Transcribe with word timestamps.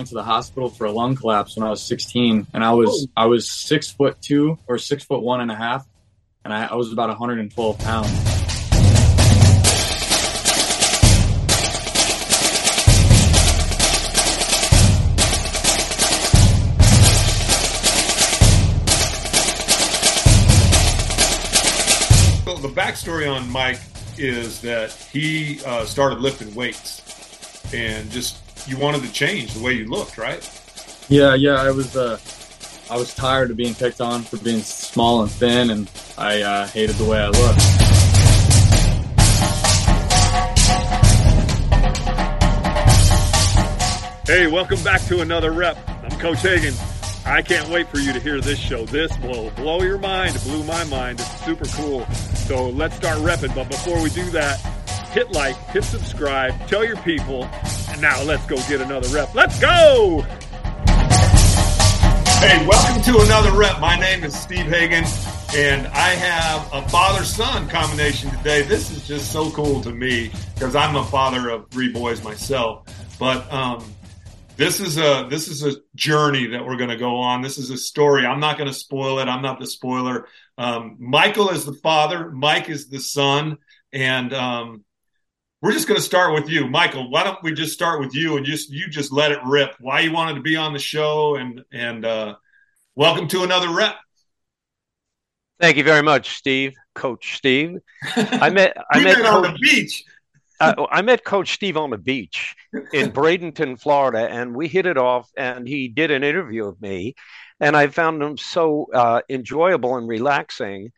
Yeah, 0.00 0.06
I, 0.06 0.06
I, 0.06 0.06
went 0.06 0.08
to 0.08 0.14
the 0.14 0.22
hospital 0.22 0.70
for 0.70 0.86
a 0.86 0.92
lung 0.92 1.14
collapse 1.14 1.56
when 1.56 1.66
I 1.66 1.70
was 1.70 1.82
16, 1.82 2.46
and 2.54 2.64
I 2.64 2.72
was 2.72 3.06
oh. 3.08 3.12
I 3.16 3.26
was 3.26 3.50
six 3.50 3.90
foot 3.90 4.20
two 4.22 4.58
or 4.66 4.78
six 4.78 5.04
foot 5.04 5.22
one 5.22 5.40
and 5.40 5.50
a 5.50 5.54
half, 5.54 5.86
and 6.44 6.54
I, 6.54 6.66
I 6.66 6.74
was 6.74 6.92
about 6.92 7.08
112 7.08 7.78
pounds. 7.78 8.08
Well, 22.46 22.56
the 22.56 22.68
backstory 22.68 23.30
on 23.30 23.50
Mike 23.50 23.80
is 24.18 24.60
that 24.62 24.92
he 24.92 25.60
uh, 25.64 25.84
started 25.84 26.20
lifting 26.20 26.54
weights 26.54 27.00
and 27.72 28.10
just 28.10 28.49
you 28.66 28.78
wanted 28.78 29.02
to 29.02 29.12
change 29.12 29.54
the 29.54 29.62
way 29.62 29.72
you 29.72 29.86
looked, 29.86 30.18
right? 30.18 30.42
Yeah, 31.08 31.34
yeah. 31.34 31.54
I 31.54 31.70
was 31.70 31.96
uh, 31.96 32.18
I 32.90 32.96
was 32.96 33.14
tired 33.14 33.50
of 33.50 33.56
being 33.56 33.74
picked 33.74 34.00
on 34.00 34.22
for 34.22 34.36
being 34.38 34.60
small 34.62 35.22
and 35.22 35.30
thin, 35.30 35.70
and 35.70 35.90
I 36.18 36.42
uh, 36.42 36.66
hated 36.68 36.96
the 36.96 37.04
way 37.04 37.18
I 37.18 37.28
looked. 37.28 37.60
Hey, 44.26 44.46
welcome 44.46 44.82
back 44.84 45.02
to 45.06 45.22
another 45.22 45.50
rep. 45.50 45.76
I'm 45.88 46.16
Coach 46.20 46.42
Hagan. 46.42 46.74
I 47.26 47.42
can't 47.42 47.68
wait 47.68 47.88
for 47.88 47.98
you 47.98 48.12
to 48.12 48.20
hear 48.20 48.40
this 48.40 48.58
show. 48.58 48.86
This 48.86 49.16
will 49.18 49.50
blow 49.50 49.82
your 49.82 49.98
mind. 49.98 50.36
It 50.36 50.42
blew 50.42 50.62
my 50.64 50.84
mind. 50.84 51.20
It's 51.20 51.44
super 51.44 51.66
cool. 51.76 52.06
So 52.46 52.70
let's 52.70 52.96
start 52.96 53.18
repping. 53.18 53.54
But 53.54 53.68
before 53.68 54.00
we 54.02 54.10
do 54.10 54.24
that, 54.30 54.60
hit 55.10 55.32
like, 55.32 55.56
hit 55.70 55.82
subscribe, 55.82 56.68
tell 56.68 56.84
your 56.84 56.96
people, 56.98 57.44
and 57.88 58.00
now 58.00 58.22
let's 58.22 58.46
go 58.46 58.56
get 58.68 58.80
another 58.80 59.08
rep. 59.08 59.34
Let's 59.34 59.58
go! 59.60 60.24
Hey, 62.38 62.64
welcome 62.66 63.02
to 63.02 63.20
another 63.20 63.52
rep. 63.52 63.80
My 63.80 63.98
name 63.98 64.22
is 64.22 64.38
Steve 64.38 64.66
Hagan, 64.66 65.04
and 65.54 65.86
I 65.88 66.10
have 66.10 66.70
a 66.72 66.88
father 66.88 67.24
son 67.24 67.68
combination 67.68 68.30
today. 68.30 68.62
This 68.62 68.90
is 68.90 69.06
just 69.06 69.32
so 69.32 69.50
cool 69.50 69.80
to 69.82 69.90
me 69.90 70.30
because 70.54 70.76
I'm 70.76 70.94
a 70.94 71.04
father 71.04 71.50
of 71.50 71.68
three 71.70 71.92
boys 71.92 72.22
myself. 72.22 72.84
But 73.18 73.52
um, 73.52 73.84
this 74.56 74.78
is 74.78 74.96
a 74.96 75.26
this 75.28 75.48
is 75.48 75.64
a 75.64 75.74
journey 75.96 76.46
that 76.48 76.64
we're 76.64 76.76
going 76.76 76.90
to 76.90 76.96
go 76.96 77.16
on. 77.16 77.42
This 77.42 77.58
is 77.58 77.70
a 77.70 77.76
story. 77.76 78.24
I'm 78.24 78.40
not 78.40 78.56
going 78.56 78.68
to 78.68 78.74
spoil 78.74 79.18
it. 79.18 79.28
I'm 79.28 79.42
not 79.42 79.58
the 79.58 79.66
spoiler. 79.66 80.28
Um, 80.56 80.96
Michael 81.00 81.50
is 81.50 81.64
the 81.64 81.74
father. 81.74 82.30
Mike 82.30 82.70
is 82.70 82.88
the 82.88 83.00
son, 83.00 83.58
and 83.92 84.32
um, 84.32 84.84
we're 85.62 85.72
just 85.72 85.86
going 85.86 85.98
to 85.98 86.04
start 86.04 86.32
with 86.32 86.48
you, 86.48 86.66
Michael. 86.66 87.10
Why 87.10 87.22
don't 87.24 87.42
we 87.42 87.52
just 87.52 87.72
start 87.72 88.00
with 88.00 88.14
you 88.14 88.36
and 88.36 88.46
just 88.46 88.70
you 88.70 88.88
just 88.88 89.12
let 89.12 89.30
it 89.30 89.38
rip? 89.44 89.74
Why 89.78 90.00
you 90.00 90.12
wanted 90.12 90.34
to 90.34 90.40
be 90.40 90.56
on 90.56 90.72
the 90.72 90.78
show 90.78 91.36
and 91.36 91.62
and 91.72 92.04
uh, 92.04 92.36
welcome 92.94 93.28
to 93.28 93.42
another 93.42 93.70
rep. 93.70 93.96
Thank 95.60 95.76
you 95.76 95.84
very 95.84 96.02
much, 96.02 96.36
Steve, 96.36 96.72
Coach 96.94 97.36
Steve. 97.36 97.78
I 98.16 98.48
met 98.50 98.74
I 98.90 99.02
met, 99.02 99.18
met 99.18 99.26
on 99.26 99.42
the 99.42 99.58
beach. 99.60 100.02
uh, 100.60 100.86
I 100.90 101.02
met 101.02 101.24
Coach 101.24 101.52
Steve 101.52 101.76
on 101.76 101.90
the 101.90 101.98
beach 101.98 102.56
in 102.94 103.12
Bradenton, 103.12 103.78
Florida, 103.78 104.30
and 104.30 104.54
we 104.54 104.66
hit 104.66 104.86
it 104.86 104.96
off. 104.96 105.30
And 105.36 105.68
he 105.68 105.88
did 105.88 106.10
an 106.10 106.24
interview 106.24 106.64
of 106.64 106.80
me, 106.80 107.16
and 107.60 107.76
I 107.76 107.88
found 107.88 108.22
him 108.22 108.38
so 108.38 108.86
uh, 108.94 109.20
enjoyable 109.28 109.98
and 109.98 110.08
relaxing 110.08 110.92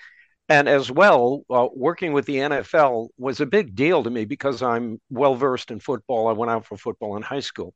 and 0.52 0.68
as 0.68 0.90
well, 0.90 1.44
uh, 1.48 1.68
working 1.74 2.12
with 2.12 2.26
the 2.26 2.36
NFL 2.36 3.08
was 3.16 3.40
a 3.40 3.46
big 3.46 3.74
deal 3.74 4.02
to 4.02 4.10
me 4.10 4.26
because 4.26 4.62
I'm 4.62 5.00
well 5.08 5.34
versed 5.34 5.70
in 5.70 5.80
football. 5.80 6.28
I 6.28 6.32
went 6.32 6.50
out 6.50 6.66
for 6.66 6.76
football 6.76 7.16
in 7.16 7.22
high 7.22 7.40
school. 7.40 7.72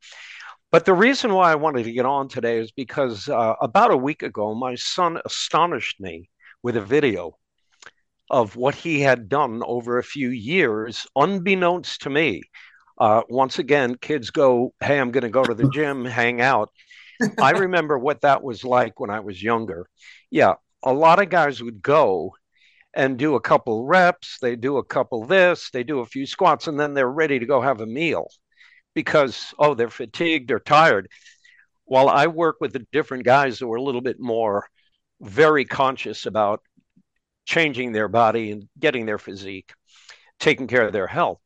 But 0.71 0.85
the 0.85 0.93
reason 0.93 1.33
why 1.33 1.51
I 1.51 1.55
wanted 1.55 1.85
to 1.85 1.91
get 1.91 2.05
on 2.05 2.27
today 2.27 2.59
is 2.59 2.71
because 2.71 3.29
uh, 3.29 3.55
about 3.63 3.89
a 3.89 3.97
week 3.97 4.21
ago, 4.21 4.53
my 4.53 4.75
son 4.75 5.19
astonished 5.25 5.99
me 5.99 6.29
with 6.61 6.77
a 6.77 6.81
video 6.81 7.39
of 8.29 8.55
what 8.55 8.75
he 8.75 9.01
had 9.01 9.27
done 9.27 9.63
over 9.65 9.97
a 9.97 10.03
few 10.03 10.29
years, 10.29 11.07
unbeknownst 11.15 12.01
to 12.01 12.11
me. 12.11 12.43
Uh, 12.99 13.23
once 13.27 13.57
again, 13.57 13.95
kids 13.95 14.29
go, 14.29 14.71
Hey, 14.83 14.99
I'm 14.99 15.09
going 15.09 15.23
to 15.23 15.29
go 15.29 15.43
to 15.43 15.55
the 15.55 15.69
gym, 15.73 16.05
hang 16.05 16.41
out. 16.41 16.69
I 17.41 17.51
remember 17.51 17.97
what 17.97 18.21
that 18.21 18.43
was 18.43 18.63
like 18.63 18.99
when 18.99 19.09
I 19.09 19.21
was 19.21 19.41
younger. 19.41 19.89
Yeah, 20.29 20.55
a 20.83 20.93
lot 20.93 21.19
of 21.19 21.29
guys 21.29 21.63
would 21.63 21.81
go 21.81 22.35
and 22.97 23.15
do 23.15 23.35
a 23.35 23.39
couple 23.39 23.85
reps, 23.85 24.39
they 24.41 24.55
do 24.55 24.77
a 24.77 24.83
couple 24.83 25.23
this, 25.23 25.69
they 25.69 25.83
do 25.83 25.99
a 25.99 26.05
few 26.05 26.25
squats, 26.25 26.67
and 26.67 26.79
then 26.79 26.95
they're 26.95 27.07
ready 27.07 27.37
to 27.37 27.45
go 27.45 27.61
have 27.61 27.79
a 27.79 27.85
meal 27.85 28.27
because, 28.95 29.53
oh, 29.59 29.75
they're 29.75 29.91
fatigued, 29.91 30.49
they're 30.49 30.59
tired. 30.59 31.07
While 31.85 32.09
I 32.09 32.25
work 32.25 32.55
with 32.59 32.73
the 32.73 32.87
different 32.91 33.23
guys 33.23 33.59
who 33.59 33.71
are 33.71 33.77
a 33.77 33.83
little 33.83 34.01
bit 34.01 34.19
more 34.19 34.67
very 35.21 35.63
conscious 35.63 36.25
about 36.25 36.61
changing 37.45 37.91
their 37.91 38.07
body 38.07 38.49
and 38.49 38.67
getting 38.79 39.05
their 39.05 39.19
physique, 39.19 39.71
taking 40.39 40.65
care 40.65 40.87
of 40.87 40.91
their 40.91 41.07
health. 41.07 41.39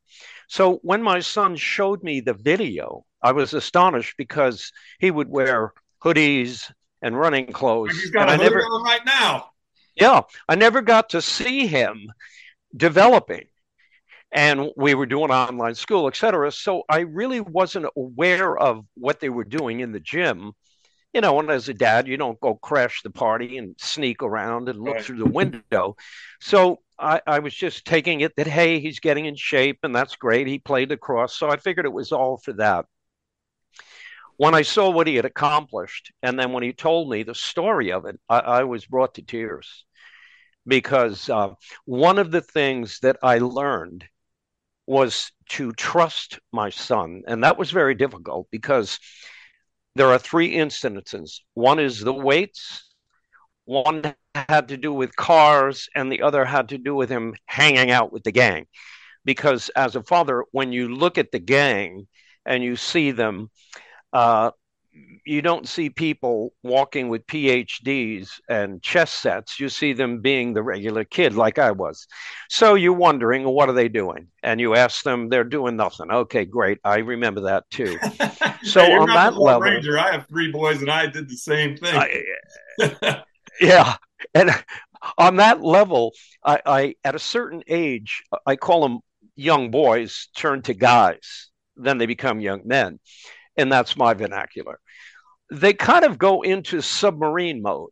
So 0.48 0.80
when 0.84 1.04
my 1.04 1.20
son 1.20 1.58
showed 1.58 2.02
me 2.02 2.22
the 2.22 2.34
video, 2.34 3.04
I 3.22 3.34
was 3.34 3.54
astonished 3.54 4.16
because 4.18 4.72
he 5.00 5.12
would 5.12 5.28
wear 5.28 5.74
hoodies 6.02 6.72
and 7.02 7.20
running 7.20 7.48
clothes. 7.48 7.92
He's 7.92 8.10
got 8.10 8.30
a 8.30 8.38
hoodie 8.38 8.44
never, 8.46 8.62
on 8.62 8.84
right 8.86 9.06
now. 9.06 9.50
Yeah, 9.96 10.22
I 10.48 10.56
never 10.56 10.82
got 10.82 11.10
to 11.10 11.22
see 11.22 11.68
him 11.68 12.12
developing. 12.76 13.46
And 14.32 14.70
we 14.78 14.96
were 14.96 15.06
doing 15.06 15.30
online 15.30 15.76
school, 15.76 16.08
et 16.08 16.16
cetera. 16.16 16.52
So 16.52 16.84
I 16.88 17.00
really 17.00 17.42
wasn't 17.42 17.88
aware 17.98 18.58
of 18.58 18.86
what 18.96 19.20
they 19.20 19.30
were 19.30 19.44
doing 19.44 19.82
in 19.82 19.92
the 19.92 20.00
gym. 20.00 20.54
You 21.14 21.20
know, 21.20 21.38
and 21.40 21.50
as 21.50 21.68
a 21.68 21.74
dad, 21.74 22.08
you 22.08 22.16
don't 22.16 22.40
go 22.40 22.56
crash 22.56 23.02
the 23.02 23.10
party 23.10 23.58
and 23.58 23.76
sneak 23.78 24.24
around 24.24 24.70
and 24.70 24.80
look 24.80 24.96
right. 24.96 25.04
through 25.04 25.18
the 25.18 25.26
window. 25.26 25.98
So 26.40 26.80
I, 26.98 27.20
I, 27.28 27.40
was 27.40 27.54
just 27.54 27.84
taking 27.84 28.22
it 28.22 28.34
that, 28.38 28.48
hey, 28.48 28.80
he's 28.80 29.02
getting 29.02 29.26
in 29.26 29.36
shape 29.36 29.80
and 29.84 29.94
that's 29.94 30.16
great. 30.16 30.48
He 30.48 30.60
played 30.60 30.90
lacrosse. 30.90 31.36
So 31.36 31.50
I 31.50 31.58
figured 31.58 31.86
it 31.86 31.92
was 31.92 32.14
all 32.14 32.38
for 32.38 32.54
that 32.54 32.86
when 34.42 34.56
I 34.56 34.64
saw 34.64 34.90
what 34.90 35.06
he 35.06 35.18
had 35.18 35.26
accomplished, 35.26 36.12
and 36.24 36.40
then 36.40 36.52
when 36.52 36.64
he 36.64 36.74
told 36.74 37.12
me 37.12 37.22
the 37.22 37.36
story 37.36 37.92
of 37.92 38.06
it, 38.06 38.20
I, 38.28 38.40
I 38.40 38.64
was 38.64 38.88
brought 38.88 39.14
to 39.14 39.22
tears 39.22 39.86
because 40.66 41.30
uh, 41.30 41.50
one 41.86 42.18
of 42.18 42.32
the 42.32 42.42
things 42.42 42.98
that 43.04 43.18
I 43.22 43.38
learned 43.38 44.04
was 44.88 45.32
to 45.50 45.74
trust 45.74 46.40
my 46.52 46.72
son. 46.72 47.22
And 47.28 47.44
that 47.44 47.60
was 47.60 47.70
very 47.70 47.94
difficult 47.94 48.48
because 48.50 48.98
there 49.94 50.08
are 50.08 50.18
three 50.18 50.56
instances 50.56 51.44
one 51.54 51.78
is 51.78 52.00
the 52.00 52.12
weights, 52.12 52.90
one 53.66 54.16
had 54.34 54.70
to 54.70 54.78
do 54.78 54.92
with 54.92 55.16
cars, 55.16 55.88
and 55.94 56.12
the 56.12 56.24
other 56.24 56.46
had 56.46 56.70
to 56.70 56.80
do 56.80 56.96
with 56.96 57.12
him 57.12 57.36
hanging 57.46 57.92
out 57.92 58.12
with 58.12 58.24
the 58.24 58.32
gang. 58.32 58.66
Because 59.24 59.70
as 59.76 59.96
a 59.96 60.02
father, 60.02 60.46
when 60.52 60.74
you 60.74 60.96
look 60.96 61.20
at 61.20 61.32
the 61.32 61.38
gang 61.38 62.08
and 62.44 62.64
you 62.64 62.76
see 62.76 63.12
them, 63.12 63.52
uh, 64.14 64.52
you 65.26 65.42
don't 65.42 65.68
see 65.68 65.90
people 65.90 66.54
walking 66.64 67.08
with 67.08 67.26
PhDs 67.28 68.30
and 68.50 68.82
chess 68.82 69.12
sets. 69.12 69.60
You 69.60 69.70
see 69.70 69.94
them 69.94 70.20
being 70.20 70.54
the 70.54 70.64
regular 70.64 71.04
kid, 71.06 71.36
like 71.36 71.60
I 71.60 71.72
was. 71.72 72.08
So 72.50 72.76
you're 72.76 72.94
wondering, 72.94 73.48
what 73.48 73.70
are 73.70 73.74
they 73.74 73.88
doing? 73.88 74.28
And 74.44 74.60
you 74.60 74.76
ask 74.76 75.04
them, 75.04 75.30
they're 75.30 75.44
doing 75.44 75.76
nothing. 75.76 76.12
Okay, 76.12 76.46
great. 76.46 76.80
I 76.84 76.98
remember 76.98 77.42
that 77.42 77.70
too. 77.70 77.98
So 78.64 78.80
hey, 78.82 78.94
on 78.94 79.08
that 79.08 79.36
level, 79.38 79.60
Ranger, 79.60 79.98
I 79.98 80.12
have 80.12 80.28
three 80.28 80.52
boys, 80.52 80.82
and 80.82 80.92
I 80.92 81.08
did 81.08 81.28
the 81.28 81.36
same 81.36 81.76
thing. 81.76 81.96
I, 81.96 83.24
yeah, 83.60 83.96
and 84.36 84.52
on 85.18 85.38
that 85.38 85.64
level, 85.64 86.12
I, 86.46 86.62
I 86.64 86.96
at 87.04 87.16
a 87.16 87.20
certain 87.20 87.64
age, 87.68 88.22
I 88.46 88.58
call 88.58 88.84
them 88.84 89.00
young 89.36 89.72
boys 89.72 90.28
turn 90.36 90.62
to 90.64 90.76
guys. 90.76 91.50
Then 91.76 91.98
they 91.98 92.06
become 92.06 92.40
young 92.40 92.62
men 92.66 93.00
and 93.62 93.72
that's 93.72 93.96
my 93.96 94.14
vernacular. 94.14 94.80
They 95.52 95.74
kind 95.74 96.06
of 96.06 96.18
go 96.18 96.42
into 96.42 96.82
submarine 96.82 97.62
mode 97.62 97.92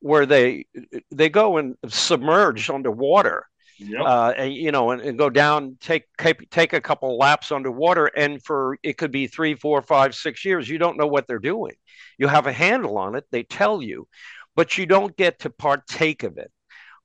where 0.00 0.26
they 0.26 0.66
they 1.10 1.28
go 1.28 1.56
and 1.56 1.76
submerge 1.88 2.68
underwater. 2.68 3.46
Yep. 3.78 4.00
Uh, 4.00 4.32
and, 4.36 4.54
you 4.54 4.70
know, 4.70 4.90
and, 4.92 5.00
and, 5.00 5.18
go 5.18 5.28
down, 5.28 5.76
take 5.80 6.04
take 6.50 6.72
a 6.72 6.80
couple 6.80 7.18
laps 7.18 7.50
underwater, 7.50 8.06
and 8.06 8.40
for 8.40 8.78
it 8.84 8.96
could 8.96 9.10
be 9.10 9.26
three, 9.26 9.56
four, 9.56 9.82
five, 9.82 10.14
six 10.14 10.44
years. 10.44 10.68
You 10.68 10.78
don't 10.78 10.98
know 10.98 11.06
what 11.08 11.26
they're 11.26 11.40
doing. 11.40 11.74
You 12.16 12.28
have 12.28 12.46
a 12.46 12.52
handle 12.52 12.96
on 12.98 13.16
it. 13.16 13.24
They 13.32 13.42
tell 13.42 13.82
you, 13.82 14.06
but 14.54 14.78
you 14.78 14.86
don't 14.86 15.16
get 15.16 15.40
to 15.40 15.50
partake 15.50 16.22
of 16.22 16.38
it. 16.38 16.52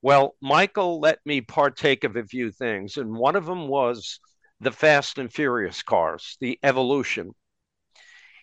Well, 0.03 0.35
Michael 0.39 0.99
let 0.99 1.19
me 1.25 1.41
partake 1.41 2.03
of 2.03 2.15
a 2.15 2.25
few 2.25 2.51
things, 2.51 2.97
and 2.97 3.15
one 3.15 3.35
of 3.35 3.45
them 3.45 3.67
was 3.67 4.19
the 4.59 4.71
Fast 4.71 5.17
and 5.17 5.33
Furious 5.33 5.81
cars, 5.81 6.37
the 6.41 6.59
evolution 6.61 7.33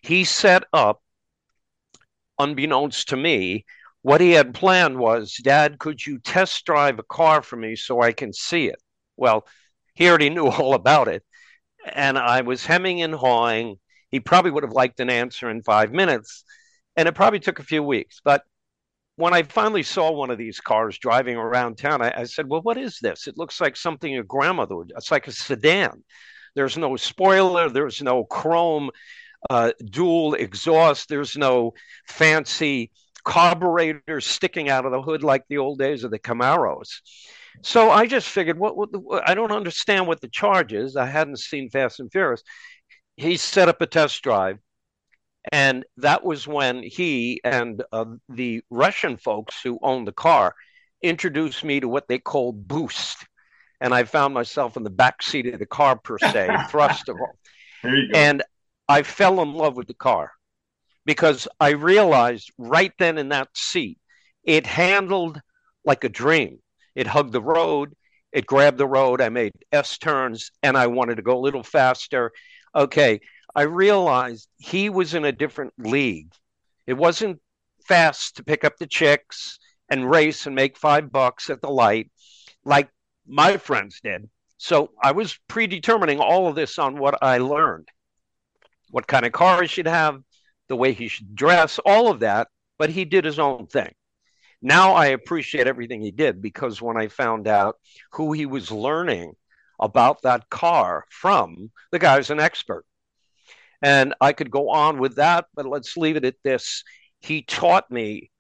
he 0.05 0.25
set 0.25 0.65
up, 0.73 1.01
unbeknownst 2.39 3.09
to 3.09 3.17
me, 3.17 3.65
what 4.03 4.21
he 4.21 4.33
had 4.33 4.55
planned 4.55 4.99
was, 4.99 5.35
Dad, 5.43 5.79
could 5.79 6.05
you 6.05 6.19
test 6.19 6.67
drive 6.67 6.99
a 6.99 7.03
car 7.05 7.43
for 7.43 7.57
me 7.57 7.75
so 7.75 8.03
I 8.03 8.13
can 8.13 8.33
see 8.33 8.67
it? 8.67 8.81
Well, 9.17 9.47
he 9.95 10.09
already 10.09 10.29
knew 10.31 10.47
all 10.47 10.75
about 10.75 11.09
it. 11.09 11.23
And 11.91 12.19
I 12.19 12.43
was 12.43 12.67
hemming 12.67 13.03
and 13.03 13.15
hawing. 13.15 13.77
he 14.11 14.21
probably 14.21 14.51
would 14.51 14.63
have 14.63 14.73
liked 14.73 15.01
an 15.01 15.11
answer 15.11 15.49
in 15.51 15.63
five 15.63 15.93
minutes. 15.93 16.45
And 16.97 17.09
it 17.09 17.15
probably 17.15 17.41
took 17.41 17.59
a 17.59 17.65
few 17.65 17.83
weeks. 17.83 18.21
But 18.23 18.43
when 19.17 19.33
I 19.33 19.43
finally 19.45 19.83
saw 19.83 20.11
one 20.13 20.31
of 20.31 20.39
these 20.39 20.61
cars 20.61 20.99
driving 20.99 21.37
around 21.37 21.79
town, 21.79 22.03
I, 22.03 22.13
I 22.15 22.25
said, 22.25 22.49
Well, 22.49 22.63
what 22.63 22.77
is 22.77 22.99
this? 23.01 23.27
It 23.27 23.39
looks 23.39 23.61
like 23.61 23.77
something 23.77 24.13
your 24.13 24.25
grandmother 24.25 24.77
would, 24.77 24.93
it's 24.97 25.11
like 25.11 25.29
a 25.29 25.33
sedan. 25.33 26.05
There's 26.55 26.77
no 26.77 26.97
spoiler, 26.97 27.69
there's 27.69 28.03
no 28.03 28.25
chrome 28.25 28.91
uh, 29.51 29.73
dual 29.85 30.35
exhaust, 30.35 31.09
there's 31.09 31.37
no 31.37 31.75
fancy 32.07 32.91
carburetor 33.25 34.21
sticking 34.21 34.69
out 34.69 34.85
of 34.85 34.93
the 34.93 35.03
hood 35.03 35.23
like 35.23 35.45
the 35.49 35.59
old 35.59 35.79
days 35.79 36.05
of 36.05 36.11
the 36.11 36.19
Camaros. 36.19 37.01
So 37.63 37.91
I 37.91 38.07
just 38.07 38.29
figured, 38.29 38.59
what, 38.59 38.77
what 38.77 38.93
the, 38.93 39.23
I 39.25 39.35
don't 39.35 39.53
understand 39.53 40.07
what 40.07 40.21
the 40.21 40.29
charge 40.29 40.73
is. 40.73 40.97
I 40.97 41.07
hadn't 41.07 41.39
seen 41.39 41.71
Fast 41.71 42.01
and 42.01 42.11
Furious. 42.11 42.43
He 43.17 43.37
set 43.37 43.69
up 43.69 43.81
a 43.81 43.87
test 43.87 44.23
drive. 44.23 44.59
And 45.53 45.85
that 45.99 46.25
was 46.25 46.47
when 46.47 46.83
he 46.83 47.41
and 47.45 47.83
uh, 47.93 48.07
the 48.31 48.63
Russian 48.71 49.19
folks 49.19 49.61
who 49.63 49.79
owned 49.83 50.09
the 50.09 50.13
car 50.13 50.55
introduced 51.03 51.63
me 51.63 51.81
to 51.81 51.89
what 51.89 52.09
they 52.09 52.19
call 52.19 52.53
boost. 52.53 53.27
And 53.81 53.95
I 53.95 54.05
found 54.05 54.33
myself 54.33 54.79
in 54.79 54.85
the 54.85 54.91
back 54.91 55.23
seat 55.23 55.47
of 55.47 55.59
the 55.59 55.67
car, 55.67 55.97
per 55.97 56.19
se, 56.19 56.49
thrust 56.71 57.11
of 57.11 57.17
all. 57.21 57.39
And 58.15 58.43
I 58.89 59.03
fell 59.03 59.41
in 59.41 59.55
love 59.55 59.77
with 59.77 59.87
the 59.87 59.95
car 59.95 60.33
because 61.07 61.49
I 61.59 61.71
realized 61.71 62.53
right 62.59 62.93
then 62.99 63.19
in 63.19 63.31
that 63.31 63.49
seat, 63.55 63.99
it 64.43 64.67
handled 64.67 65.41
like 65.85 66.05
a 66.05 66.09
dream. 66.09 66.59
It 66.95 67.07
hugged 67.07 67.33
the 67.33 67.43
road, 67.43 67.95
it 68.33 68.47
grabbed 68.47 68.79
the 68.79 68.87
road. 68.87 69.21
I 69.21 69.29
made 69.31 69.53
S 69.73 69.97
turns 69.97 70.51
and 70.63 70.77
I 70.77 70.89
wanted 70.89 71.17
to 71.17 71.23
go 71.23 71.39
a 71.39 71.41
little 71.41 71.63
faster. 71.63 72.31
Okay, 72.75 73.21
I 73.55 73.63
realized 73.63 74.49
he 74.59 74.91
was 74.91 75.15
in 75.15 75.25
a 75.25 75.33
different 75.33 75.73
league. 75.79 76.33
It 76.87 76.95
wasn't 76.95 77.41
fast 77.87 78.37
to 78.37 78.45
pick 78.45 78.65
up 78.65 78.77
the 78.77 78.87
chicks 78.87 79.59
and 79.89 80.11
race 80.11 80.47
and 80.47 80.55
make 80.55 80.77
five 80.77 81.11
bucks 81.11 81.49
at 81.49 81.61
the 81.61 81.71
light 81.71 82.11
like 82.65 82.89
my 83.27 83.57
friends 83.57 84.01
did. 84.03 84.29
So 84.59 84.91
I 85.03 85.13
was 85.13 85.39
predetermining 85.49 86.21
all 86.21 86.49
of 86.49 86.55
this 86.55 86.79
on 86.79 86.99
what 86.99 87.23
I 87.23 87.39
learned 87.39 87.89
what 88.95 89.09
kind 89.09 89.27
of 89.27 89.33
car 89.33 89.61
he 89.61 89.67
should 89.67 89.89
have, 89.89 90.23
the 90.69 90.77
way 90.77 90.93
he 90.93 91.09
should 91.09 91.35
dress, 91.35 91.81
all 91.85 92.13
of 92.13 92.21
that. 92.21 92.47
But 92.79 92.91
he 92.91 93.05
did 93.05 93.25
his 93.25 93.41
own 93.41 93.67
thing. 93.67 93.93
Now 94.63 94.93
I 94.93 95.07
appreciate 95.07 95.67
everything 95.67 96.01
he 96.01 96.13
did 96.13 96.41
because 96.41 96.81
when 96.81 96.97
I 96.97 97.09
found 97.09 97.49
out 97.49 97.75
who 98.13 98.33
he 98.33 98.47
was 98.47 98.71
learning 98.71 99.33
about 99.81 100.23
that 100.23 100.49
car 100.49 101.07
from, 101.11 101.73
the 101.91 101.99
guy's 101.99 102.31
an 102.31 102.39
expert. 102.39 102.85
And 103.83 104.15
I 104.21 104.33
could 104.33 104.53
go 104.53 104.71
on 104.71 105.01
with 105.01 105.17
that, 105.17 105.47
but 105.57 105.67
let's 105.67 105.97
leave 105.97 106.15
it 106.15 106.25
at 106.25 106.37
this. 106.45 106.85
He 107.21 107.43
taught 107.43 107.91
me 107.91 108.31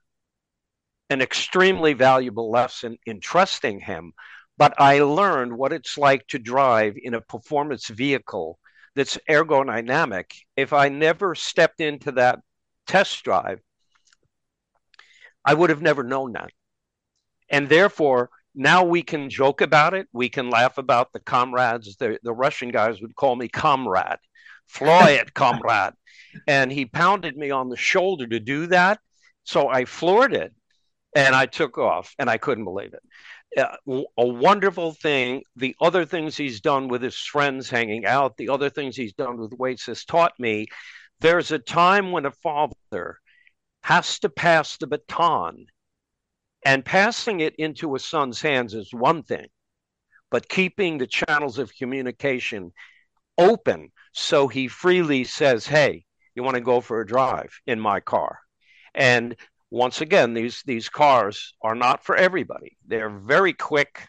an 1.10 1.20
extremely 1.20 1.94
valuable 1.94 2.52
lesson 2.52 2.96
in 3.06 3.18
trusting 3.18 3.80
him, 3.80 4.12
but 4.56 4.80
I 4.80 5.00
learned 5.00 5.58
what 5.58 5.72
it's 5.72 5.98
like 5.98 6.28
to 6.28 6.38
drive 6.38 6.94
in 6.96 7.14
a 7.14 7.20
performance 7.20 7.88
vehicle 7.88 8.60
that's 8.94 9.18
ergodynamic. 9.28 10.32
If 10.56 10.72
I 10.72 10.88
never 10.88 11.34
stepped 11.34 11.80
into 11.80 12.12
that 12.12 12.40
test 12.86 13.22
drive, 13.24 13.60
I 15.44 15.54
would 15.54 15.70
have 15.70 15.82
never 15.82 16.02
known 16.02 16.32
that. 16.32 16.50
And 17.50 17.68
therefore, 17.68 18.30
now 18.54 18.84
we 18.84 19.02
can 19.02 19.28
joke 19.28 19.60
about 19.60 19.94
it. 19.94 20.06
We 20.12 20.28
can 20.28 20.48
laugh 20.48 20.78
about 20.78 21.12
the 21.12 21.20
comrades. 21.20 21.96
The, 21.96 22.18
the 22.22 22.32
Russian 22.32 22.70
guys 22.70 23.00
would 23.00 23.16
call 23.16 23.36
me 23.36 23.48
comrade, 23.48 24.18
Floyd 24.68 25.34
comrade. 25.34 25.92
And 26.46 26.72
he 26.72 26.86
pounded 26.86 27.36
me 27.36 27.50
on 27.50 27.68
the 27.68 27.76
shoulder 27.76 28.26
to 28.26 28.40
do 28.40 28.66
that. 28.68 29.00
So 29.44 29.68
I 29.68 29.84
floored 29.84 30.32
it 30.32 30.52
and 31.14 31.34
I 31.34 31.46
took 31.46 31.78
off 31.78 32.14
and 32.18 32.30
I 32.30 32.38
couldn't 32.38 32.64
believe 32.64 32.94
it 32.94 33.02
a 33.56 34.26
wonderful 34.26 34.92
thing. 34.92 35.42
The 35.56 35.76
other 35.80 36.04
things 36.04 36.36
he's 36.36 36.60
done 36.60 36.88
with 36.88 37.02
his 37.02 37.16
friends 37.16 37.70
hanging 37.70 38.04
out, 38.06 38.36
the 38.36 38.48
other 38.48 38.70
things 38.70 38.96
he's 38.96 39.12
done 39.12 39.38
with 39.38 39.52
weights 39.52 39.86
has 39.86 40.04
taught 40.04 40.32
me 40.38 40.66
there's 41.20 41.52
a 41.52 41.58
time 41.58 42.12
when 42.12 42.26
a 42.26 42.30
father 42.30 43.18
has 43.82 44.18
to 44.20 44.28
pass 44.28 44.76
the 44.76 44.86
baton, 44.86 45.66
and 46.64 46.84
passing 46.84 47.40
it 47.40 47.54
into 47.56 47.94
a 47.94 47.98
son's 47.98 48.40
hands 48.40 48.74
is 48.74 48.92
one 48.92 49.22
thing, 49.22 49.46
but 50.30 50.48
keeping 50.48 50.98
the 50.98 51.06
channels 51.06 51.58
of 51.58 51.74
communication 51.74 52.72
open 53.36 53.90
so 54.12 54.48
he 54.48 54.68
freely 54.68 55.24
says, 55.24 55.66
Hey, 55.66 56.04
you 56.34 56.42
want 56.42 56.56
to 56.56 56.60
go 56.60 56.80
for 56.80 57.00
a 57.00 57.06
drive 57.06 57.58
in 57.66 57.78
my 57.80 58.00
car? 58.00 58.38
And 58.94 59.36
once 59.70 60.00
again, 60.00 60.34
these 60.34 60.62
these 60.66 60.88
cars 60.88 61.54
are 61.62 61.74
not 61.74 62.04
for 62.04 62.16
everybody. 62.16 62.76
They're 62.86 63.10
very 63.10 63.52
quick. 63.52 64.08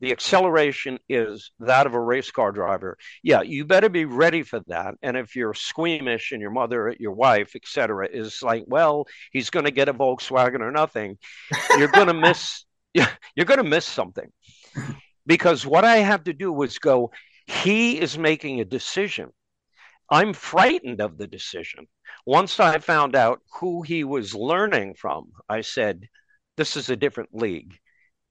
The 0.00 0.12
acceleration 0.12 0.98
is 1.08 1.52
that 1.60 1.86
of 1.86 1.94
a 1.94 2.00
race 2.00 2.30
car 2.30 2.52
driver. 2.52 2.98
Yeah, 3.22 3.42
you 3.42 3.64
better 3.64 3.88
be 3.88 4.04
ready 4.04 4.42
for 4.42 4.60
that. 4.66 4.96
And 5.02 5.16
if 5.16 5.34
you're 5.36 5.54
squeamish 5.54 6.32
and 6.32 6.42
your 6.42 6.50
mother, 6.50 6.94
your 6.98 7.12
wife, 7.12 7.54
etc., 7.54 8.08
is 8.12 8.42
like, 8.42 8.64
well, 8.66 9.06
he's 9.32 9.50
going 9.50 9.64
to 9.64 9.70
get 9.70 9.88
a 9.88 9.94
Volkswagen 9.94 10.60
or 10.60 10.72
nothing, 10.72 11.16
you're 11.78 11.88
going 11.88 12.06
to 12.14 12.14
miss. 12.14 12.64
You're 13.34 13.46
going 13.46 13.58
to 13.58 13.68
miss 13.68 13.84
something 13.84 14.30
because 15.26 15.66
what 15.66 15.84
I 15.84 15.96
have 15.96 16.22
to 16.24 16.32
do 16.32 16.52
was 16.52 16.78
go. 16.78 17.10
He 17.46 18.00
is 18.00 18.16
making 18.16 18.60
a 18.60 18.64
decision. 18.64 19.30
I'm 20.10 20.32
frightened 20.32 21.00
of 21.00 21.18
the 21.18 21.26
decision. 21.26 21.86
Once 22.26 22.58
I 22.58 22.78
found 22.78 23.14
out 23.14 23.40
who 23.60 23.82
he 23.82 24.04
was 24.04 24.34
learning 24.34 24.94
from, 24.94 25.32
I 25.48 25.60
said, 25.60 26.08
This 26.56 26.76
is 26.76 26.90
a 26.90 26.96
different 26.96 27.34
league. 27.34 27.78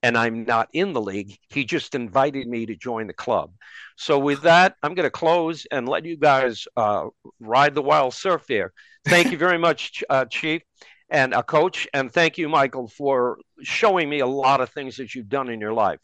And 0.01 0.18
I'm 0.18 0.44
not 0.44 0.68
in 0.74 0.92
the 0.92 1.01
league. 1.01 1.38
He 1.50 1.63
just 1.63 1.95
invited 1.95 2.45
me 2.45 2.66
to 2.66 2.75
join 2.75 3.07
the 3.07 3.13
club. 3.13 3.54
So, 3.95 4.19
with 4.19 4.42
that, 4.42 4.75
I'm 4.84 4.95
going 4.95 5.06
to 5.06 5.12
close 5.12 5.66
and 5.72 5.88
let 5.88 6.04
you 6.04 6.18
guys 6.18 6.65
uh, 6.75 7.06
ride 7.39 7.74
the 7.74 7.82
wild 7.82 8.13
surf 8.13 8.44
here. 8.48 8.74
Thank 9.06 9.32
you 9.32 9.38
very 9.38 9.58
much, 9.58 10.03
uh, 10.10 10.25
Chief 10.25 10.62
and 11.10 11.34
uh, 11.34 11.44
Coach. 11.44 11.88
And 11.94 12.12
thank 12.12 12.38
you, 12.38 12.50
Michael, 12.50 12.89
for 12.89 13.38
showing 13.62 14.10
me 14.10 14.20
a 14.20 14.27
lot 14.27 14.60
of 14.60 14.70
things 14.72 14.98
that 14.98 15.15
you've 15.15 15.29
done 15.29 15.50
in 15.50 15.62
your 15.62 15.74
life. 15.74 16.00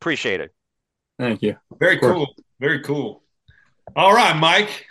Appreciate 0.00 0.40
it. 0.40 0.54
Thank 1.18 1.42
you. 1.42 1.56
Very 1.78 1.98
cool. 1.98 2.34
Very 2.60 2.82
cool. 2.82 3.22
All 3.94 4.14
right, 4.14 4.36
Mike. 4.36 4.86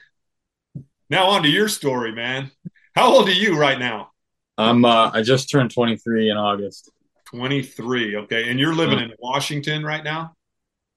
Now 1.13 1.27
on 1.27 1.43
to 1.43 1.48
your 1.48 1.70
story, 1.70 2.12
man. 2.12 2.50
How 2.96 3.13
old 3.13 3.29
are 3.29 3.34
you 3.34 3.55
right 3.55 3.77
now? 3.77 4.10
I'm 4.58 4.84
uh, 4.84 5.12
I 5.13 5.22
just 5.22 5.48
turned 5.48 5.70
23 5.70 6.32
in 6.32 6.38
August. 6.38 6.89
23. 7.27 8.15
Okay. 8.15 8.50
And 8.50 8.60
you're 8.60 8.74
living 8.74 8.98
in 8.98 9.13
Washington 9.20 9.86
right 9.86 10.03
now? 10.03 10.34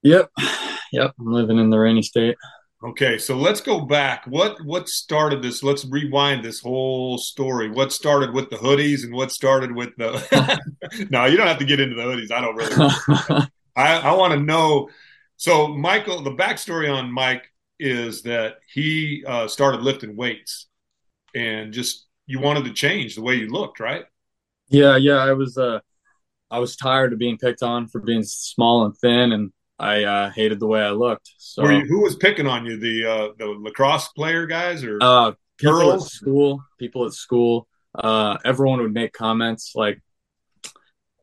Yep. 0.04 0.30
Yep. 0.92 1.12
I'm 1.20 1.32
living 1.32 1.58
in 1.58 1.68
the 1.68 1.78
rainy 1.78 2.00
state. 2.00 2.34
Okay, 2.82 3.18
so 3.18 3.36
let's 3.36 3.60
go 3.60 3.80
back. 3.80 4.24
What 4.26 4.56
what 4.64 4.88
started 4.88 5.42
this? 5.42 5.62
Let's 5.62 5.84
rewind 5.84 6.42
this 6.42 6.60
whole 6.60 7.18
story. 7.18 7.68
What 7.68 7.92
started 7.92 8.32
with 8.32 8.48
the 8.48 8.56
hoodies 8.56 9.04
and 9.04 9.12
what 9.12 9.32
started 9.32 9.70
with 9.70 9.94
the 9.98 10.08
No, 11.10 11.26
you 11.26 11.36
don't 11.36 11.46
have 11.46 11.58
to 11.58 11.66
get 11.66 11.78
into 11.78 11.94
the 11.94 12.02
hoodies. 12.02 12.30
I 12.30 12.40
don't 12.40 12.56
really 12.56 13.46
I, 13.76 13.98
I 13.98 14.12
want 14.12 14.32
to 14.32 14.40
know. 14.40 14.88
So 15.36 15.68
Michael, 15.68 16.22
the 16.22 16.30
backstory 16.30 16.90
on 16.90 17.12
Mike 17.12 17.50
is 17.78 18.22
that 18.22 18.56
he 18.72 19.24
uh, 19.26 19.48
started 19.48 19.82
lifting 19.82 20.16
weights 20.16 20.68
and 21.34 21.72
just 21.72 22.06
you 22.26 22.40
wanted 22.40 22.64
to 22.64 22.72
change 22.72 23.14
the 23.14 23.22
way 23.22 23.34
you 23.36 23.48
looked, 23.48 23.80
right? 23.80 24.04
Yeah, 24.68 24.96
yeah. 24.96 25.18
I 25.18 25.32
was 25.32 25.56
uh, 25.56 25.80
I 26.50 26.58
was 26.58 26.76
tired 26.76 27.12
of 27.12 27.18
being 27.18 27.38
picked 27.38 27.62
on 27.62 27.86
for 27.88 28.00
being 28.00 28.22
small 28.22 28.84
and 28.84 28.96
thin, 28.96 29.32
and 29.32 29.52
I 29.78 30.04
uh, 30.04 30.30
hated 30.30 30.60
the 30.60 30.66
way 30.66 30.80
I 30.80 30.90
looked. 30.90 31.30
So 31.38 31.68
you, 31.68 31.84
who 31.86 32.02
was 32.02 32.16
picking 32.16 32.46
on 32.46 32.66
you? 32.66 32.76
The 32.78 33.04
uh, 33.04 33.28
the 33.38 33.46
lacrosse 33.46 34.08
player 34.08 34.46
guys 34.46 34.82
or 34.84 34.98
uh, 35.00 35.32
people 35.58 35.78
girls? 35.78 36.06
at 36.06 36.10
school? 36.10 36.64
People 36.78 37.04
at 37.06 37.12
school. 37.12 37.68
Uh, 37.94 38.36
everyone 38.44 38.80
would 38.80 38.92
make 38.92 39.12
comments 39.12 39.72
like, 39.74 40.02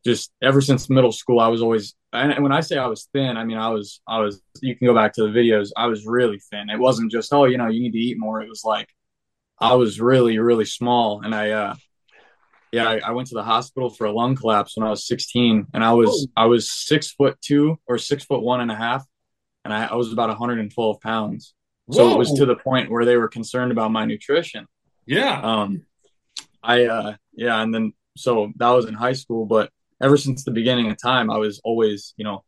just 0.04 0.32
ever 0.42 0.60
since 0.60 0.90
middle 0.90 1.12
school, 1.12 1.38
I 1.38 1.48
was 1.48 1.62
always 1.62 1.94
and 2.14 2.42
when 2.42 2.52
I 2.52 2.60
say 2.60 2.78
I 2.78 2.86
was 2.86 3.08
thin, 3.12 3.36
I 3.36 3.44
mean 3.44 3.58
I 3.58 3.68
was 3.68 4.00
I 4.06 4.20
was. 4.20 4.40
You 4.62 4.76
can 4.76 4.86
go 4.86 4.94
back 4.94 5.12
to 5.14 5.22
the 5.22 5.28
videos. 5.28 5.70
I 5.76 5.86
was 5.86 6.06
really 6.06 6.40
thin. 6.50 6.70
It 6.70 6.78
wasn't 6.78 7.12
just 7.12 7.32
oh 7.32 7.44
you 7.44 7.58
know 7.58 7.68
you 7.68 7.82
need 7.82 7.92
to 7.92 7.98
eat 7.98 8.18
more. 8.18 8.40
It 8.40 8.48
was 8.48 8.62
like 8.64 8.88
I 9.58 9.74
was 9.74 10.00
really 10.00 10.38
really 10.38 10.64
small, 10.64 11.22
and 11.22 11.34
I 11.34 11.50
uh 11.50 11.74
yeah 12.72 12.88
I, 12.88 13.00
I 13.06 13.10
went 13.10 13.28
to 13.28 13.34
the 13.34 13.42
hospital 13.42 13.90
for 13.90 14.06
a 14.06 14.12
lung 14.12 14.36
collapse 14.36 14.76
when 14.76 14.86
I 14.86 14.90
was 14.90 15.06
16, 15.06 15.66
and 15.74 15.84
I 15.84 15.92
was 15.92 16.28
I 16.36 16.46
was 16.46 16.70
six 16.70 17.10
foot 17.10 17.38
two 17.40 17.78
or 17.86 17.98
six 17.98 18.24
foot 18.24 18.42
one 18.42 18.60
and 18.60 18.70
a 18.70 18.76
half, 18.76 19.04
and 19.64 19.74
I, 19.74 19.86
I 19.86 19.94
was 19.94 20.12
about 20.12 20.28
112 20.28 21.00
pounds. 21.00 21.54
So 21.90 22.06
Whoa. 22.06 22.14
it 22.14 22.18
was 22.18 22.32
to 22.34 22.46
the 22.46 22.56
point 22.56 22.90
where 22.90 23.04
they 23.04 23.16
were 23.16 23.28
concerned 23.28 23.70
about 23.70 23.90
my 23.90 24.06
nutrition. 24.06 24.66
Yeah. 25.04 25.38
Um, 25.40 25.84
I 26.62 26.86
uh 26.86 27.16
yeah, 27.32 27.60
and 27.60 27.74
then 27.74 27.92
so 28.16 28.52
that 28.56 28.70
was 28.70 28.86
in 28.86 28.94
high 28.94 29.12
school, 29.12 29.46
but 29.46 29.70
ever 30.02 30.16
since 30.16 30.44
the 30.44 30.50
beginning 30.50 30.90
of 30.90 31.00
time, 31.00 31.30
I 31.30 31.38
was 31.38 31.60
always, 31.64 32.14
you 32.16 32.24
know, 32.24 32.44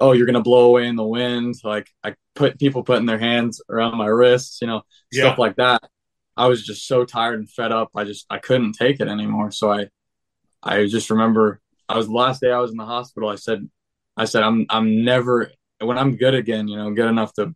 oh, 0.00 0.12
you're 0.12 0.26
gonna 0.26 0.42
blow 0.42 0.66
away 0.66 0.86
in 0.86 0.96
the 0.96 1.04
wind. 1.04 1.56
Like 1.64 1.88
I 2.04 2.14
put 2.34 2.58
people 2.58 2.82
putting 2.82 3.06
their 3.06 3.18
hands 3.18 3.60
around 3.68 3.96
my 3.96 4.06
wrists, 4.06 4.60
you 4.60 4.66
know, 4.66 4.82
yeah. 5.10 5.24
stuff 5.24 5.38
like 5.38 5.56
that. 5.56 5.82
I 6.36 6.46
was 6.46 6.64
just 6.64 6.86
so 6.86 7.04
tired 7.04 7.38
and 7.38 7.50
fed 7.50 7.72
up. 7.72 7.90
I 7.94 8.04
just 8.04 8.26
I 8.30 8.38
couldn't 8.38 8.72
take 8.72 9.00
it 9.00 9.08
anymore. 9.08 9.50
So 9.50 9.72
I 9.72 9.88
I 10.62 10.86
just 10.86 11.10
remember 11.10 11.60
I 11.88 11.96
was 11.96 12.06
the 12.06 12.12
last 12.12 12.40
day 12.40 12.52
I 12.52 12.60
was 12.60 12.70
in 12.70 12.76
the 12.76 12.84
hospital. 12.84 13.28
I 13.28 13.36
said 13.36 13.68
I 14.16 14.24
said 14.24 14.42
I'm 14.42 14.66
I'm 14.68 15.04
never 15.04 15.50
when 15.80 15.98
I'm 15.98 16.16
good 16.16 16.34
again, 16.34 16.68
you 16.68 16.76
know, 16.76 16.90
good 16.92 17.08
enough 17.08 17.32
to 17.34 17.54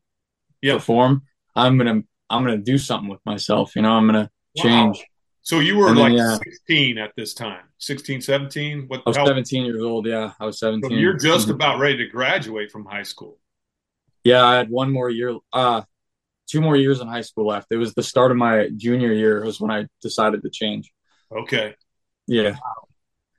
yep. 0.60 0.78
perform. 0.78 1.22
I'm 1.54 1.78
gonna 1.78 2.02
I'm 2.28 2.44
gonna 2.44 2.58
do 2.58 2.78
something 2.78 3.08
with 3.08 3.20
myself. 3.24 3.76
You 3.76 3.82
know, 3.82 3.92
I'm 3.92 4.06
gonna 4.06 4.30
change. 4.56 5.04
So 5.42 5.58
you 5.58 5.76
were 5.76 5.94
like 5.94 6.12
yeah. 6.12 6.36
16 6.36 6.98
at 6.98 7.12
this 7.16 7.34
time, 7.34 7.64
16, 7.78 8.20
17? 8.20 8.84
What, 8.86 9.02
I 9.04 9.10
was 9.10 9.16
17 9.16 9.64
years 9.64 9.82
old. 9.82 10.06
Yeah, 10.06 10.32
I 10.38 10.46
was 10.46 10.60
17. 10.60 10.88
So 10.88 10.96
you're 10.96 11.14
just 11.14 11.46
mm-hmm. 11.46 11.54
about 11.56 11.80
ready 11.80 11.96
to 11.98 12.06
graduate 12.06 12.70
from 12.70 12.84
high 12.84 13.02
school. 13.02 13.38
Yeah, 14.22 14.44
I 14.44 14.54
had 14.54 14.70
one 14.70 14.92
more 14.92 15.10
year, 15.10 15.36
uh, 15.52 15.82
two 16.48 16.60
more 16.60 16.76
years 16.76 17.00
in 17.00 17.08
high 17.08 17.22
school 17.22 17.48
left. 17.48 17.66
It 17.70 17.76
was 17.76 17.92
the 17.94 18.04
start 18.04 18.30
of 18.30 18.36
my 18.36 18.68
junior 18.76 19.12
year 19.12 19.44
was 19.44 19.60
when 19.60 19.72
I 19.72 19.86
decided 20.00 20.42
to 20.42 20.50
change. 20.50 20.92
Okay. 21.36 21.74
Yeah. 22.28 22.50
Wow. 22.50 22.88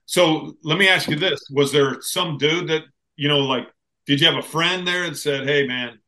So 0.06 0.58
let 0.64 0.78
me 0.78 0.90
ask 0.90 1.10
you 1.10 1.16
this: 1.16 1.40
Was 1.52 1.72
there 1.72 2.02
some 2.02 2.38
dude 2.38 2.68
that 2.68 2.84
you 3.16 3.30
know, 3.30 3.40
like, 3.40 3.68
did 4.06 4.20
you 4.20 4.28
have 4.28 4.36
a 4.36 4.46
friend 4.46 4.86
there 4.86 5.10
that 5.10 5.16
said, 5.16 5.48
"Hey, 5.48 5.66
man"? 5.66 6.00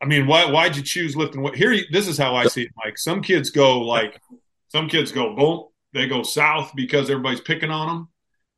I 0.00 0.06
mean, 0.06 0.26
why 0.26 0.50
why'd 0.50 0.76
you 0.76 0.82
choose 0.82 1.14
lifting 1.14 1.42
weight? 1.42 1.56
Here, 1.56 1.76
this 1.92 2.08
is 2.08 2.16
how 2.16 2.34
I 2.36 2.46
see 2.46 2.62
it, 2.62 2.70
Mike. 2.82 2.96
Some 2.96 3.20
kids 3.20 3.50
go 3.50 3.80
like 3.80 4.18
some 4.68 4.88
kids 4.88 5.12
go 5.12 5.34
boom, 5.34 5.64
they 5.92 6.06
go 6.06 6.22
south 6.22 6.72
because 6.74 7.10
everybody's 7.10 7.40
picking 7.40 7.70
on 7.70 7.88
them. 7.88 8.08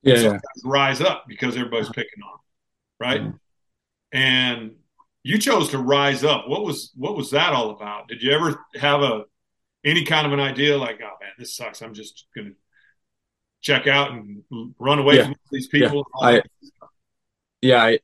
Yeah, 0.03 0.17
yeah. 0.17 0.39
rise 0.65 1.01
up 1.01 1.25
because 1.29 1.57
everybody's 1.57 1.91
picking 1.91 2.23
on 2.25 2.33
them, 2.33 2.41
right? 2.99 3.21
Mm-hmm. 3.21 4.19
And 4.19 4.73
you 5.23 5.39
chose 5.39 5.71
to 5.71 5.79
rise 5.79 6.25
up. 6.25 6.49
What 6.49 6.65
was 6.65 6.93
what 6.97 7.17
was 7.17 7.31
that 7.31 7.53
all 7.53 7.71
about? 7.71 8.09
Did 8.09 8.23
you 8.23 8.33
ever 8.33 8.65
have 8.77 9.03
a 9.03 9.25
any 9.85 10.05
kind 10.05 10.27
of 10.27 10.33
an 10.33 10.41
idea 10.41 10.77
like, 10.77 11.01
oh 11.03 11.17
man, 11.21 11.33
this 11.39 11.57
sucks. 11.57 11.83
I'm 11.83 11.95
just 11.95 12.27
gonna 12.35 12.53
check 13.61 13.87
out 13.87 14.13
and 14.13 14.43
run 14.79 14.99
away 14.99 15.17
yeah. 15.17 15.25
from 15.25 15.35
these 15.51 15.69
people? 15.69 16.07
Yeah. 16.21 16.29
I, 16.29 16.43
yeah, 17.61 17.83
I 17.83 17.99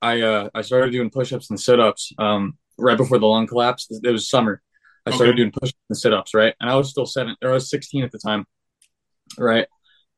I 0.00 0.20
uh 0.22 0.48
I 0.54 0.62
started 0.62 0.92
doing 0.92 1.10
push-ups 1.10 1.50
and 1.50 1.60
sit-ups 1.60 2.12
um 2.18 2.56
right 2.78 2.96
before 2.96 3.18
the 3.18 3.26
lung 3.26 3.46
collapse. 3.46 3.88
It 3.90 4.10
was 4.10 4.28
summer. 4.28 4.62
I 5.06 5.10
started 5.10 5.32
okay. 5.32 5.36
doing 5.36 5.52
push-ups 5.52 5.78
and 5.90 5.98
sit 5.98 6.12
ups, 6.12 6.34
right? 6.34 6.54
And 6.60 6.70
I 6.70 6.76
was 6.76 6.90
still 6.90 7.06
seven 7.06 7.36
or 7.42 7.50
I 7.50 7.54
was 7.54 7.68
16 7.68 8.04
at 8.04 8.12
the 8.12 8.18
time, 8.18 8.46
right? 9.38 9.66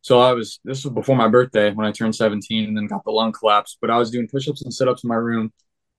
So 0.00 0.20
I 0.20 0.32
was, 0.32 0.60
this 0.64 0.84
was 0.84 0.94
before 0.94 1.16
my 1.16 1.26
birthday 1.26 1.72
when 1.72 1.86
I 1.86 1.90
turned 1.90 2.14
17 2.14 2.68
and 2.68 2.76
then 2.76 2.86
got 2.86 3.04
the 3.04 3.10
lung 3.10 3.32
collapse. 3.32 3.76
But 3.80 3.90
I 3.90 3.98
was 3.98 4.10
doing 4.10 4.28
push 4.28 4.48
ups 4.48 4.62
and 4.62 4.72
sit 4.72 4.86
ups 4.86 5.02
in 5.02 5.08
my 5.08 5.16
room. 5.16 5.52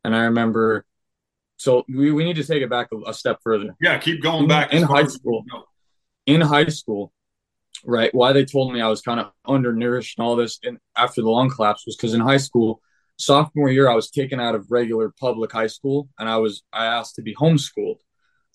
And 0.06 0.16
I 0.16 0.24
remember, 0.24 0.86
so 1.58 1.84
we, 1.90 2.12
we 2.14 2.24
need 2.24 2.38
to 2.38 2.46
take 2.46 2.64
it 2.64 2.70
back 2.70 2.88
a, 2.94 3.10
a 3.10 3.14
step 3.14 3.40
further. 3.44 3.76
Yeah, 3.82 3.98
keep 3.98 4.22
going 4.22 4.44
in, 4.44 4.48
back. 4.48 4.74
In 4.74 4.84
high 4.84 5.08
school, 5.08 5.44
in 6.26 6.40
high 6.40 6.68
school, 6.68 7.12
right? 7.84 8.14
Why 8.16 8.32
they 8.32 8.46
told 8.46 8.74
me 8.74 8.80
I 8.80 8.88
was 8.88 9.02
kind 9.02 9.20
of 9.20 9.32
undernourished 9.46 10.18
and 10.18 10.26
all 10.26 10.38
this 10.38 10.60
and 10.64 10.78
after 10.96 11.22
the 11.22 11.30
lung 11.30 11.50
collapse 11.50 11.86
was 11.86 11.98
because 11.98 12.14
in 12.14 12.22
high 12.22 12.38
school, 12.38 12.82
sophomore 13.18 13.70
year, 13.70 13.90
I 13.90 13.96
was 13.96 14.10
taken 14.10 14.40
out 14.40 14.56
of 14.56 14.68
regular 14.72 15.14
public 15.20 15.52
high 15.52 15.68
school 15.68 16.08
and 16.18 16.30
I 16.30 16.38
was, 16.38 16.64
I 16.72 16.86
asked 16.86 17.16
to 17.16 17.22
be 17.22 17.36
homeschooled 17.36 17.98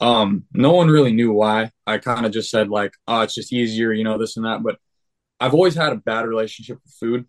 um, 0.02 0.44
no 0.52 0.72
one 0.72 0.88
really 0.88 1.12
knew 1.12 1.32
why. 1.32 1.70
I 1.86 1.98
kind 1.98 2.26
of 2.26 2.32
just 2.32 2.50
said 2.50 2.68
like, 2.68 2.92
oh, 3.06 3.20
it's 3.20 3.36
just 3.36 3.52
easier, 3.52 3.92
you 3.92 4.02
know, 4.02 4.18
this 4.18 4.36
and 4.36 4.44
that. 4.44 4.62
But 4.62 4.78
I've 5.38 5.54
always 5.54 5.76
had 5.76 5.92
a 5.92 5.96
bad 5.96 6.26
relationship 6.26 6.80
with 6.82 6.92
food. 6.98 7.26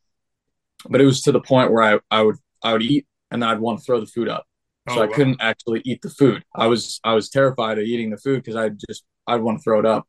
But 0.90 1.00
it 1.00 1.06
was 1.06 1.22
to 1.22 1.32
the 1.32 1.40
point 1.40 1.72
where 1.72 1.84
I, 1.84 2.00
I 2.10 2.24
would 2.24 2.38
I 2.64 2.74
would 2.74 2.82
eat 2.82 3.06
and 3.30 3.42
then 3.42 3.50
I'd 3.50 3.60
want 3.60 3.80
to 3.80 3.86
throw 3.86 4.00
the 4.00 4.08
food 4.08 4.28
up. 4.28 4.46
So 4.90 4.96
oh, 4.96 5.04
I 5.04 5.06
wow. 5.06 5.14
couldn't 5.14 5.38
actually 5.40 5.82
eat 5.86 6.02
the 6.02 6.10
food. 6.10 6.44
I 6.54 6.66
was 6.66 7.00
I 7.04 7.14
was 7.14 7.30
terrified 7.30 7.78
of 7.78 7.86
eating 7.86 8.10
the 8.10 8.18
food 8.18 8.44
because 8.44 8.56
I 8.56 8.70
just 8.70 9.04
I'd 9.28 9.42
want 9.42 9.60
to 9.60 9.64
throw 9.64 9.80
it 9.80 9.86
up. 9.86 10.08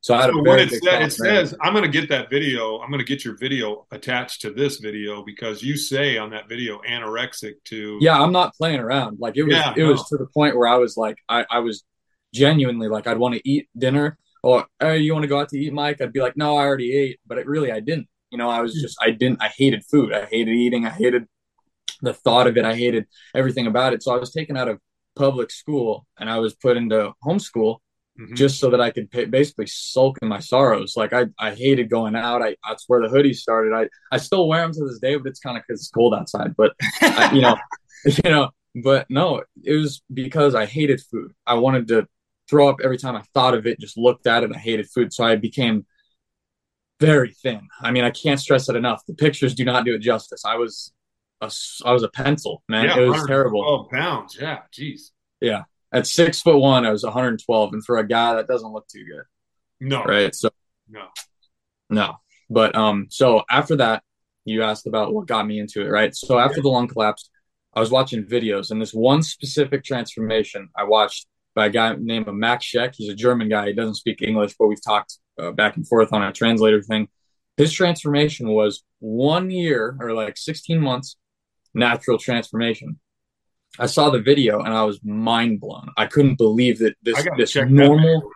So 0.00 0.14
I 0.14 0.22
had 0.22 0.30
so 0.32 0.40
a 0.40 0.42
very 0.42 0.62
it, 0.62 0.82
said, 0.82 1.02
it 1.02 1.12
says 1.12 1.54
I'm 1.62 1.72
going 1.72 1.84
to 1.84 1.90
get 1.90 2.08
that 2.08 2.28
video. 2.28 2.80
I'm 2.80 2.90
going 2.90 2.98
to 2.98 3.06
get 3.06 3.24
your 3.24 3.36
video 3.38 3.86
attached 3.92 4.40
to 4.40 4.50
this 4.50 4.78
video 4.78 5.24
because 5.24 5.62
you 5.62 5.76
say 5.76 6.18
on 6.18 6.30
that 6.30 6.48
video 6.48 6.80
anorexic 6.86 7.54
to. 7.66 7.98
Yeah, 8.00 8.20
I'm 8.20 8.32
not 8.32 8.54
playing 8.54 8.80
around. 8.80 9.18
Like 9.20 9.36
it 9.36 9.44
was 9.44 9.54
yeah, 9.54 9.72
it 9.72 9.78
no. 9.78 9.92
was 9.92 10.04
to 10.08 10.16
the 10.18 10.26
point 10.26 10.56
where 10.56 10.66
I 10.66 10.76
was 10.76 10.96
like 10.96 11.16
I 11.28 11.46
I 11.48 11.60
was 11.60 11.84
genuinely 12.32 12.88
like 12.88 13.06
I'd 13.06 13.18
want 13.18 13.34
to 13.34 13.48
eat 13.48 13.68
dinner 13.76 14.18
or 14.42 14.66
you 14.80 15.12
want 15.12 15.22
to 15.22 15.28
go 15.28 15.40
out 15.40 15.48
to 15.50 15.58
eat, 15.58 15.72
Mike? 15.72 16.00
I'd 16.00 16.12
be 16.12 16.20
like, 16.20 16.36
no, 16.36 16.56
I 16.56 16.64
already 16.64 16.96
ate, 16.96 17.20
but 17.26 17.38
it 17.38 17.46
really 17.46 17.70
I 17.70 17.80
didn't. 17.80 18.08
You 18.30 18.38
know, 18.38 18.48
I 18.48 18.60
was 18.60 18.74
just 18.74 18.96
I 19.00 19.10
didn't. 19.10 19.42
I 19.42 19.48
hated 19.48 19.84
food. 19.84 20.12
I 20.12 20.24
hated 20.24 20.54
eating. 20.54 20.86
I 20.86 20.90
hated 20.90 21.26
the 22.00 22.14
thought 22.14 22.46
of 22.46 22.56
it. 22.56 22.64
I 22.64 22.74
hated 22.74 23.06
everything 23.34 23.66
about 23.66 23.92
it. 23.92 24.02
So 24.02 24.14
I 24.14 24.18
was 24.18 24.32
taken 24.32 24.56
out 24.56 24.68
of 24.68 24.80
public 25.14 25.50
school 25.50 26.06
and 26.18 26.28
I 26.28 26.38
was 26.38 26.54
put 26.54 26.76
into 26.76 27.12
homeschool 27.24 27.78
mm-hmm. 28.18 28.34
just 28.34 28.58
so 28.58 28.70
that 28.70 28.80
I 28.80 28.90
could 28.90 29.10
pay, 29.10 29.26
basically 29.26 29.66
sulk 29.66 30.18
in 30.22 30.28
my 30.28 30.40
sorrows. 30.40 30.94
Like 30.96 31.12
I, 31.12 31.26
I 31.38 31.54
hated 31.54 31.90
going 31.90 32.16
out. 32.16 32.42
I 32.42 32.56
that's 32.68 32.84
where 32.88 33.00
the 33.00 33.14
hoodies 33.14 33.36
started. 33.36 33.72
I, 33.74 33.88
I 34.10 34.18
still 34.18 34.48
wear 34.48 34.62
them 34.62 34.72
to 34.72 34.84
this 34.86 34.98
day, 34.98 35.16
but 35.16 35.28
it's 35.28 35.40
kind 35.40 35.56
of 35.56 35.64
because 35.66 35.80
it's 35.80 35.90
cold 35.90 36.14
outside. 36.14 36.56
But 36.56 36.72
I, 37.00 37.32
you 37.34 37.42
know, 37.42 37.56
you 38.04 38.30
know, 38.30 38.50
but 38.82 39.06
no, 39.10 39.42
it 39.62 39.74
was 39.74 40.02
because 40.12 40.54
I 40.54 40.66
hated 40.66 41.00
food. 41.00 41.32
I 41.46 41.54
wanted 41.54 41.88
to 41.88 42.08
throw 42.52 42.68
up 42.68 42.80
every 42.84 42.98
time 42.98 43.16
I 43.16 43.22
thought 43.32 43.54
of 43.54 43.66
it, 43.66 43.80
just 43.80 43.96
looked 43.96 44.26
at 44.26 44.44
it. 44.44 44.50
I 44.54 44.58
hated 44.58 44.90
food. 44.90 45.10
So 45.10 45.24
I 45.24 45.36
became 45.36 45.86
very 47.00 47.32
thin. 47.32 47.66
I 47.80 47.90
mean, 47.90 48.04
I 48.04 48.10
can't 48.10 48.38
stress 48.38 48.68
it 48.68 48.76
enough. 48.76 49.00
The 49.08 49.14
pictures 49.14 49.54
do 49.54 49.64
not 49.64 49.86
do 49.86 49.94
it 49.94 50.00
justice. 50.00 50.44
I 50.44 50.56
was 50.56 50.92
a, 51.40 51.50
I 51.86 51.92
was 51.92 52.02
a 52.02 52.10
pencil, 52.10 52.62
man. 52.68 52.84
Yeah, 52.84 52.98
it 52.98 53.08
was 53.08 53.26
terrible. 53.26 53.64
Oh, 53.64 53.88
pounds. 53.90 54.36
Yeah. 54.38 54.58
Jeez. 54.70 55.12
Yeah. 55.40 55.62
At 55.92 56.06
six 56.06 56.42
foot 56.42 56.58
one, 56.58 56.84
I 56.84 56.90
was 56.90 57.04
112. 57.04 57.72
And 57.72 57.82
for 57.82 57.96
a 57.96 58.06
guy, 58.06 58.34
that 58.34 58.48
doesn't 58.48 58.70
look 58.70 58.86
too 58.86 59.04
good. 59.04 59.24
No. 59.80 60.04
Right. 60.04 60.34
So, 60.34 60.50
no. 60.90 61.06
No. 61.88 62.16
But, 62.50 62.76
um, 62.76 63.06
so 63.08 63.44
after 63.50 63.76
that, 63.76 64.02
you 64.44 64.62
asked 64.62 64.86
about 64.86 65.14
what 65.14 65.26
got 65.26 65.46
me 65.46 65.58
into 65.58 65.80
it, 65.80 65.88
right? 65.88 66.14
So 66.14 66.38
after 66.38 66.58
yeah. 66.58 66.62
the 66.64 66.68
lung 66.68 66.88
collapse, 66.88 67.30
I 67.74 67.80
was 67.80 67.90
watching 67.90 68.24
videos 68.24 68.70
and 68.70 68.82
this 68.82 68.92
one 68.92 69.22
specific 69.22 69.84
transformation 69.84 70.68
I 70.76 70.84
watched 70.84 71.26
by 71.54 71.66
a 71.66 71.70
guy 71.70 71.94
named 71.98 72.26
Max 72.32 72.64
Scheck. 72.66 72.94
He's 72.96 73.10
a 73.10 73.14
German 73.14 73.48
guy. 73.48 73.68
He 73.68 73.72
doesn't 73.72 73.96
speak 73.96 74.22
English, 74.22 74.54
but 74.58 74.66
we've 74.66 74.82
talked 74.82 75.18
uh, 75.38 75.52
back 75.52 75.76
and 75.76 75.86
forth 75.86 76.12
on 76.12 76.22
a 76.22 76.32
translator 76.32 76.82
thing. 76.82 77.08
His 77.56 77.72
transformation 77.72 78.48
was 78.48 78.82
one 79.00 79.50
year 79.50 79.96
or 80.00 80.12
like 80.12 80.36
16 80.36 80.80
months 80.80 81.16
natural 81.74 82.18
transformation. 82.18 82.98
I 83.78 83.86
saw 83.86 84.10
the 84.10 84.20
video 84.20 84.60
and 84.60 84.74
I 84.74 84.84
was 84.84 85.00
mind 85.02 85.60
blown. 85.60 85.88
I 85.96 86.06
couldn't 86.06 86.36
believe 86.36 86.78
that 86.80 86.94
this 87.02 87.26
this 87.36 87.56
normal 87.56 88.30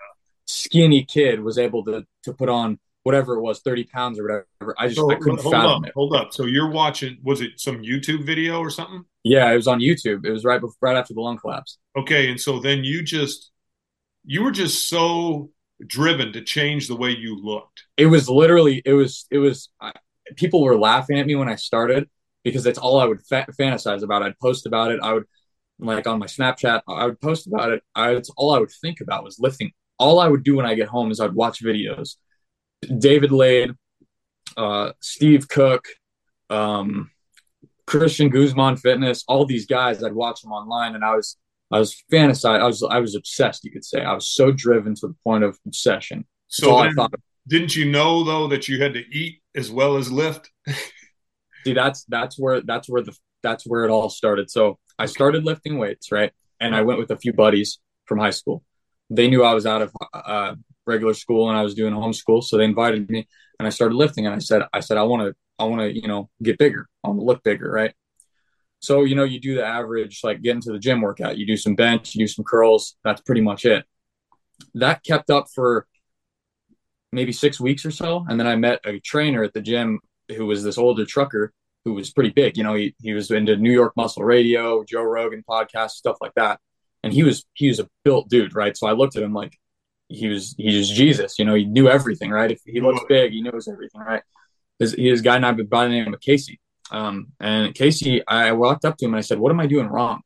skinny 0.47 1.05
kid 1.05 1.41
was 1.41 1.59
able 1.59 1.85
to 1.85 2.07
to 2.23 2.33
put 2.33 2.49
on 2.49 2.79
whatever 3.07 3.37
it 3.37 3.41
was, 3.41 3.61
30 3.61 3.85
pounds 3.85 4.19
or 4.19 4.25
whatever. 4.25 4.75
I 4.77 4.89
just 4.89 4.99
so, 4.99 5.09
I 5.09 5.15
couldn't 5.15 5.41
hold 5.41 5.55
fathom 5.55 5.85
up, 5.85 5.87
it. 5.87 5.93
Hold 5.95 6.17
up. 6.17 6.35
So 6.35 6.45
you're 6.45 6.73
watching, 6.73 7.19
was 7.23 7.41
it 7.41 7.53
some 7.61 7.77
YouTube 7.83 8.27
video 8.27 8.59
or 8.59 8.69
something? 8.69 9.05
Yeah, 9.23 9.49
it 9.49 9.55
was 9.55 9.69
on 9.69 9.79
YouTube. 9.79 10.27
It 10.27 10.33
was 10.33 10.45
right 10.45 10.61
before, 10.61 10.75
right 10.81 10.97
after 10.97 11.15
the 11.15 11.21
lung 11.21 11.39
collapse. 11.39 11.79
Okay. 11.97 12.29
And 12.29 12.41
so 12.41 12.59
then 12.59 12.83
you 12.83 13.05
just, 13.05 13.53
you 14.25 14.43
were 14.43 14.51
just 14.51 14.89
so 14.89 15.51
driven 15.87 16.33
to 16.33 16.43
change 16.43 16.89
the 16.89 16.97
way 16.97 17.11
you 17.11 17.41
looked. 17.41 17.85
It 17.97 18.07
was 18.07 18.29
literally, 18.29 18.83
it 18.85 18.95
was, 18.95 19.27
it 19.31 19.39
was, 19.39 19.69
I, 19.81 19.93
people 20.35 20.65
were 20.65 20.77
laughing 20.77 21.21
at 21.21 21.27
me 21.27 21.37
when 21.37 21.49
I 21.49 21.55
started 21.55 22.09
because 22.43 22.65
that's 22.65 22.79
all 22.79 22.99
I 22.99 23.05
would 23.05 23.23
fa- 23.25 23.47
fantasize 23.57 24.03
about. 24.03 24.25
I'd 24.25 24.39
post 24.41 24.67
about 24.67 24.91
it. 24.91 24.99
I 25.01 25.13
would, 25.13 25.27
like 25.79 26.09
on 26.09 26.19
my 26.19 26.27
Snapchat, 26.27 26.81
I 26.89 27.07
would 27.07 27.21
post 27.21 27.47
about 27.47 27.71
it. 27.71 27.85
I, 27.95 28.17
it's 28.17 28.31
all 28.37 28.53
I 28.53 28.59
would 28.59 28.73
think 28.81 29.01
about 29.01 29.23
was 29.23 29.39
lifting. 29.39 29.71
All 29.97 30.19
I 30.19 30.27
would 30.27 30.43
do 30.43 30.57
when 30.57 30.67
I 30.67 30.75
get 30.75 30.89
home 30.89 31.13
is 31.13 31.21
I'd 31.21 31.35
watch 31.35 31.63
videos 31.63 32.17
David 32.99 33.33
Laid, 33.33 33.73
uh, 34.57 34.93
Steve 35.01 35.49
Cook, 35.49 35.87
um, 36.51 37.11
Christian 37.87 38.29
Guzman 38.29 38.77
Fitness, 38.77 39.25
all 39.29 39.47
these 39.47 39.67
guys. 39.67 40.03
I'd 40.03 40.13
watch 40.13 40.43
them 40.43 40.53
online, 40.53 40.95
and 40.95 41.05
I 41.05 41.15
was 41.15 41.37
I 41.71 41.79
was 41.79 42.03
fantasized. 42.13 42.61
I 42.61 42.67
was 42.67 42.83
I 42.83 42.99
was 42.99 43.15
obsessed. 43.15 43.65
You 43.65 43.71
could 43.71 43.85
say 43.85 44.03
I 44.03 44.13
was 44.13 44.29
so 44.29 44.53
driven 44.53 44.95
to 44.97 45.09
the 45.09 45.17
point 45.25 45.45
of 45.45 45.59
obsession. 45.67 46.27
So 46.49 46.83
then, 46.83 46.95
didn't 47.49 47.77
you 47.77 47.91
know 47.91 48.25
though 48.25 48.49
that 48.49 48.69
you 48.69 48.83
had 48.83 48.95
to 48.95 49.05
eat 49.13 49.41
as 49.55 49.71
well 49.71 49.97
as 49.97 50.11
lift? 50.11 50.51
See, 51.65 51.73
that's 51.73 52.05
that's 52.05 52.39
where 52.39 52.61
that's 52.61 52.89
where 52.89 53.03
the 53.03 53.17
that's 53.43 53.65
where 53.67 53.85
it 53.85 53.91
all 53.91 54.09
started. 54.09 54.51
So 54.51 54.79
I 54.99 55.07
started 55.07 55.45
lifting 55.45 55.79
weights, 55.79 56.11
right? 56.11 56.33
And 56.61 56.75
I 56.75 56.83
went 56.83 56.99
with 56.99 57.11
a 57.11 57.17
few 57.17 57.33
buddies 57.33 57.79
from 58.07 58.19
high 58.19 58.31
school. 58.31 58.63
They 59.11 59.29
knew 59.29 59.45
I 59.45 59.55
was 59.55 59.67
out 59.67 59.83
of 59.83 59.93
uh, 60.13 60.55
regular 60.87 61.15
school 61.15 61.49
and 61.49 61.59
I 61.59 61.63
was 61.63 61.75
doing 61.75 61.95
homeschool. 61.95 62.43
So 62.43 62.57
they 62.57 62.65
invited 62.65 63.09
me 63.11 63.27
and 63.59 63.67
I 63.67 63.71
started 63.71 63.95
lifting 63.95 64.27
and 64.27 64.35
I 64.35 64.39
said, 64.39 64.63
I 64.73 64.81
said, 64.81 64.97
I 64.99 65.03
want 65.03 65.23
to, 65.23 65.35
I 65.59 65.65
want 65.65 65.83
to, 65.83 65.95
you 65.95 66.09
know, 66.09 66.29
get 66.43 66.59
bigger. 66.59 66.87
I 67.05 67.09
want 67.09 67.21
to 67.21 67.25
look 67.25 67.43
bigger. 67.43 67.71
Right. 67.71 67.95
So, 68.81 69.05
you 69.05 69.15
know, 69.15 69.25
you 69.25 69.41
do 69.41 69.55
the 69.55 69.65
average, 69.65 70.21
like 70.23 70.43
get 70.43 70.55
into 70.55 70.73
the 70.73 70.79
gym 70.79 71.01
workout, 71.01 71.39
you 71.39 71.47
do 71.47 71.57
some 71.57 71.75
bench, 71.75 72.15
you 72.15 72.25
do 72.25 72.29
some 72.29 72.45
curls. 72.45 72.97
That's 73.05 73.21
pretty 73.23 73.41
much 73.41 73.65
it. 73.65 73.85
That 74.75 75.03
kept 75.03 75.31
up 75.31 75.47
for 75.55 75.87
maybe 77.13 77.33
six 77.33 77.59
weeks 77.59 77.85
or 77.85 77.91
so. 77.91 78.25
And 78.29 78.39
then 78.39 78.47
I 78.47 78.57
met 78.57 78.81
a 78.85 79.01
trainer 79.01 79.43
at 79.43 79.55
the 79.55 79.61
gym 79.61 80.01
who 80.35 80.47
was 80.47 80.63
this 80.63 80.79
older 80.79 81.05
trucker 81.05 81.53
who 81.85 81.95
was 81.95 82.11
pretty 82.11 82.31
big. 82.31 82.57
You 82.57 82.65
know, 82.65 82.75
he, 82.75 82.95
he 83.01 83.13
was 83.13 83.31
into 83.31 83.57
New 83.57 83.73
York 83.73 83.93
Muscle 83.97 84.25
Radio, 84.25 84.85
Joe 84.85 85.05
Rogan 85.05 85.45
podcast, 85.49 85.91
stuff 85.91 86.17
like 86.21 86.35
that. 86.35 86.59
And 87.03 87.13
he 87.13 87.23
was 87.23 87.45
he 87.55 87.69
was 87.69 87.79
a 87.79 87.89
built 88.05 88.29
dude, 88.29 88.57
right? 88.57 88.77
So 88.77 88.89
I 88.89 88.93
looked 88.93 89.17
at 89.17 89.23
him 89.23 89.33
like, 89.33 89.57
he 90.09 90.29
was 90.29 90.55
he 90.57 90.77
was 90.77 90.91
Jesus. 90.91 91.39
You 91.39 91.45
know, 91.45 91.55
he 91.55 91.65
knew 91.65 91.89
everything, 91.89 92.31
right? 92.31 92.51
If 92.51 92.61
he 92.65 92.81
looks 92.81 93.01
big, 93.09 93.33
he 93.33 93.43
knows 93.43 93.69
everything, 93.69 94.01
right? 94.01 94.23
His, 94.79 94.93
his 94.93 95.23
guy 95.23 95.37
and 95.37 95.47
I 95.47 95.53
by 95.53 95.85
the 95.85 95.91
name 95.91 96.13
of 96.13 96.21
Casey. 96.21 96.61
Um, 96.91 97.29
and 97.41 97.75
Casey, 97.75 98.27
I 98.27 98.53
walked 98.53 98.85
up 98.85 98.97
to 98.99 99.05
him 99.05 99.15
and 99.15 99.19
I 99.19 99.23
said, 99.23 99.39
"What 99.39 99.51
am 99.51 99.61
I 99.61 99.67
doing 99.67 99.89
wrong?" 99.89 100.21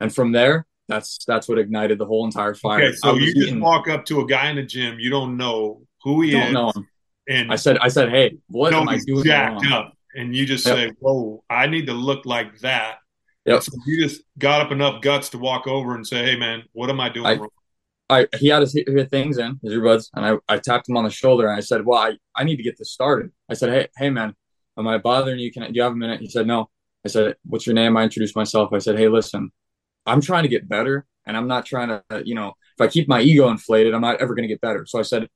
And 0.00 0.14
from 0.14 0.32
there, 0.32 0.66
that's 0.88 1.24
that's 1.26 1.48
what 1.48 1.58
ignited 1.58 1.98
the 1.98 2.06
whole 2.06 2.24
entire 2.24 2.54
fire. 2.54 2.82
Okay, 2.82 2.96
so 2.96 3.14
you 3.14 3.34
just 3.34 3.48
eating, 3.48 3.60
walk 3.60 3.88
up 3.88 4.04
to 4.06 4.20
a 4.20 4.26
guy 4.26 4.50
in 4.50 4.56
the 4.56 4.62
gym, 4.62 4.98
you 4.98 5.10
don't 5.10 5.36
know 5.36 5.82
who 6.02 6.22
he 6.22 6.32
don't 6.32 6.48
is. 6.48 6.52
Know 6.52 6.72
him. 6.74 6.88
And 7.28 7.52
I 7.52 7.56
said, 7.56 7.78
I 7.78 7.88
said, 7.88 8.10
"Hey, 8.10 8.38
what 8.48 8.72
am 8.74 8.88
I 8.88 8.98
doing 9.06 9.24
jacked 9.24 9.62
wrong?" 9.64 9.72
Up, 9.72 9.96
and 10.14 10.34
you 10.34 10.46
just 10.46 10.66
yep. 10.66 10.76
say, 10.76 10.92
"Whoa, 10.98 11.44
I 11.50 11.66
need 11.66 11.86
to 11.86 11.92
look 11.92 12.24
like 12.24 12.58
that." 12.60 12.96
Yep. 13.44 13.62
So 13.62 13.72
you 13.86 14.02
just 14.02 14.22
got 14.38 14.62
up 14.62 14.72
enough 14.72 15.00
guts 15.02 15.28
to 15.30 15.38
walk 15.38 15.66
over 15.66 15.94
and 15.94 16.06
say, 16.06 16.24
"Hey, 16.24 16.36
man, 16.36 16.64
what 16.72 16.90
am 16.90 17.00
I 17.00 17.08
doing 17.08 17.26
I, 17.26 17.36
wrong?" 17.36 17.50
I 18.10 18.26
he 18.36 18.48
had 18.48 18.62
his, 18.62 18.72
his 18.74 19.08
things 19.08 19.38
in 19.38 19.58
his 19.62 19.72
earbuds, 19.72 20.10
and 20.14 20.24
I, 20.26 20.54
I 20.54 20.58
tapped 20.58 20.88
him 20.88 20.96
on 20.96 21.04
the 21.04 21.10
shoulder 21.10 21.48
and 21.48 21.56
I 21.56 21.60
said, 21.60 21.86
"Well, 21.86 21.98
I, 21.98 22.16
I 22.36 22.44
need 22.44 22.56
to 22.56 22.62
get 22.62 22.76
this 22.78 22.92
started." 22.92 23.30
I 23.48 23.54
said, 23.54 23.70
"Hey, 23.70 23.88
hey, 23.96 24.10
man, 24.10 24.34
am 24.78 24.88
I 24.88 24.98
bothering 24.98 25.38
you? 25.38 25.52
Can 25.52 25.62
I, 25.62 25.68
do 25.68 25.74
you 25.74 25.82
have 25.82 25.92
a 25.92 25.96
minute?" 25.96 26.20
He 26.20 26.28
said, 26.28 26.46
"No." 26.46 26.70
I 27.04 27.08
said, 27.08 27.36
"What's 27.44 27.66
your 27.66 27.74
name?" 27.74 27.96
I 27.96 28.02
introduced 28.04 28.36
myself. 28.36 28.72
I 28.72 28.78
said, 28.78 28.98
"Hey, 28.98 29.08
listen, 29.08 29.50
I'm 30.06 30.20
trying 30.20 30.42
to 30.42 30.48
get 30.48 30.68
better, 30.68 31.06
and 31.26 31.36
I'm 31.36 31.48
not 31.48 31.66
trying 31.66 31.88
to, 31.88 32.02
you 32.24 32.34
know, 32.34 32.48
if 32.78 32.80
I 32.80 32.88
keep 32.88 33.08
my 33.08 33.20
ego 33.20 33.48
inflated, 33.48 33.94
I'm 33.94 34.00
not 34.02 34.20
ever 34.20 34.34
going 34.34 34.48
to 34.48 34.52
get 34.54 34.60
better." 34.60 34.84
So 34.86 34.98
I 34.98 35.02
said, 35.02 35.28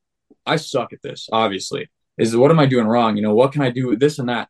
"I 0.46 0.56
suck 0.56 0.92
at 0.92 1.02
this. 1.02 1.28
Obviously, 1.32 1.90
is 2.18 2.36
what 2.36 2.50
am 2.50 2.60
I 2.60 2.66
doing 2.66 2.86
wrong? 2.86 3.16
You 3.16 3.22
know, 3.22 3.34
what 3.34 3.52
can 3.52 3.62
I 3.62 3.70
do? 3.70 3.88
With 3.88 4.00
this 4.00 4.18
and 4.18 4.28
that." 4.28 4.48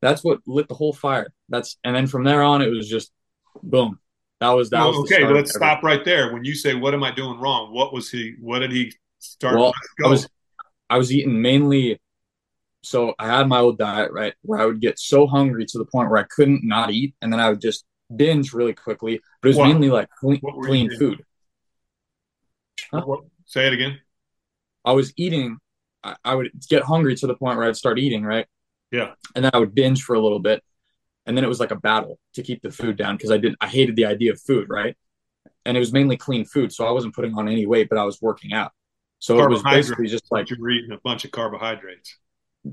That's 0.00 0.24
what 0.24 0.40
lit 0.46 0.68
the 0.68 0.74
whole 0.74 0.92
fire. 0.92 1.32
That's 1.48 1.78
and 1.84 1.94
then 1.94 2.06
from 2.08 2.24
there 2.24 2.42
on, 2.42 2.60
it 2.60 2.68
was 2.68 2.88
just 2.88 3.12
boom. 3.62 3.98
That 4.42 4.50
was 4.50 4.70
that. 4.70 4.80
Well, 4.80 5.02
was 5.02 5.12
okay. 5.12 5.24
Let's 5.24 5.54
stop 5.54 5.84
right 5.84 6.04
there. 6.04 6.32
When 6.32 6.44
you 6.44 6.56
say, 6.56 6.74
"What 6.74 6.94
am 6.94 7.04
I 7.04 7.12
doing 7.12 7.38
wrong?" 7.38 7.72
What 7.72 7.92
was 7.92 8.10
he? 8.10 8.34
What 8.40 8.58
did 8.58 8.72
he 8.72 8.92
start? 9.20 9.54
Well, 9.54 9.72
I 10.04 10.08
was 10.08 10.28
I 10.90 10.98
was 10.98 11.12
eating 11.12 11.40
mainly. 11.40 12.00
So 12.82 13.14
I 13.20 13.28
had 13.28 13.46
my 13.46 13.60
old 13.60 13.78
diet, 13.78 14.10
right, 14.10 14.34
where 14.42 14.58
I 14.58 14.66
would 14.66 14.80
get 14.80 14.98
so 14.98 15.28
hungry 15.28 15.64
to 15.66 15.78
the 15.78 15.84
point 15.84 16.10
where 16.10 16.18
I 16.18 16.24
couldn't 16.24 16.64
not 16.64 16.90
eat, 16.90 17.14
and 17.22 17.32
then 17.32 17.38
I 17.38 17.50
would 17.50 17.60
just 17.60 17.84
binge 18.14 18.52
really 18.52 18.74
quickly. 18.74 19.20
But 19.40 19.46
it 19.46 19.50
was 19.50 19.58
what? 19.58 19.68
mainly 19.68 19.90
like 19.90 20.08
clean, 20.18 20.40
clean 20.40 20.90
food. 20.98 21.24
Huh? 22.90 23.04
Say 23.46 23.68
it 23.68 23.74
again. 23.74 24.00
I 24.84 24.90
was 24.90 25.12
eating. 25.16 25.58
I, 26.02 26.16
I 26.24 26.34
would 26.34 26.50
get 26.68 26.82
hungry 26.82 27.14
to 27.14 27.28
the 27.28 27.36
point 27.36 27.58
where 27.58 27.68
I'd 27.68 27.76
start 27.76 28.00
eating, 28.00 28.24
right? 28.24 28.48
Yeah. 28.90 29.12
And 29.36 29.44
then 29.44 29.52
I 29.54 29.58
would 29.58 29.72
binge 29.72 30.02
for 30.02 30.14
a 30.14 30.20
little 30.20 30.40
bit, 30.40 30.64
and 31.26 31.36
then 31.36 31.44
it 31.44 31.48
was 31.48 31.60
like 31.60 31.70
a 31.70 31.76
battle 31.76 32.18
to 32.34 32.42
keep 32.42 32.62
the 32.62 32.70
food 32.70 32.96
down 32.96 33.16
because 33.16 33.30
I 33.30 33.38
didn't 33.38 33.58
I 33.60 33.68
hated 33.68 33.96
the 33.96 34.06
idea 34.06 34.32
of 34.32 34.40
food, 34.40 34.68
right? 34.68 34.96
And 35.64 35.76
it 35.76 35.80
was 35.80 35.92
mainly 35.92 36.16
clean 36.16 36.44
food, 36.44 36.72
so 36.72 36.86
I 36.86 36.90
wasn't 36.90 37.14
putting 37.14 37.34
on 37.34 37.48
any 37.48 37.66
weight, 37.66 37.88
but 37.88 37.98
I 37.98 38.04
was 38.04 38.20
working 38.20 38.52
out. 38.52 38.72
So 39.20 39.38
it 39.40 39.48
was 39.48 39.62
basically 39.62 40.08
just 40.08 40.24
like 40.32 40.50
you're 40.50 40.70
eating 40.70 40.90
a 40.90 40.98
bunch 40.98 41.24
of 41.24 41.30
carbohydrates. 41.30 42.18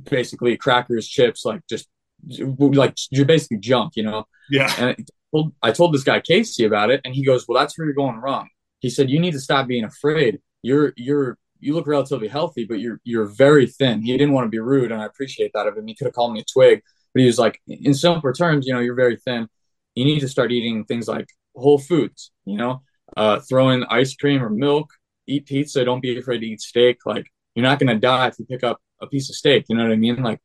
Basically, 0.10 0.58
crackers, 0.58 1.08
chips, 1.08 1.46
like 1.46 1.62
just 1.70 1.88
like 2.28 2.98
you're 3.12 3.26
basically 3.26 3.58
junk, 3.58 3.96
you 3.96 4.04
know. 4.04 4.26
Yeah. 4.50 4.74
And 4.80 4.90
I 4.90 4.96
told, 5.32 5.54
I 5.62 5.72
told 5.72 5.94
this 5.94 6.04
guy 6.04 6.20
Casey 6.20 6.66
about 6.66 6.90
it, 6.90 7.02
and 7.06 7.14
he 7.14 7.24
goes, 7.24 7.48
"Well, 7.48 7.60
that's 7.60 7.78
where 7.78 7.86
you're 7.86 7.94
going 7.94 8.18
wrong." 8.18 8.50
He 8.80 8.90
said, 8.90 9.12
"You 9.12 9.20
need 9.20 9.34
to 9.34 9.40
stop 9.40 9.68
being 9.68 9.84
afraid. 9.84 10.40
You're 10.64 10.94
you're 10.98 11.38
you 11.60 11.76
look 11.76 11.86
relatively 11.86 12.28
healthy, 12.28 12.66
but 12.66 12.80
you're 12.80 13.00
you're 13.04 13.26
very 13.26 13.68
thin." 13.68 14.02
He 14.02 14.12
didn't 14.14 14.34
want 14.34 14.46
to 14.46 14.50
be 14.50 14.60
rude, 14.60 14.92
and 14.92 15.02
I 15.02 15.06
appreciate 15.06 15.52
that 15.54 15.68
of 15.68 15.78
him. 15.78 15.86
He 15.86 15.94
could 15.94 16.06
have 16.06 16.14
called 16.14 16.34
me 16.34 16.40
a 16.40 16.46
twig, 16.52 16.82
but 17.20 17.24
he 17.24 17.28
was 17.28 17.38
like, 17.38 17.62
in 17.68 17.94
simple 17.94 18.32
terms, 18.32 18.66
you 18.66 18.74
know, 18.74 18.80
you're 18.80 18.96
very 18.96 19.18
thin. 19.18 19.50
You 19.94 20.06
need 20.06 20.22
to 20.22 20.30
start 20.30 20.54
eating 20.54 20.86
things 20.86 21.06
like 21.06 21.28
whole 21.54 21.78
foods, 21.78 22.32
you 22.46 22.56
know, 22.56 22.82
uh, 23.18 23.42
throw 23.42 23.72
in 23.72 23.84
ice 23.90 24.16
cream 24.16 24.42
or 24.42 24.50
milk, 24.50 24.94
eat 25.28 25.46
pizza. 25.46 25.84
Don't 25.84 26.00
be 26.00 26.18
afraid 26.18 26.40
to 26.40 26.46
eat 26.46 26.62
steak. 26.62 27.00
Like, 27.06 27.28
you're 27.56 27.64
not 27.64 27.78
going 27.78 27.94
to 27.94 28.00
die 28.00 28.28
if 28.28 28.40
you 28.40 28.46
pick 28.46 28.64
up 28.64 28.80
a 29.02 29.08
piece 29.08 29.30
of 29.30 29.36
steak. 29.36 29.66
You 29.68 29.76
know 29.76 29.84
what 29.84 29.92
I 29.92 29.98
mean? 29.98 30.24
Like, 30.24 30.40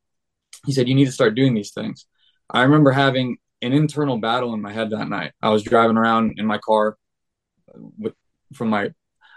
he 0.65 0.73
said, 0.73 0.89
you 0.89 0.95
need 0.95 1.05
to 1.05 1.13
start 1.13 1.33
doing 1.33 1.53
these 1.53 1.71
things. 1.71 2.07
I 2.49 2.63
remember 2.63 2.91
having 2.91 3.37
an 3.61 3.71
internal 3.71 4.17
battle 4.17 4.53
in 4.53 4.61
my 4.61 4.73
head 4.73 4.89
that 4.89 5.07
night. 5.07 5.31
I 5.41 5.51
was 5.51 5.63
driving 5.63 5.95
around 5.95 6.33
in 6.39 6.45
my 6.45 6.57
car 6.57 6.97
with 7.97 8.15
from 8.53 8.69
my 8.69 8.89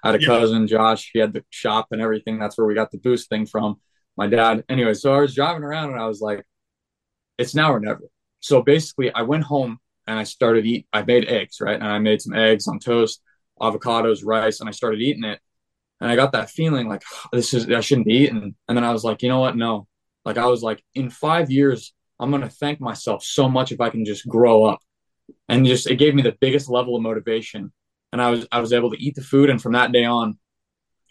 I 0.02 0.08
had 0.08 0.16
a 0.16 0.20
yeah. 0.20 0.26
cousin, 0.26 0.66
Josh. 0.66 1.10
He 1.12 1.20
had 1.20 1.32
the 1.32 1.44
shop 1.50 1.88
and 1.92 2.02
everything. 2.02 2.40
That's 2.40 2.58
where 2.58 2.66
we 2.66 2.74
got 2.74 2.90
the 2.90 2.98
boost 2.98 3.28
thing 3.28 3.46
from. 3.46 3.80
My 4.16 4.26
dad. 4.26 4.64
Anyway, 4.68 4.94
so 4.94 5.14
I 5.14 5.20
was 5.20 5.34
driving 5.34 5.62
around 5.62 5.92
and 5.92 6.00
I 6.00 6.06
was 6.06 6.20
like, 6.20 6.44
it's 7.38 7.54
now 7.54 7.72
or 7.72 7.80
never. 7.80 8.02
So 8.40 8.62
basically, 8.62 9.12
I 9.12 9.22
went 9.22 9.44
home 9.44 9.78
and 10.06 10.18
I 10.18 10.24
started 10.24 10.66
eat. 10.66 10.86
I 10.92 11.02
made 11.02 11.28
eggs, 11.28 11.60
right? 11.60 11.74
And 11.74 11.86
I 11.86 11.98
made 11.98 12.20
some 12.20 12.34
eggs 12.34 12.66
on 12.66 12.78
toast, 12.78 13.22
avocados, 13.60 14.20
rice, 14.24 14.60
and 14.60 14.68
I 14.68 14.72
started 14.72 15.00
eating 15.00 15.24
it. 15.24 15.40
And 16.00 16.10
I 16.10 16.16
got 16.16 16.32
that 16.32 16.50
feeling 16.50 16.88
like 16.88 17.02
this 17.32 17.52
is 17.54 17.68
I 17.68 17.80
shouldn't 17.80 18.06
be 18.06 18.14
eating. 18.14 18.54
And 18.68 18.76
then 18.76 18.84
I 18.84 18.92
was 18.92 19.04
like, 19.04 19.22
you 19.22 19.28
know 19.28 19.40
what? 19.40 19.56
No. 19.56 19.86
Like 20.24 20.38
I 20.38 20.46
was 20.46 20.62
like, 20.62 20.82
in 20.94 21.10
five 21.10 21.50
years, 21.50 21.94
I'm 22.20 22.30
gonna 22.30 22.48
thank 22.48 22.80
myself 22.80 23.24
so 23.24 23.48
much 23.48 23.72
if 23.72 23.80
I 23.80 23.90
can 23.90 24.04
just 24.04 24.26
grow 24.28 24.64
up. 24.64 24.80
And 25.48 25.66
just 25.66 25.90
it 25.90 25.96
gave 25.96 26.14
me 26.14 26.22
the 26.22 26.36
biggest 26.40 26.68
level 26.68 26.96
of 26.96 27.02
motivation. 27.02 27.72
And 28.12 28.22
I 28.22 28.30
was 28.30 28.46
I 28.52 28.60
was 28.60 28.72
able 28.72 28.90
to 28.90 29.02
eat 29.02 29.14
the 29.14 29.22
food. 29.22 29.50
And 29.50 29.60
from 29.60 29.72
that 29.72 29.92
day 29.92 30.04
on, 30.04 30.38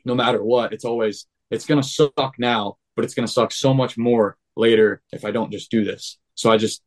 no 0.05 0.15
matter 0.15 0.43
what, 0.43 0.73
it's 0.73 0.85
always 0.85 1.27
it's 1.51 1.65
gonna 1.65 1.83
suck 1.83 2.35
now, 2.39 2.77
but 2.95 3.05
it's 3.05 3.13
gonna 3.13 3.27
suck 3.27 3.51
so 3.51 3.73
much 3.73 3.97
more 3.97 4.37
later 4.57 5.01
if 5.11 5.25
I 5.25 5.31
don't 5.31 5.51
just 5.51 5.71
do 5.71 5.83
this. 5.83 6.17
So 6.35 6.51
I 6.51 6.57
just, 6.57 6.81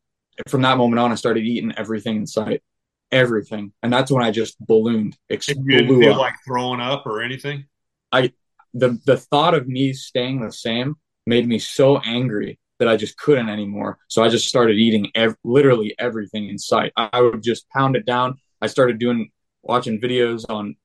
from 0.48 0.62
that 0.62 0.76
moment 0.76 1.00
on, 1.00 1.12
I 1.12 1.16
started 1.16 1.44
eating 1.44 1.72
everything 1.76 2.16
in 2.16 2.26
sight, 2.26 2.62
everything, 3.10 3.72
and 3.82 3.92
that's 3.92 4.10
when 4.10 4.24
I 4.24 4.30
just 4.30 4.58
ballooned. 4.64 5.16
Ex- 5.28 5.48
you 5.48 5.54
didn't 5.54 6.00
feel 6.00 6.14
up. 6.14 6.18
like 6.18 6.34
throwing 6.46 6.80
up 6.80 7.06
or 7.06 7.22
anything. 7.22 7.66
I 8.12 8.32
the 8.74 8.98
the 9.06 9.16
thought 9.16 9.54
of 9.54 9.66
me 9.66 9.92
staying 9.92 10.40
the 10.40 10.52
same 10.52 10.96
made 11.26 11.46
me 11.46 11.58
so 11.58 11.98
angry 11.98 12.58
that 12.78 12.88
I 12.88 12.96
just 12.96 13.16
couldn't 13.18 13.48
anymore. 13.48 13.98
So 14.08 14.22
I 14.22 14.28
just 14.28 14.48
started 14.48 14.76
eating 14.76 15.10
ev- 15.14 15.36
literally 15.44 15.94
everything 15.98 16.48
in 16.48 16.58
sight. 16.58 16.92
I, 16.96 17.10
I 17.12 17.20
would 17.20 17.42
just 17.42 17.68
pound 17.68 17.94
it 17.94 18.06
down. 18.06 18.38
I 18.62 18.68
started 18.68 18.98
doing 18.98 19.30
watching 19.62 20.00
videos 20.00 20.44
on 20.48 20.76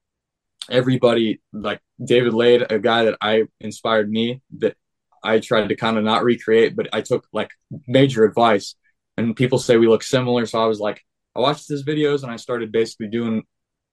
everybody 0.69 1.41
like 1.54 1.80
David 2.04 2.34
Laid, 2.34 2.69
a 2.69 2.80
guy 2.80 3.06
that 3.06 3.17
I 3.21 3.43
inspired 3.62 4.12
me 4.12 4.41
that 4.58 4.76
I 5.26 5.40
tried 5.40 5.70
to 5.70 5.76
kind 5.76 5.98
of 5.98 6.04
not 6.04 6.24
recreate, 6.24 6.76
but 6.76 6.88
I 6.94 7.02
took 7.02 7.28
like 7.34 7.52
major 7.88 8.24
advice. 8.24 8.76
And 9.18 9.36
people 9.36 9.60
say 9.60 9.78
we 9.78 9.88
look 9.88 10.04
similar, 10.04 10.46
so 10.46 10.62
I 10.62 10.68
was 10.68 10.80
like, 10.80 11.02
I 11.36 11.40
watched 11.40 11.68
his 11.68 11.84
videos 11.84 12.24
and 12.24 12.32
I 12.32 12.36
started 12.36 12.72
basically 12.72 13.08
doing 13.08 13.44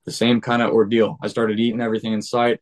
the 0.04 0.12
same 0.12 0.40
kind 0.40 0.62
of 0.62 0.70
ordeal. 0.70 1.16
I 1.22 1.28
started 1.28 1.58
eating 1.60 1.80
everything 1.80 2.12
in 2.12 2.22
sight. 2.22 2.60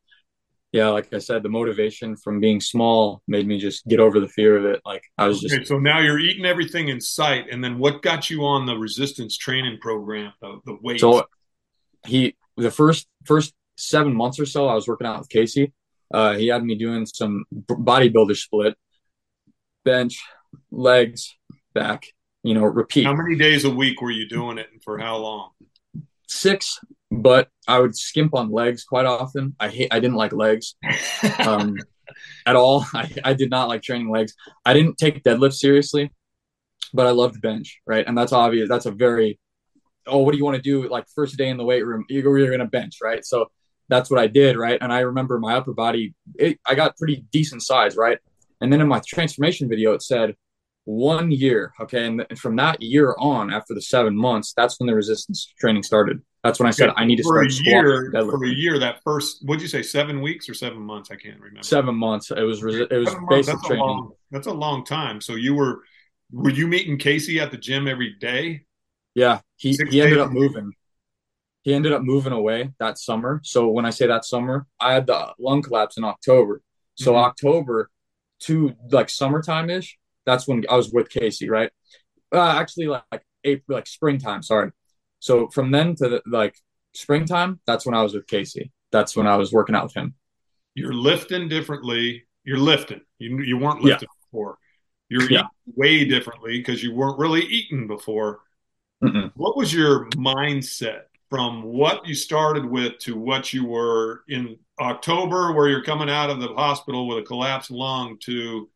Yeah, 0.72 0.90
like 0.90 1.12
I 1.12 1.18
said, 1.18 1.42
the 1.42 1.48
motivation 1.48 2.16
from 2.16 2.38
being 2.38 2.60
small 2.60 3.22
made 3.26 3.46
me 3.46 3.58
just 3.58 3.84
get 3.88 3.98
over 3.98 4.20
the 4.20 4.28
fear 4.28 4.56
of 4.56 4.64
it. 4.66 4.80
Like 4.84 5.02
I 5.18 5.26
was 5.26 5.40
just 5.40 5.54
okay, 5.54 5.64
so 5.64 5.78
now 5.78 5.98
you're 5.98 6.20
eating 6.20 6.44
everything 6.44 6.88
in 6.88 7.00
sight, 7.00 7.46
and 7.50 7.62
then 7.62 7.78
what 7.78 8.02
got 8.02 8.30
you 8.30 8.44
on 8.44 8.66
the 8.66 8.76
resistance 8.76 9.36
training 9.36 9.78
program, 9.80 10.32
the, 10.40 10.60
the 10.64 10.78
weight? 10.80 11.00
So 11.00 11.24
he 12.06 12.36
the 12.56 12.70
first 12.70 13.08
first 13.24 13.52
seven 13.76 14.14
months 14.14 14.38
or 14.38 14.46
so, 14.46 14.68
I 14.68 14.74
was 14.74 14.86
working 14.86 15.08
out 15.08 15.18
with 15.18 15.28
Casey, 15.28 15.72
uh, 16.12 16.34
he 16.34 16.48
had 16.48 16.64
me 16.64 16.74
doing 16.74 17.06
some 17.06 17.44
bodybuilder 17.52 18.36
split, 18.36 18.76
bench, 19.84 20.22
legs, 20.70 21.36
back. 21.74 22.06
You 22.42 22.54
know, 22.54 22.64
repeat. 22.64 23.04
How 23.04 23.14
many 23.14 23.36
days 23.36 23.64
a 23.64 23.70
week 23.70 24.00
were 24.00 24.10
you 24.10 24.26
doing 24.28 24.58
it, 24.58 24.68
and 24.72 24.82
for 24.82 24.98
how 24.98 25.18
long? 25.18 25.50
Six, 26.26 26.80
but 27.10 27.48
I 27.68 27.78
would 27.80 27.96
skimp 27.96 28.34
on 28.34 28.50
legs 28.50 28.84
quite 28.84 29.04
often. 29.04 29.54
I 29.60 29.68
hate. 29.68 29.88
I 29.90 30.00
didn't 30.00 30.16
like 30.16 30.32
legs 30.32 30.74
um, 31.38 31.76
at 32.46 32.56
all. 32.56 32.86
I, 32.94 33.12
I 33.24 33.34
did 33.34 33.50
not 33.50 33.68
like 33.68 33.82
training 33.82 34.10
legs. 34.10 34.34
I 34.64 34.72
didn't 34.72 34.96
take 34.96 35.22
deadlift 35.22 35.52
seriously, 35.52 36.10
but 36.94 37.06
I 37.06 37.10
loved 37.10 37.42
bench. 37.42 37.80
Right, 37.86 38.06
and 38.06 38.16
that's 38.16 38.32
obvious. 38.32 38.68
That's 38.68 38.86
a 38.86 38.90
very 38.90 39.38
oh, 40.06 40.18
what 40.18 40.32
do 40.32 40.38
you 40.38 40.44
want 40.44 40.56
to 40.56 40.62
do? 40.62 40.88
Like 40.88 41.04
first 41.14 41.36
day 41.36 41.48
in 41.48 41.56
the 41.56 41.64
weight 41.64 41.84
room, 41.84 42.04
you're, 42.08 42.38
you're 42.38 42.48
going 42.48 42.60
to 42.60 42.66
bench, 42.66 42.96
right? 43.02 43.24
So 43.24 43.46
that's 43.90 44.08
what 44.08 44.20
I 44.20 44.28
did, 44.28 44.56
right? 44.56 44.78
And 44.80 44.92
I 44.92 45.00
remember 45.00 45.38
my 45.38 45.56
upper 45.56 45.74
body, 45.74 46.14
it, 46.36 46.58
I 46.64 46.74
got 46.74 46.96
pretty 46.96 47.24
decent 47.32 47.62
size, 47.62 47.96
right? 47.96 48.18
And 48.60 48.72
then 48.72 48.80
in 48.80 48.88
my 48.88 49.02
transformation 49.06 49.68
video, 49.68 49.92
it 49.92 50.02
said 50.02 50.36
one 50.84 51.30
year, 51.30 51.72
okay? 51.80 52.06
And 52.06 52.26
from 52.38 52.56
that 52.56 52.80
year 52.80 53.14
on, 53.18 53.52
after 53.52 53.74
the 53.74 53.82
seven 53.82 54.16
months, 54.16 54.54
that's 54.56 54.78
when 54.78 54.86
the 54.86 54.94
resistance 54.94 55.52
training 55.58 55.82
started. 55.82 56.22
That's 56.44 56.58
when 56.58 56.68
I 56.68 56.70
said 56.70 56.90
okay, 56.90 57.02
I 57.02 57.04
need 57.04 57.16
to 57.16 57.22
for 57.22 57.48
start 57.48 57.66
a 57.66 57.70
year. 57.70 58.10
For 58.12 58.44
a 58.44 58.48
year, 58.48 58.78
that 58.78 59.02
first, 59.04 59.42
what'd 59.44 59.60
you 59.60 59.68
say, 59.68 59.82
seven 59.82 60.22
weeks 60.22 60.48
or 60.48 60.54
seven 60.54 60.80
months? 60.80 61.10
I 61.10 61.16
can't 61.16 61.38
remember. 61.38 61.62
Seven 61.62 61.94
months. 61.94 62.30
It 62.30 62.42
was 62.42 62.64
it 62.64 62.90
was 62.90 63.14
basic 63.28 63.54
that's 63.54 63.66
training. 63.66 63.84
A 63.84 63.86
long, 63.86 64.12
that's 64.30 64.46
a 64.46 64.52
long 64.52 64.84
time. 64.84 65.20
So 65.20 65.34
you 65.34 65.54
were 65.54 65.82
were 66.32 66.50
you 66.50 66.66
meeting 66.66 66.96
Casey 66.96 67.40
at 67.40 67.50
the 67.50 67.58
gym 67.58 67.86
every 67.86 68.14
day? 68.18 68.62
Yeah, 69.14 69.40
he 69.56 69.74
Six 69.74 69.92
he 69.92 70.00
ended 70.00 70.18
up 70.18 70.30
moving 70.30 70.72
he 71.70 71.76
ended 71.76 71.92
up 71.92 72.02
moving 72.02 72.32
away 72.32 72.70
that 72.80 72.98
summer. 72.98 73.40
So 73.44 73.68
when 73.68 73.86
I 73.86 73.90
say 73.90 74.08
that 74.08 74.24
summer, 74.24 74.66
I 74.80 74.92
had 74.92 75.06
the 75.06 75.32
lung 75.38 75.62
collapse 75.62 75.96
in 75.96 76.02
October. 76.02 76.62
So 76.96 77.12
mm-hmm. 77.12 77.24
October 77.24 77.90
to 78.40 78.74
like 78.90 79.08
summertime 79.08 79.70
ish, 79.70 79.96
that's 80.26 80.48
when 80.48 80.64
I 80.68 80.74
was 80.74 80.90
with 80.92 81.08
Casey, 81.08 81.48
right? 81.48 81.70
Uh, 82.34 82.40
actually, 82.40 82.86
like, 82.86 83.04
like 83.12 83.22
April, 83.44 83.76
like 83.78 83.86
springtime. 83.86 84.42
Sorry. 84.42 84.72
So 85.20 85.48
from 85.48 85.70
then 85.70 85.94
to 85.96 86.08
the, 86.08 86.22
like 86.26 86.56
springtime, 86.92 87.60
that's 87.68 87.86
when 87.86 87.94
I 87.94 88.02
was 88.02 88.14
with 88.14 88.26
Casey. 88.26 88.72
That's 88.90 89.16
when 89.16 89.28
I 89.28 89.36
was 89.36 89.52
working 89.52 89.76
out 89.76 89.84
with 89.84 89.94
him. 89.94 90.14
you're 90.74 90.92
lifting 90.92 91.48
differently. 91.48 92.24
You're 92.42 92.58
lifting. 92.58 93.02
You 93.18 93.40
you 93.42 93.58
weren't 93.58 93.82
lifting 93.82 94.08
yeah. 94.10 94.26
before. 94.26 94.58
You're 95.08 95.30
yeah. 95.30 95.38
eating 95.38 95.76
way 95.76 96.04
differently 96.04 96.58
because 96.58 96.82
you 96.82 96.94
weren't 96.94 97.18
really 97.18 97.42
eating 97.42 97.86
before. 97.86 98.40
Mm-mm. 99.04 99.30
What 99.36 99.56
was 99.56 99.72
your 99.72 100.08
mindset 100.10 101.02
from 101.30 101.62
what 101.62 102.06
you 102.06 102.14
started 102.14 102.64
with 102.64 102.98
to 102.98 103.16
what 103.16 103.54
you 103.54 103.64
were 103.64 104.24
in 104.28 104.58
October, 104.80 105.52
where 105.52 105.68
you're 105.68 105.84
coming 105.84 106.10
out 106.10 106.28
of 106.28 106.40
the 106.40 106.48
hospital 106.48 107.06
with 107.06 107.18
a 107.18 107.22
collapsed 107.22 107.70
lung, 107.70 108.18
to 108.22 108.68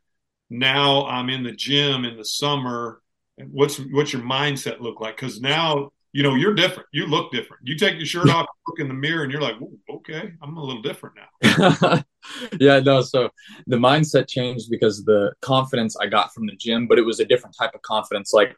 now 0.51 1.05
I'm 1.07 1.29
in 1.29 1.43
the 1.43 1.53
gym 1.53 2.05
in 2.05 2.17
the 2.17 2.25
summer? 2.25 3.03
What's 3.51 3.79
what's 3.91 4.13
your 4.13 4.23
mindset 4.23 4.81
look 4.81 5.01
like? 5.01 5.17
Because 5.17 5.41
now 5.41 5.91
you 6.13 6.23
know 6.23 6.37
you're 6.37 6.55
different. 6.55 6.89
You 6.93 7.07
look 7.07 7.33
different. 7.33 7.67
You 7.67 7.77
take 7.77 7.97
your 7.97 8.07
shirt 8.07 8.31
off, 8.31 8.47
look 8.69 8.79
in 8.79 8.87
the 8.87 8.95
mirror, 8.95 9.25
and 9.25 9.33
you're 9.33 9.43
like, 9.43 9.57
okay, 9.91 10.33
I'm 10.41 10.57
a 10.57 10.63
little 10.63 10.83
different 10.83 11.17
now. 11.17 12.05
yeah, 12.61 12.79
no. 12.79 13.03
So 13.03 13.31
the 13.67 13.77
mindset 13.77 14.29
changed 14.29 14.71
because 14.71 15.05
the 15.05 15.33
confidence 15.41 15.97
I 15.97 16.07
got 16.07 16.33
from 16.33 16.47
the 16.47 16.55
gym, 16.55 16.87
but 16.87 16.99
it 16.99 17.05
was 17.05 17.19
a 17.19 17.25
different 17.25 17.57
type 17.59 17.75
of 17.75 17.83
confidence. 17.83 18.33
Like 18.33 18.57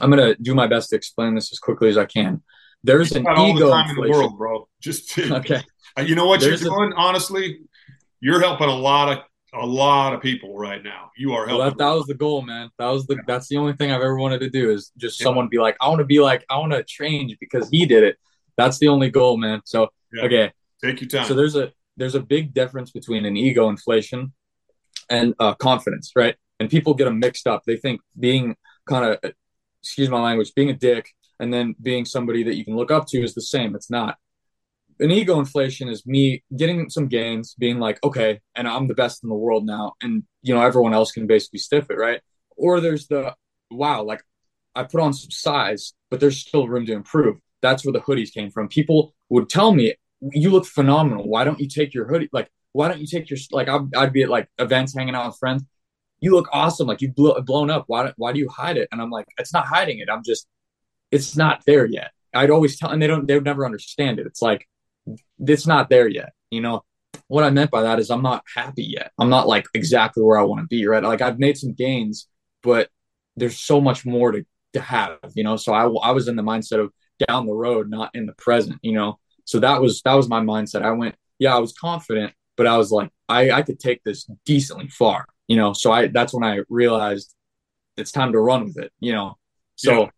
I'm 0.00 0.10
gonna 0.10 0.36
do 0.36 0.54
my 0.54 0.68
best 0.68 0.90
to 0.90 0.96
explain 0.96 1.34
this 1.34 1.50
as 1.50 1.58
quickly 1.58 1.88
as 1.88 1.98
I 1.98 2.04
can. 2.04 2.42
There's 2.84 3.12
an 3.12 3.22
ego 3.22 3.70
the 3.70 3.84
in 3.88 3.96
the 3.96 4.08
world, 4.08 4.38
bro. 4.38 4.68
Just 4.80 5.10
to, 5.14 5.36
okay. 5.36 5.62
You 5.98 6.14
know 6.14 6.26
what 6.26 6.40
There's 6.40 6.62
you're 6.62 6.70
doing? 6.70 6.92
A, 6.92 6.96
honestly, 6.96 7.60
you're 8.20 8.40
helping 8.40 8.68
a 8.68 8.76
lot 8.76 9.12
of 9.12 9.18
a 9.54 9.66
lot 9.66 10.14
of 10.14 10.20
people 10.20 10.56
right 10.56 10.82
now. 10.82 11.10
You 11.16 11.32
are 11.32 11.46
helping. 11.46 11.58
Well, 11.58 11.70
that, 11.70 11.78
that 11.78 11.90
was 11.90 12.06
the 12.06 12.14
goal, 12.14 12.42
man. 12.42 12.70
That 12.78 12.88
was 12.88 13.06
the 13.06 13.14
yeah. 13.14 13.22
that's 13.26 13.48
the 13.48 13.56
only 13.56 13.72
thing 13.72 13.90
I've 13.90 14.02
ever 14.02 14.16
wanted 14.16 14.40
to 14.40 14.50
do 14.50 14.70
is 14.70 14.92
just 14.96 15.20
yeah. 15.20 15.24
someone 15.24 15.48
be 15.48 15.58
like, 15.58 15.76
I 15.80 15.88
want 15.88 16.00
to 16.00 16.04
be 16.04 16.20
like, 16.20 16.44
I 16.48 16.58
want 16.58 16.72
to 16.72 16.84
change 16.84 17.36
because 17.40 17.68
he 17.68 17.86
did 17.86 18.04
it. 18.04 18.16
That's 18.56 18.78
the 18.78 18.88
only 18.88 19.10
goal, 19.10 19.36
man. 19.36 19.62
So 19.64 19.88
yeah. 20.12 20.24
okay, 20.24 20.52
take 20.84 21.00
your 21.00 21.08
time. 21.08 21.26
So 21.26 21.34
there's 21.34 21.56
a 21.56 21.72
there's 21.96 22.14
a 22.14 22.20
big 22.20 22.54
difference 22.54 22.90
between 22.90 23.24
an 23.24 23.36
ego 23.36 23.68
inflation 23.68 24.32
and 25.10 25.34
uh, 25.38 25.54
confidence, 25.54 26.12
right? 26.14 26.36
And 26.60 26.70
people 26.70 26.94
get 26.94 27.04
them 27.04 27.18
mixed 27.18 27.46
up. 27.46 27.62
They 27.66 27.76
think 27.76 28.00
being 28.18 28.56
kind 28.88 29.04
of, 29.04 29.32
excuse 29.82 30.08
my 30.08 30.20
language, 30.20 30.52
being 30.54 30.70
a 30.70 30.74
dick 30.74 31.08
and 31.40 31.52
then 31.52 31.74
being 31.80 32.04
somebody 32.04 32.42
that 32.44 32.56
you 32.56 32.64
can 32.64 32.76
look 32.76 32.90
up 32.90 33.06
to 33.08 33.22
is 33.22 33.34
the 33.34 33.42
same. 33.42 33.74
It's 33.74 33.90
not. 33.90 34.16
An 35.00 35.10
ego 35.12 35.38
inflation 35.38 35.88
is 35.88 36.04
me 36.06 36.42
getting 36.56 36.90
some 36.90 37.06
gains, 37.06 37.54
being 37.54 37.78
like, 37.78 38.02
okay, 38.02 38.40
and 38.56 38.66
I'm 38.66 38.88
the 38.88 38.94
best 38.94 39.22
in 39.22 39.28
the 39.28 39.34
world 39.34 39.64
now, 39.64 39.94
and 40.02 40.24
you 40.42 40.54
know 40.54 40.60
everyone 40.60 40.92
else 40.92 41.12
can 41.12 41.26
basically 41.26 41.60
stiff 41.60 41.88
it, 41.90 41.94
right? 41.94 42.20
Or 42.56 42.80
there's 42.80 43.06
the 43.06 43.34
wow, 43.70 44.02
like 44.02 44.22
I 44.74 44.84
put 44.84 45.00
on 45.00 45.12
some 45.12 45.30
size, 45.30 45.92
but 46.10 46.18
there's 46.20 46.38
still 46.38 46.66
room 46.66 46.86
to 46.86 46.92
improve. 46.92 47.36
That's 47.62 47.84
where 47.84 47.92
the 47.92 48.00
hoodies 48.00 48.32
came 48.32 48.50
from. 48.50 48.68
People 48.68 49.14
would 49.28 49.48
tell 49.48 49.72
me, 49.72 49.94
"You 50.20 50.50
look 50.50 50.66
phenomenal. 50.66 51.28
Why 51.28 51.44
don't 51.44 51.60
you 51.60 51.68
take 51.68 51.94
your 51.94 52.06
hoodie? 52.08 52.28
Like, 52.32 52.50
why 52.72 52.88
don't 52.88 53.00
you 53.00 53.06
take 53.06 53.30
your 53.30 53.38
like?" 53.52 53.68
I'd, 53.68 53.94
I'd 53.96 54.12
be 54.12 54.24
at 54.24 54.28
like 54.30 54.48
events, 54.58 54.96
hanging 54.96 55.14
out 55.14 55.26
with 55.28 55.38
friends. 55.38 55.64
You 56.20 56.32
look 56.32 56.48
awesome. 56.52 56.88
Like 56.88 57.00
you 57.02 57.12
blow, 57.12 57.40
blown 57.42 57.70
up. 57.70 57.84
Why? 57.86 58.12
Why 58.16 58.32
do 58.32 58.40
you 58.40 58.48
hide 58.48 58.76
it? 58.76 58.88
And 58.90 59.00
I'm 59.00 59.10
like, 59.10 59.26
it's 59.38 59.52
not 59.52 59.66
hiding 59.66 60.00
it. 60.00 60.08
I'm 60.10 60.24
just 60.24 60.48
it's 61.10 61.36
not 61.36 61.62
there 61.66 61.86
yet. 61.86 62.10
I'd 62.34 62.50
always 62.50 62.78
tell, 62.78 62.90
and 62.90 63.00
they 63.00 63.06
don't, 63.06 63.26
they 63.26 63.34
would 63.34 63.44
never 63.44 63.64
understand 63.64 64.18
it. 64.18 64.26
It's 64.26 64.42
like, 64.42 64.68
it's 65.38 65.66
not 65.66 65.88
there 65.88 66.08
yet. 66.08 66.32
You 66.50 66.60
know, 66.60 66.84
what 67.28 67.44
I 67.44 67.50
meant 67.50 67.70
by 67.70 67.82
that 67.82 67.98
is 67.98 68.10
I'm 68.10 68.22
not 68.22 68.44
happy 68.54 68.84
yet. 68.84 69.12
I'm 69.18 69.30
not 69.30 69.48
like 69.48 69.66
exactly 69.74 70.22
where 70.22 70.38
I 70.38 70.42
want 70.42 70.60
to 70.60 70.66
be, 70.66 70.86
right? 70.86 71.02
Like 71.02 71.22
I've 71.22 71.38
made 71.38 71.56
some 71.56 71.72
gains, 71.72 72.28
but 72.62 72.88
there's 73.36 73.58
so 73.58 73.80
much 73.80 74.04
more 74.04 74.32
to, 74.32 74.44
to 74.74 74.80
have, 74.80 75.18
you 75.34 75.44
know? 75.44 75.56
So 75.56 75.72
I, 75.72 75.84
I 76.08 76.10
was 76.12 76.28
in 76.28 76.36
the 76.36 76.42
mindset 76.42 76.80
of 76.80 76.92
down 77.26 77.46
the 77.46 77.54
road, 77.54 77.88
not 77.88 78.10
in 78.14 78.26
the 78.26 78.34
present, 78.34 78.78
you 78.82 78.92
know? 78.92 79.18
So 79.44 79.60
that 79.60 79.80
was, 79.80 80.02
that 80.02 80.14
was 80.14 80.28
my 80.28 80.40
mindset. 80.40 80.82
I 80.82 80.90
went, 80.90 81.14
yeah, 81.38 81.56
I 81.56 81.58
was 81.58 81.72
confident, 81.72 82.34
but 82.56 82.66
I 82.66 82.76
was 82.76 82.90
like, 82.90 83.10
I, 83.28 83.50
I 83.50 83.62
could 83.62 83.80
take 83.80 84.02
this 84.04 84.28
decently 84.44 84.88
far, 84.88 85.26
you 85.46 85.56
know? 85.56 85.72
So 85.72 85.90
I, 85.92 86.08
that's 86.08 86.34
when 86.34 86.44
I 86.44 86.60
realized 86.68 87.34
it's 87.96 88.12
time 88.12 88.32
to 88.32 88.40
run 88.40 88.64
with 88.64 88.78
it, 88.78 88.92
you 89.00 89.12
know? 89.12 89.38
So 89.76 90.02
yeah 90.02 90.10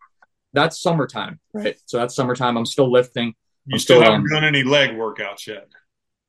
that's 0.53 0.81
summertime, 0.81 1.39
right? 1.53 1.77
So 1.87 1.99
that's 1.99 2.15
summertime. 2.15 2.57
I'm 2.57 2.67
still 2.67 2.91
lifting. 2.91 3.35
You 3.67 3.79
still, 3.79 4.01
still, 4.01 4.13
haven't 4.13 4.27
um, 4.27 4.29
done 4.29 4.45
any 4.45 4.63
leg 4.63 4.91
workouts 4.91 5.47
yet. 5.47 5.69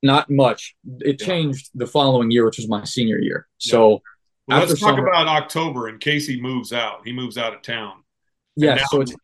Not 0.04 0.30
much. 0.30 0.76
It 1.00 1.20
yeah. 1.20 1.28
changed 1.28 1.70
the 1.74 1.88
following 1.88 2.32
year, 2.32 2.46
which 2.46 2.58
was 2.58 2.68
my 2.68 2.84
senior 2.84 3.20
year. 3.20 3.48
Yeah. 3.60 3.72
So 3.72 4.02
well, 4.48 4.60
let's 4.60 4.80
talk 4.80 4.96
summer, 4.96 5.08
about 5.08 5.28
October 5.28 5.90
in 5.90 6.00
case 6.00 6.28
he 6.28 6.42
moves 6.42 6.74
out. 6.74 7.02
He 7.06 7.14
moves 7.14 7.38
out 7.38 7.54
of 7.54 7.62
town. 7.62 8.04
Yeah, 8.56 8.84
so 8.90 9.02
it's 9.02 9.16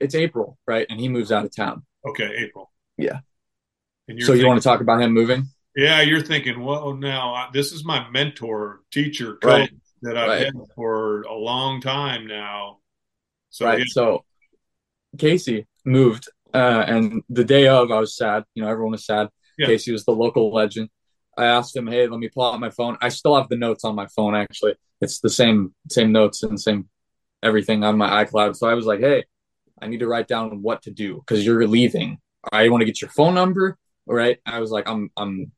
it's 0.00 0.14
April, 0.14 0.58
right? 0.66 0.86
And 0.88 1.00
he 1.00 1.08
moves 1.08 1.32
out 1.32 1.44
of 1.44 1.54
town. 1.54 1.84
Okay, 2.06 2.30
April. 2.36 2.70
Yeah. 2.96 3.18
so 4.08 4.14
thinking, 4.14 4.36
you 4.36 4.46
want 4.46 4.60
to 4.60 4.64
talk 4.64 4.80
about 4.80 5.00
him 5.00 5.12
moving? 5.12 5.48
Yeah, 5.74 6.02
you're 6.02 6.22
thinking, 6.22 6.62
well, 6.62 6.94
now 6.94 7.48
this 7.52 7.72
is 7.72 7.84
my 7.84 8.08
mentor, 8.10 8.80
teacher, 8.92 9.36
coach 9.36 9.42
right. 9.42 9.70
that 10.02 10.16
I've 10.16 10.28
right. 10.28 10.44
had 10.44 10.54
for 10.76 11.22
a 11.22 11.34
long 11.34 11.80
time 11.80 12.26
now 12.26 12.78
so, 13.54 13.66
right. 13.66 13.78
Yeah. 13.78 13.84
So 13.88 14.24
Casey 15.16 15.68
moved, 15.84 16.28
uh, 16.52 16.84
and 16.88 17.22
the 17.28 17.44
day 17.44 17.68
of, 17.68 17.92
I 17.92 18.00
was 18.00 18.16
sad. 18.16 18.42
You 18.54 18.64
know, 18.64 18.68
everyone 18.68 18.92
was 18.92 19.06
sad. 19.06 19.28
Yeah. 19.56 19.66
Casey 19.66 19.92
was 19.92 20.04
the 20.04 20.10
local 20.10 20.52
legend. 20.52 20.88
I 21.38 21.44
asked 21.44 21.76
him, 21.76 21.86
"Hey, 21.86 22.08
let 22.08 22.18
me 22.18 22.28
pull 22.28 22.42
out 22.42 22.58
my 22.58 22.70
phone." 22.70 22.98
I 23.00 23.10
still 23.10 23.36
have 23.36 23.48
the 23.48 23.56
notes 23.56 23.84
on 23.84 23.94
my 23.94 24.08
phone. 24.08 24.34
Actually, 24.34 24.74
it's 25.00 25.20
the 25.20 25.30
same 25.30 25.72
same 25.88 26.10
notes 26.10 26.42
and 26.42 26.60
same 26.60 26.88
everything 27.44 27.84
on 27.84 27.96
my 27.96 28.24
iCloud. 28.24 28.56
So 28.56 28.68
I 28.68 28.74
was 28.74 28.86
like, 28.86 28.98
"Hey, 28.98 29.22
I 29.80 29.86
need 29.86 30.00
to 30.00 30.08
write 30.08 30.26
down 30.26 30.60
what 30.60 30.82
to 30.82 30.90
do 30.90 31.18
because 31.18 31.46
you're 31.46 31.68
leaving. 31.68 32.18
I 32.50 32.68
want 32.70 32.80
to 32.80 32.86
get 32.86 33.00
your 33.00 33.10
phone 33.10 33.34
number, 33.34 33.78
right?" 34.04 34.38
I 34.44 34.58
was 34.58 34.72
like, 34.72 34.88
"I'm 34.88 35.10
I'm, 35.16 35.52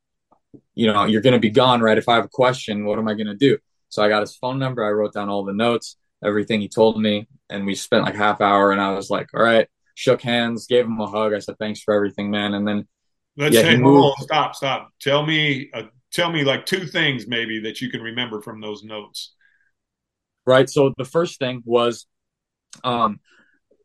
you 0.75 0.93
know, 0.93 1.05
you're 1.07 1.23
gonna 1.23 1.39
be 1.39 1.51
gone, 1.51 1.81
right? 1.81 1.97
If 1.97 2.11
I 2.11 2.17
have 2.17 2.27
a 2.27 2.29
question, 2.43 2.85
what 2.85 2.99
am 2.99 3.09
I 3.09 3.15
gonna 3.15 3.35
do?" 3.35 3.57
So 3.89 4.03
I 4.03 4.11
got 4.11 4.21
his 4.21 4.37
phone 4.37 4.59
number. 4.59 4.85
I 4.85 4.91
wrote 4.91 5.15
down 5.15 5.31
all 5.31 5.47
the 5.47 5.55
notes 5.55 5.97
everything 6.25 6.61
he 6.61 6.69
told 6.69 7.01
me. 7.01 7.29
And 7.49 7.67
we 7.67 7.75
spent 7.75 8.05
like 8.05 8.15
half 8.17 8.41
hour 8.41 8.73
and 8.73 8.81
I 8.81 8.93
was 8.93 9.11
like, 9.11 9.29
all 9.35 9.43
right, 9.43 9.69
shook 9.95 10.23
hands, 10.23 10.67
gave 10.67 10.85
him 10.85 11.01
a 11.01 11.07
hug. 11.07 11.33
I 11.33 11.39
said, 11.39 11.57
thanks 11.59 11.81
for 11.81 11.95
everything, 11.95 12.31
man. 12.31 12.55
And 12.55 12.67
then 12.67 12.89
let's 13.37 13.55
yeah, 13.55 13.63
say, 13.63 13.77
on, 13.77 14.15
stop, 14.21 14.55
stop. 14.55 14.91
Tell 15.01 15.25
me, 15.25 15.71
uh, 15.73 15.85
tell 16.13 16.31
me 16.31 16.45
like 16.45 16.67
two 16.67 16.87
things 16.87 17.27
maybe 17.29 17.61
that 17.61 17.81
you 17.81 17.91
can 17.91 18.03
remember 18.03 18.41
from 18.41 18.61
those 18.61 18.83
notes. 18.83 19.35
Right. 20.47 20.69
So 20.69 20.93
the 20.97 21.05
first 21.05 21.39
thing 21.39 21.63
was, 21.65 22.07
um, 22.85 23.21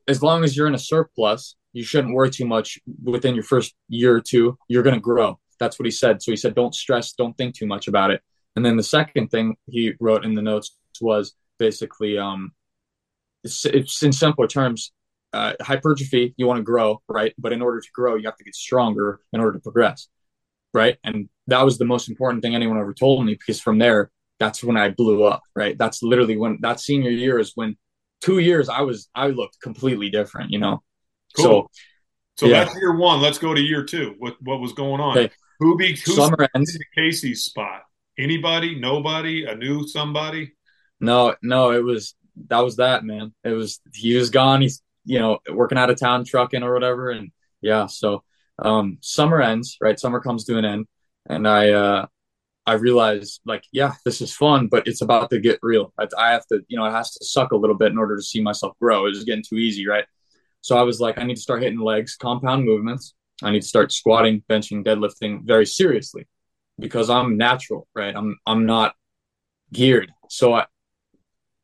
as 0.08 0.24
long 0.24 0.44
as 0.44 0.56
you're 0.56 0.68
in 0.68 0.76
a 0.76 0.80
surplus, 0.80 1.56
you 1.74 1.84
shouldn't 1.84 2.14
worry 2.14 2.30
too 2.30 2.46
much 2.46 2.80
within 3.04 3.36
your 3.36 3.44
first 3.44 3.74
year 3.88 4.16
or 4.16 4.22
two. 4.22 4.58
You're 4.68 4.84
going 4.84 4.96
to 4.96 5.02
grow. 5.02 5.40
That's 5.60 5.80
what 5.80 5.86
he 5.86 5.92
said. 5.92 6.22
So 6.22 6.32
he 6.32 6.36
said, 6.36 6.56
don't 6.56 6.76
stress, 6.76 7.14
don't 7.14 7.38
think 7.38 7.56
too 7.56 7.68
much 7.68 7.88
about 7.88 8.12
it. 8.12 8.22
And 8.56 8.66
then 8.66 8.76
the 8.78 8.84
second 8.84 9.30
thing 9.30 9.56
he 9.70 9.94
wrote 10.00 10.26
in 10.26 10.34
the 10.34 10.42
notes 10.42 10.76
was, 11.00 11.34
basically 11.62 12.18
um, 12.18 12.52
it's, 13.44 13.66
it's 13.66 14.02
in 14.02 14.12
simpler 14.12 14.48
terms 14.48 14.92
uh, 15.32 15.54
hypertrophy 15.62 16.34
you 16.38 16.48
want 16.48 16.58
to 16.58 16.64
grow 16.64 17.02
right? 17.08 17.34
But 17.38 17.54
in 17.54 17.62
order 17.62 17.80
to 17.80 17.88
grow 17.94 18.16
you 18.16 18.26
have 18.26 18.36
to 18.38 18.44
get 18.44 18.56
stronger 18.56 19.22
in 19.32 19.40
order 19.40 19.54
to 19.54 19.60
progress 19.60 20.08
right? 20.74 20.98
And 21.04 21.30
that 21.48 21.64
was 21.64 21.78
the 21.78 21.86
most 21.86 22.10
important 22.10 22.42
thing 22.42 22.56
anyone 22.56 22.80
ever 22.80 22.94
told 22.94 23.24
me 23.26 23.34
because 23.34 23.62
from 23.62 23.78
there 23.78 24.10
that's 24.40 24.64
when 24.64 24.76
i 24.76 24.90
blew 24.90 25.24
up 25.24 25.44
right? 25.56 25.78
That's 25.78 26.02
literally 26.02 26.36
when 26.36 26.58
that 26.62 26.80
senior 26.80 27.12
year 27.12 27.40
is 27.40 27.52
when 27.56 27.78
two 28.22 28.40
years 28.40 28.68
i 28.68 28.82
was 28.82 29.08
i 29.16 29.28
looked 29.28 29.62
completely 29.62 30.10
different 30.10 30.52
you 30.52 30.60
know? 30.60 30.82
Cool. 31.36 31.46
so 31.46 31.70
so 32.38 32.48
yeah. 32.48 32.64
that's 32.64 32.76
year 32.76 32.96
one. 32.96 33.22
Let's 33.22 33.38
go 33.38 33.54
to 33.54 33.62
year 33.62 33.84
two. 33.84 34.16
What 34.18 34.36
what 34.42 34.60
was 34.60 34.74
going 34.74 35.00
on? 35.00 35.16
Okay. 35.16 35.34
who 35.60 35.78
be 35.78 35.90
who's 35.92 36.16
summer 36.16 36.50
ends. 36.56 36.76
casey's 36.96 37.44
spot? 37.44 37.84
Anybody? 38.18 38.80
Nobody? 38.80 39.46
A 39.46 39.56
new 39.56 39.88
somebody 39.88 40.54
no, 41.02 41.36
no, 41.42 41.72
it 41.72 41.84
was 41.84 42.16
that 42.48 42.60
was 42.60 42.78
that 42.78 43.04
man. 43.04 43.34
It 43.44 43.52
was 43.52 43.82
he 43.94 44.16
was 44.16 44.30
gone. 44.30 44.62
He's 44.62 44.82
you 45.04 45.20
know 45.20 45.40
working 45.50 45.78
out 45.78 45.90
of 45.90 46.00
town, 46.00 46.26
trucking 46.26 46.64
or 46.64 46.74
whatever, 46.74 47.10
and 47.10 47.32
yeah. 47.62 47.88
So 47.88 48.24
um, 48.60 49.00
summer 49.02 49.42
ends, 49.42 49.78
right? 49.82 50.00
Summer 50.00 50.20
comes 50.20 50.46
to 50.46 50.58
an 50.58 50.66
end, 50.66 50.86
and 51.28 51.48
I 51.48 51.72
uh, 51.72 52.06
I 52.66 52.74
realized 52.74 53.42
like 53.46 53.64
yeah, 53.72 53.94
this 54.06 54.22
is 54.22 54.34
fun, 54.34 54.68
but 54.68 54.88
it's 54.88 55.02
about 55.02 55.30
to 55.32 55.40
get 55.40 55.60
real. 55.62 55.94
I, 55.98 56.08
I 56.18 56.32
have 56.32 56.46
to 56.48 56.62
you 56.68 56.78
know 56.78 56.86
it 56.86 56.92
has 56.92 57.12
to 57.16 57.26
suck 57.26 57.52
a 57.52 57.58
little 57.58 57.78
bit 57.78 57.92
in 57.92 57.98
order 57.98 58.16
to 58.16 58.24
see 58.24 58.42
myself 58.42 58.78
grow. 58.80 59.06
It 59.06 59.10
was 59.10 59.24
getting 59.24 59.44
too 59.48 59.58
easy, 59.58 59.88
right? 59.88 60.06
So 60.62 60.78
I 60.78 60.84
was 60.84 61.00
like, 61.00 61.18
I 61.18 61.24
need 61.24 61.36
to 61.36 61.42
start 61.42 61.64
hitting 61.64 61.80
legs, 61.80 62.16
compound 62.16 62.66
movements. 62.66 63.16
I 63.44 63.52
need 63.52 63.64
to 63.64 63.68
start 63.68 63.92
squatting, 63.92 64.44
benching, 64.48 64.86
deadlifting 64.86 65.44
very 65.44 65.66
seriously 65.66 66.28
because 66.78 67.10
I'm 67.10 67.38
natural, 67.38 67.88
right? 67.96 68.16
I'm 68.16 68.38
I'm 68.46 68.66
not 68.68 68.94
geared. 69.74 70.12
So 70.30 70.54
I, 70.54 70.66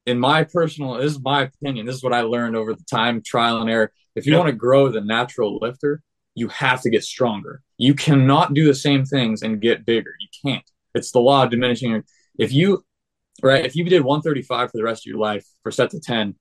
in 0.07 0.19
my 0.19 0.43
personal 0.43 0.95
this 0.95 1.13
is 1.13 1.21
my 1.21 1.43
opinion 1.43 1.85
this 1.85 1.95
is 1.95 2.03
what 2.03 2.13
i 2.13 2.21
learned 2.21 2.55
over 2.55 2.73
the 2.73 2.83
time 2.89 3.21
trial 3.21 3.61
and 3.61 3.69
error 3.69 3.91
if 4.15 4.25
you 4.25 4.33
yep. 4.33 4.39
want 4.39 4.49
to 4.49 4.55
grow 4.55 4.89
the 4.89 5.01
natural 5.01 5.59
lifter 5.61 6.01
you 6.35 6.47
have 6.47 6.81
to 6.81 6.89
get 6.89 7.03
stronger 7.03 7.61
you 7.77 7.93
cannot 7.93 8.53
do 8.53 8.65
the 8.65 8.75
same 8.75 9.05
things 9.05 9.41
and 9.41 9.61
get 9.61 9.85
bigger 9.85 10.11
you 10.19 10.27
can't 10.43 10.65
it's 10.95 11.11
the 11.11 11.19
law 11.19 11.43
of 11.43 11.51
diminishing 11.51 12.03
if 12.39 12.51
you 12.51 12.83
right 13.43 13.65
if 13.65 13.75
you 13.75 13.83
did 13.83 14.01
135 14.01 14.71
for 14.71 14.77
the 14.77 14.83
rest 14.83 15.03
of 15.03 15.09
your 15.09 15.19
life 15.19 15.45
for 15.61 15.71
set 15.71 15.91
to 15.91 15.99
10 15.99 16.35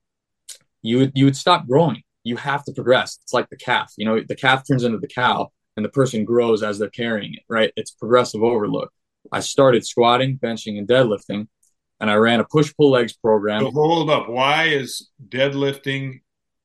you 0.82 0.98
would 0.98 1.12
you 1.14 1.24
would 1.26 1.36
stop 1.36 1.66
growing 1.66 2.02
you 2.24 2.36
have 2.36 2.64
to 2.64 2.72
progress 2.72 3.18
it's 3.22 3.34
like 3.34 3.48
the 3.50 3.56
calf 3.56 3.92
you 3.98 4.06
know 4.06 4.20
the 4.26 4.36
calf 4.36 4.66
turns 4.66 4.84
into 4.84 4.98
the 4.98 5.08
cow 5.08 5.50
and 5.76 5.84
the 5.84 5.90
person 5.90 6.24
grows 6.24 6.62
as 6.62 6.78
they're 6.78 6.90
carrying 6.90 7.34
it, 7.34 7.42
right? 7.48 7.72
It's 7.76 7.90
progressive 7.90 8.42
overload. 8.42 8.88
I 9.30 9.40
started 9.40 9.86
squatting, 9.86 10.38
benching, 10.38 10.78
and 10.78 10.88
deadlifting, 10.88 11.48
and 12.00 12.10
I 12.10 12.14
ran 12.14 12.40
a 12.40 12.44
push 12.44 12.74
pull 12.76 12.90
legs 12.90 13.14
program. 13.14 13.62
So 13.62 13.70
hold 13.70 14.10
up. 14.10 14.28
Why 14.28 14.64
is 14.64 15.10
deadlifting 15.28 16.20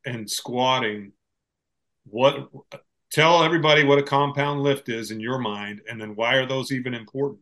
and 0.05 0.29
squatting 0.29 1.13
what 2.05 2.49
tell 3.11 3.43
everybody 3.43 3.83
what 3.83 3.99
a 3.99 4.03
compound 4.03 4.63
lift 4.63 4.89
is 4.89 5.11
in 5.11 5.19
your 5.19 5.37
mind 5.37 5.81
and 5.87 6.01
then 6.01 6.15
why 6.15 6.35
are 6.35 6.45
those 6.45 6.71
even 6.71 6.93
important? 6.93 7.41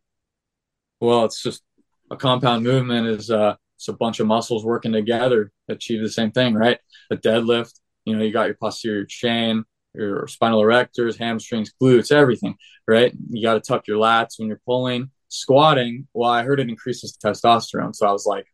Well, 1.00 1.26
it's 1.26 1.42
just 1.42 1.64
a 2.12 2.18
compound 2.18 2.64
movement 2.64 3.08
is 3.08 3.32
uh 3.32 3.56
it's 3.78 3.88
a 3.88 3.94
bunch 3.94 4.20
of 4.20 4.28
muscles 4.28 4.66
working 4.66 4.92
together 4.92 5.52
to 5.68 5.76
achieve 5.76 6.02
the 6.02 6.10
same 6.10 6.32
thing, 6.32 6.54
right? 6.54 6.80
A 7.12 7.16
deadlift, 7.16 7.80
you 8.04 8.16
know, 8.16 8.24
you 8.24 8.34
got 8.34 8.48
your 8.48 8.58
posterior 8.60 9.06
chain, 9.06 9.64
your 9.94 10.28
spinal 10.28 10.62
erectors, 10.62 11.18
hamstrings, 11.18 11.72
glutes, 11.82 12.12
everything, 12.12 12.56
right? 12.88 13.14
You 13.30 13.42
got 13.42 13.54
to 13.54 13.62
tuck 13.62 13.88
your 13.88 13.98
lats 13.98 14.38
when 14.38 14.50
you're 14.50 14.62
pulling. 14.66 15.12
Squatting, 15.30 16.08
well, 16.14 16.30
I 16.30 16.44
heard 16.44 16.60
it 16.60 16.70
increases 16.70 17.18
testosterone. 17.24 17.96
So 17.96 18.08
I 18.08 18.12
was 18.12 18.26
like, 18.26 18.46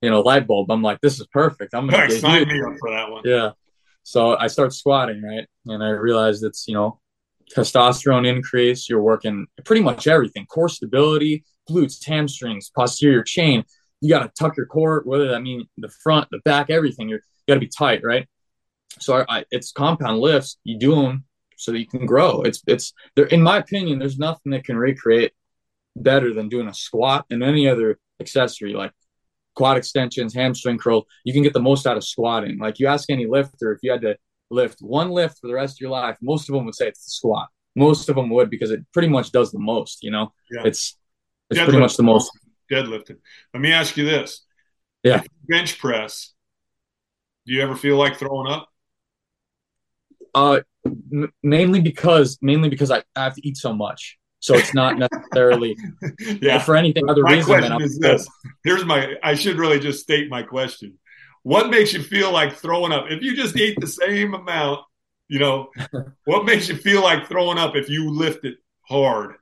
you 0.00 0.10
know, 0.10 0.20
light 0.20 0.46
bulb. 0.46 0.70
I'm 0.70 0.82
like, 0.82 1.00
this 1.00 1.20
is 1.20 1.26
perfect. 1.32 1.74
I'm 1.74 1.88
gonna 1.88 2.10
sign 2.10 2.48
me 2.48 2.62
up 2.62 2.74
for 2.78 2.90
that 2.90 3.10
one. 3.10 3.22
Yeah. 3.24 3.50
So 4.02 4.36
I 4.36 4.46
start 4.46 4.72
squatting, 4.72 5.20
right? 5.22 5.46
And 5.66 5.82
I 5.82 5.90
realized 5.90 6.44
it's, 6.44 6.68
you 6.68 6.74
know, 6.74 7.00
testosterone 7.54 8.26
increase. 8.26 8.88
You're 8.88 9.02
working 9.02 9.46
pretty 9.64 9.82
much 9.82 10.06
everything 10.06 10.46
core 10.46 10.68
stability, 10.68 11.44
glutes, 11.68 12.04
hamstrings, 12.04 12.70
posterior 12.70 13.22
chain. 13.24 13.64
You 14.00 14.10
got 14.10 14.22
to 14.22 14.30
tuck 14.38 14.56
your 14.56 14.66
core, 14.66 15.02
whether 15.04 15.28
that 15.28 15.40
mean 15.40 15.66
the 15.78 15.88
front, 15.88 16.28
the 16.30 16.38
back, 16.44 16.70
everything. 16.70 17.08
You're, 17.08 17.18
you 17.18 17.52
got 17.52 17.54
to 17.54 17.60
be 17.60 17.66
tight, 17.68 18.02
right? 18.04 18.28
So 19.00 19.16
I, 19.16 19.38
I, 19.38 19.44
it's 19.50 19.72
compound 19.72 20.20
lifts. 20.20 20.58
You 20.62 20.78
do 20.78 20.94
them 20.94 21.24
so 21.56 21.72
that 21.72 21.78
you 21.78 21.86
can 21.86 22.06
grow. 22.06 22.42
It's 22.42 22.62
it's 22.66 22.92
there. 23.16 23.26
In 23.26 23.42
my 23.42 23.58
opinion, 23.58 23.98
there's 23.98 24.18
nothing 24.18 24.52
that 24.52 24.64
can 24.64 24.76
recreate 24.76 25.32
better 25.96 26.32
than 26.32 26.48
doing 26.48 26.68
a 26.68 26.74
squat 26.74 27.24
and 27.30 27.42
any 27.42 27.68
other 27.68 27.98
accessory 28.20 28.74
like 28.74 28.92
quad 29.54 29.76
extensions, 29.76 30.34
hamstring 30.34 30.78
curl. 30.78 31.06
You 31.24 31.32
can 31.32 31.42
get 31.42 31.54
the 31.54 31.60
most 31.60 31.86
out 31.86 31.96
of 31.96 32.04
squatting. 32.04 32.58
Like 32.58 32.78
you 32.78 32.86
ask 32.86 33.10
any 33.10 33.26
lifter 33.26 33.72
if 33.72 33.80
you 33.82 33.90
had 33.90 34.02
to 34.02 34.16
lift 34.50 34.78
one 34.80 35.10
lift 35.10 35.38
for 35.40 35.48
the 35.48 35.54
rest 35.54 35.76
of 35.76 35.80
your 35.80 35.90
life, 35.90 36.16
most 36.22 36.48
of 36.48 36.54
them 36.54 36.64
would 36.66 36.74
say 36.74 36.86
it's 36.86 37.04
the 37.04 37.10
squat. 37.10 37.48
Most 37.74 38.08
of 38.08 38.14
them 38.14 38.30
would 38.30 38.48
because 38.48 38.70
it 38.70 38.84
pretty 38.92 39.08
much 39.08 39.32
does 39.32 39.50
the 39.50 39.58
most. 39.58 40.02
You 40.02 40.10
know, 40.10 40.32
yeah. 40.50 40.62
it's 40.64 40.96
it's 41.50 41.60
pretty 41.60 41.78
much 41.78 41.96
the 41.96 42.02
most 42.02 42.30
deadlifting. 42.70 43.16
Let 43.52 43.60
me 43.60 43.72
ask 43.72 43.96
you 43.96 44.04
this: 44.04 44.44
Yeah, 45.02 45.22
bench 45.46 45.78
press. 45.78 46.32
Do 47.46 47.52
you 47.52 47.62
ever 47.62 47.76
feel 47.76 47.96
like 47.96 48.16
throwing 48.16 48.50
up? 48.50 48.68
Uh, 50.34 50.60
m- 50.84 51.32
mainly 51.42 51.80
because 51.80 52.38
mainly 52.40 52.68
because 52.68 52.90
I, 52.90 53.02
I 53.14 53.24
have 53.24 53.34
to 53.34 53.46
eat 53.46 53.56
so 53.56 53.74
much. 53.74 54.18
So 54.46 54.54
it's 54.54 54.74
not 54.74 54.96
necessarily 54.96 55.76
yeah. 56.40 56.60
for 56.60 56.76
anything 56.76 57.10
other 57.10 57.24
my 57.24 57.32
reason. 57.32 57.46
question 57.46 57.82
is 57.82 57.98
this. 57.98 58.28
Here's 58.62 58.84
my. 58.84 59.16
I 59.20 59.34
should 59.34 59.58
really 59.58 59.80
just 59.80 60.00
state 60.00 60.30
my 60.30 60.44
question. 60.44 61.00
What 61.42 61.68
makes 61.68 61.92
you 61.92 62.00
feel 62.00 62.30
like 62.30 62.54
throwing 62.54 62.92
up? 62.92 63.06
If 63.08 63.24
you 63.24 63.34
just 63.34 63.56
eat 63.56 63.76
the 63.80 63.88
same 63.88 64.34
amount, 64.34 64.82
you 65.26 65.40
know, 65.40 65.70
what 66.26 66.44
makes 66.44 66.68
you 66.68 66.76
feel 66.76 67.02
like 67.02 67.26
throwing 67.26 67.58
up 67.58 67.74
if 67.74 67.90
you 67.90 68.08
lift 68.12 68.44
it 68.44 68.58
hard? 68.82 69.34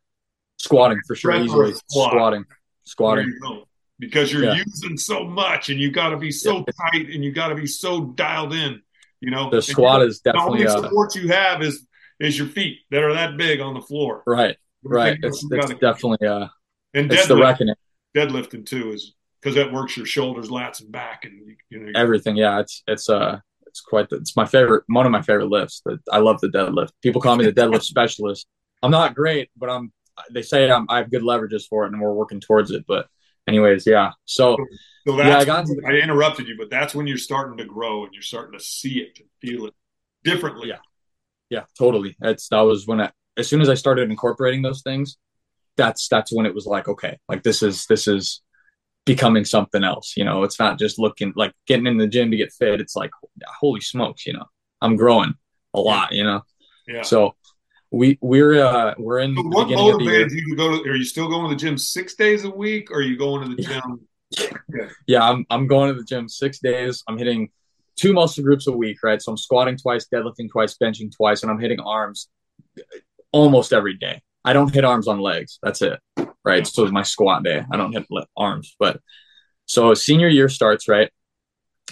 Squatting 0.59 1.01
for 1.07 1.15
sure. 1.15 1.37
Easily 1.37 1.75
squat. 1.75 2.13
squatting. 2.13 2.45
Squatting. 2.85 3.27
You 3.27 3.65
because 3.99 4.33
you're 4.33 4.45
yeah. 4.45 4.55
using 4.55 4.97
so 4.97 5.25
much 5.25 5.69
and 5.69 5.79
you 5.79 5.91
got 5.91 6.11
to 6.11 6.17
be 6.17 6.31
so 6.33 6.65
yeah. 6.67 6.91
tight 6.93 7.11
and 7.11 7.23
you 7.23 7.31
got 7.31 7.49
to 7.49 7.57
be 7.57 7.67
so 7.67 8.07
dialed 8.07 8.55
in. 8.55 8.81
You 9.21 9.33
know, 9.33 9.51
the 9.51 9.61
squat 9.61 10.01
is 10.01 10.21
definitely 10.21 10.65
the 10.65 10.71
only 10.71 10.79
uh, 10.79 10.89
support 10.89 11.15
you 11.15 11.29
have 11.29 11.61
is 11.61 11.87
is 12.21 12.39
your 12.39 12.49
feet 12.49 12.79
that 12.91 13.03
are 13.03 13.13
that 13.13 13.37
big 13.37 13.61
on 13.61 13.75
the 13.75 13.83
floor. 13.83 14.23
Right, 14.27 14.57
right. 14.85 15.19
It's, 15.23 15.45
it's 15.51 15.75
definitely 15.75 16.27
uh, 16.27 16.49
and 16.95 17.13
it's 17.13 17.27
the 17.27 17.37
reckoning. 17.37 17.75
Deadlifting 18.17 18.65
too 18.65 18.93
is 18.93 19.15
because 19.41 19.57
that 19.57 19.73
works 19.73 19.97
your 19.97 20.07
shoulders, 20.07 20.49
lats, 20.49 20.81
and 20.81 20.93
back, 20.93 21.25
and 21.25 21.57
you 21.69 21.81
know 21.81 21.93
everything. 21.99 22.37
Yeah, 22.37 22.61
it's 22.61 22.83
it's 22.87 23.09
uh 23.09 23.41
it's 23.67 23.81
quite 23.81 24.09
the, 24.09 24.17
it's 24.17 24.37
my 24.37 24.47
favorite 24.47 24.85
one 24.87 25.05
of 25.05 25.13
my 25.13 25.23
favorite 25.23 25.49
lifts. 25.49 25.83
But 25.85 25.99
I 26.11 26.19
love 26.19 26.41
the 26.41 26.49
deadlift. 26.49 26.91
People 27.03 27.21
call 27.21 27.37
me 27.37 27.45
the 27.45 27.53
deadlift 27.53 27.83
specialist. 27.95 28.47
I'm 28.83 28.91
not 28.91 29.15
great, 29.15 29.51
but 29.57 29.69
I'm. 29.69 29.93
They 30.31 30.43
say 30.43 30.71
I'm, 30.71 30.87
I 30.89 30.99
have 30.99 31.11
good 31.11 31.23
leverages 31.23 31.67
for 31.69 31.85
it, 31.85 31.93
and 31.93 32.01
we're 32.01 32.13
working 32.13 32.41
towards 32.41 32.71
it. 32.71 32.85
But 32.87 33.09
anyways, 33.49 33.85
yeah. 33.85 34.13
So, 34.27 34.57
so 35.07 35.17
yeah, 35.17 35.39
I 35.39 35.45
got. 35.45 35.67
I 35.85 35.95
interrupted 35.95 36.47
you, 36.47 36.57
but 36.57 36.71
that's 36.71 36.95
when 36.95 37.09
you're 37.09 37.19
starting 37.19 37.57
to 37.59 37.65
grow 37.65 38.05
and 38.05 38.15
you're 38.15 38.23
starting 38.23 38.57
to 38.57 38.65
see 38.65 39.01
it 39.01 39.19
and 39.19 39.29
feel 39.41 39.67
it 39.67 39.75
differently. 40.23 40.69
Yeah, 40.69 40.79
yeah, 41.51 41.65
totally. 41.77 42.17
It's 42.23 42.49
that 42.49 42.61
was 42.61 42.87
when 42.87 43.01
I, 43.01 43.11
as 43.37 43.49
soon 43.49 43.61
as 43.61 43.69
I 43.69 43.75
started 43.75 44.11
incorporating 44.11 44.63
those 44.63 44.83
things, 44.83 45.17
that's 45.77 46.09
that's 46.09 46.33
when 46.33 46.47
it 46.47 46.55
was 46.55 46.67
like, 46.67 46.89
okay, 46.89 47.19
like 47.29 47.43
this 47.43 47.63
is 47.63 47.87
this 47.87 48.07
is 48.07 48.43
becoming 49.05 49.45
something 49.45 49.85
else. 49.85 50.15
You 50.17 50.25
know, 50.25 50.45
it's 50.45 50.59
not 50.59 50.79
just 50.79 50.99
looking 50.99 51.33
like 51.37 51.53
getting 51.67 51.87
in 51.87 51.99
the 51.99 52.07
gym 52.07 52.31
to 52.31 52.37
get 52.37 52.53
fit. 52.53 52.81
It's 52.81 52.97
like, 52.97 53.11
holy 53.61 53.81
smokes, 53.81 54.27
you 54.27 54.33
know, 54.33 54.47
I'm 54.81 54.97
growing 54.97 55.35
a 55.75 55.81
lot. 55.81 56.13
You 56.13 56.25
know, 56.25 56.43
yeah. 56.87 57.03
So 57.03 57.35
we 57.91 58.19
we're 58.21 58.65
uh 58.65 58.95
we're 58.99 59.21
in. 59.21 59.37
So 59.37 59.43
what 59.43 59.69
motivated 59.69 60.33
you 60.33 60.51
to 60.51 60.57
go 60.57 60.83
to? 60.83 60.91
Are 60.91 60.97
you 60.97 61.05
still 61.05 61.29
going 61.29 61.49
to 61.49 61.55
the 61.55 61.61
gym 61.61 61.77
six 61.77 62.15
days 62.15 62.45
a 62.45 62.51
week? 62.51 62.91
Or 62.91 62.99
are 62.99 63.03
you 63.03 63.17
going 63.17 63.49
to 63.49 63.57
the 63.57 63.63
gym? 63.63 64.07
yeah. 64.31 64.89
yeah, 65.07 65.29
I'm 65.29 65.45
I'm 65.51 65.67
going 65.67 65.93
to 65.93 65.99
the 65.99 66.05
gym 66.05 66.29
six 66.29 66.61
days. 66.61 67.03
I'm 67.09 67.19
hitting 67.19 67.51
two 67.97 68.13
muscle 68.13 68.45
groups 68.45 68.67
a 68.67 68.73
week, 68.73 68.99
right? 69.03 69.21
So 69.21 69.33
I'm 69.33 69.39
squatting 69.39 69.77
twice, 69.77 70.07
deadlifting 70.13 70.51
twice, 70.51 70.77
benching 70.77 71.15
twice, 71.15 71.43
and 71.43 71.51
I'm 71.51 71.61
hitting 71.61 71.81
arms 71.81 72.29
almost 73.35 73.73
every 73.73 73.95
day. 73.95 74.23
I 74.45 74.53
don't 74.53 74.73
hit 74.73 74.85
arms 74.85 75.09
on 75.09 75.19
legs. 75.19 75.59
That's 75.63 75.83
it, 75.83 75.99
right? 76.45 76.67
So 76.67 76.85
it's 76.85 76.93
my 76.93 77.03
squat 77.03 77.43
day. 77.43 77.65
I 77.71 77.77
don't 77.77 77.93
hit 77.93 78.07
arms, 78.37 78.77
but 78.79 79.01
so 79.67 79.93
senior 79.95 80.29
year 80.29 80.49
starts, 80.49 80.89
right? 80.89 81.11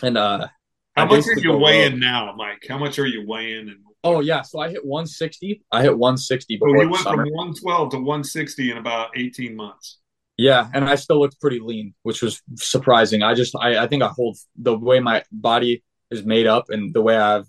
And 0.02 0.16
uh, 0.16 0.48
how 0.94 1.06
much 1.06 1.26
are 1.26 1.38
you 1.38 1.56
weighing 1.56 1.98
now, 1.98 2.32
Mike? 2.36 2.66
How 2.68 2.78
much 2.78 2.98
are 2.98 3.06
you 3.06 3.26
weighing? 3.26 3.68
And 3.68 3.78
Oh 4.04 4.20
yeah, 4.20 4.42
so 4.42 4.60
I 4.60 4.68
hit 4.68 4.84
160. 4.84 5.62
I 5.70 5.82
hit 5.82 5.96
160 5.96 6.56
before. 6.56 6.68
So 6.76 6.82
you 6.82 6.90
went 6.90 7.02
from 7.02 7.18
112 7.18 7.90
to 7.90 7.96
160 7.98 8.70
in 8.70 8.76
about 8.76 9.10
18 9.16 9.54
months. 9.54 9.98
Yeah, 10.36 10.68
and 10.74 10.84
I 10.88 10.96
still 10.96 11.20
looked 11.20 11.40
pretty 11.40 11.60
lean, 11.60 11.94
which 12.02 12.22
was 12.22 12.42
surprising. 12.56 13.22
I 13.22 13.34
just 13.34 13.54
I, 13.56 13.78
I 13.78 13.86
think 13.86 14.02
I 14.02 14.08
hold 14.08 14.38
the 14.56 14.76
way 14.76 14.98
my 14.98 15.22
body 15.30 15.84
is 16.10 16.24
made 16.24 16.46
up 16.46 16.68
and 16.68 16.92
the 16.92 17.02
way 17.02 17.16
I've 17.16 17.46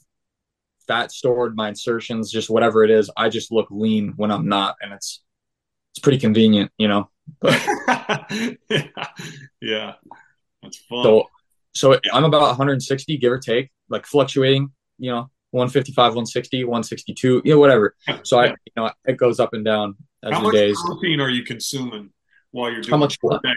fat 0.88 1.12
stored, 1.12 1.56
my 1.56 1.69
insertions, 1.69 2.32
just 2.32 2.50
whatever 2.50 2.84
it 2.84 2.91
is, 2.91 3.10
I 3.15 3.30
just 3.30 3.52
look 3.52 3.67
lean 3.69 4.13
when 4.15 4.32
I'm 4.32 4.48
not, 4.48 4.76
and 4.82 4.93
it's 4.93 5.22
it's 5.91 6.00
pretty 6.00 6.19
convenient, 6.19 6.72
you 6.78 6.88
know. 6.88 7.10
But 7.39 7.62
yeah. 8.69 9.08
yeah, 9.62 9.93
that's 10.62 10.78
fun. 10.78 11.04
So 11.04 11.30
so 11.74 12.00
I'm 12.12 12.24
about 12.24 12.41
160, 12.41 13.17
give 13.17 13.32
or 13.32 13.39
take, 13.39 13.72
like 13.89 14.06
fluctuating, 14.06 14.72
you 15.00 15.12
know, 15.12 15.30
155, 15.52 15.96
160, 15.98 16.63
162, 16.63 17.41
yeah, 17.46 17.56
whatever. 17.56 17.96
So 18.24 18.39
I, 18.39 18.48
you 18.48 18.56
know, 18.76 18.91
it 19.06 19.17
goes 19.17 19.39
up 19.39 19.54
and 19.54 19.65
down 19.65 19.96
as 20.24 20.34
How 20.34 20.39
the 20.39 20.43
much 20.46 20.54
days. 20.54 20.80
protein 20.86 21.19
are 21.19 21.30
you 21.30 21.43
consuming 21.43 22.12
while 22.52 22.72
you're 22.72 22.82
doing 22.82 22.91
How 22.91 22.98
much 22.98 23.19
per 23.19 23.39
day? 23.39 23.54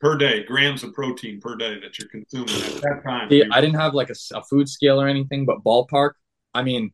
Per 0.00 0.16
day, 0.18 0.42
grams 0.44 0.82
of 0.82 0.92
protein 0.92 1.40
per 1.40 1.56
day 1.56 1.80
that 1.80 1.98
you're 1.98 2.08
consuming 2.08 2.54
at 2.54 2.82
that 2.82 3.02
time. 3.04 3.30
See, 3.30 3.42
I 3.50 3.60
didn't 3.60 3.76
have 3.76 3.94
like 3.94 4.10
a, 4.10 4.14
a 4.34 4.42
food 4.42 4.68
scale 4.68 5.00
or 5.00 5.08
anything, 5.08 5.46
but 5.46 5.64
ballpark. 5.64 6.12
I 6.54 6.62
mean, 6.62 6.92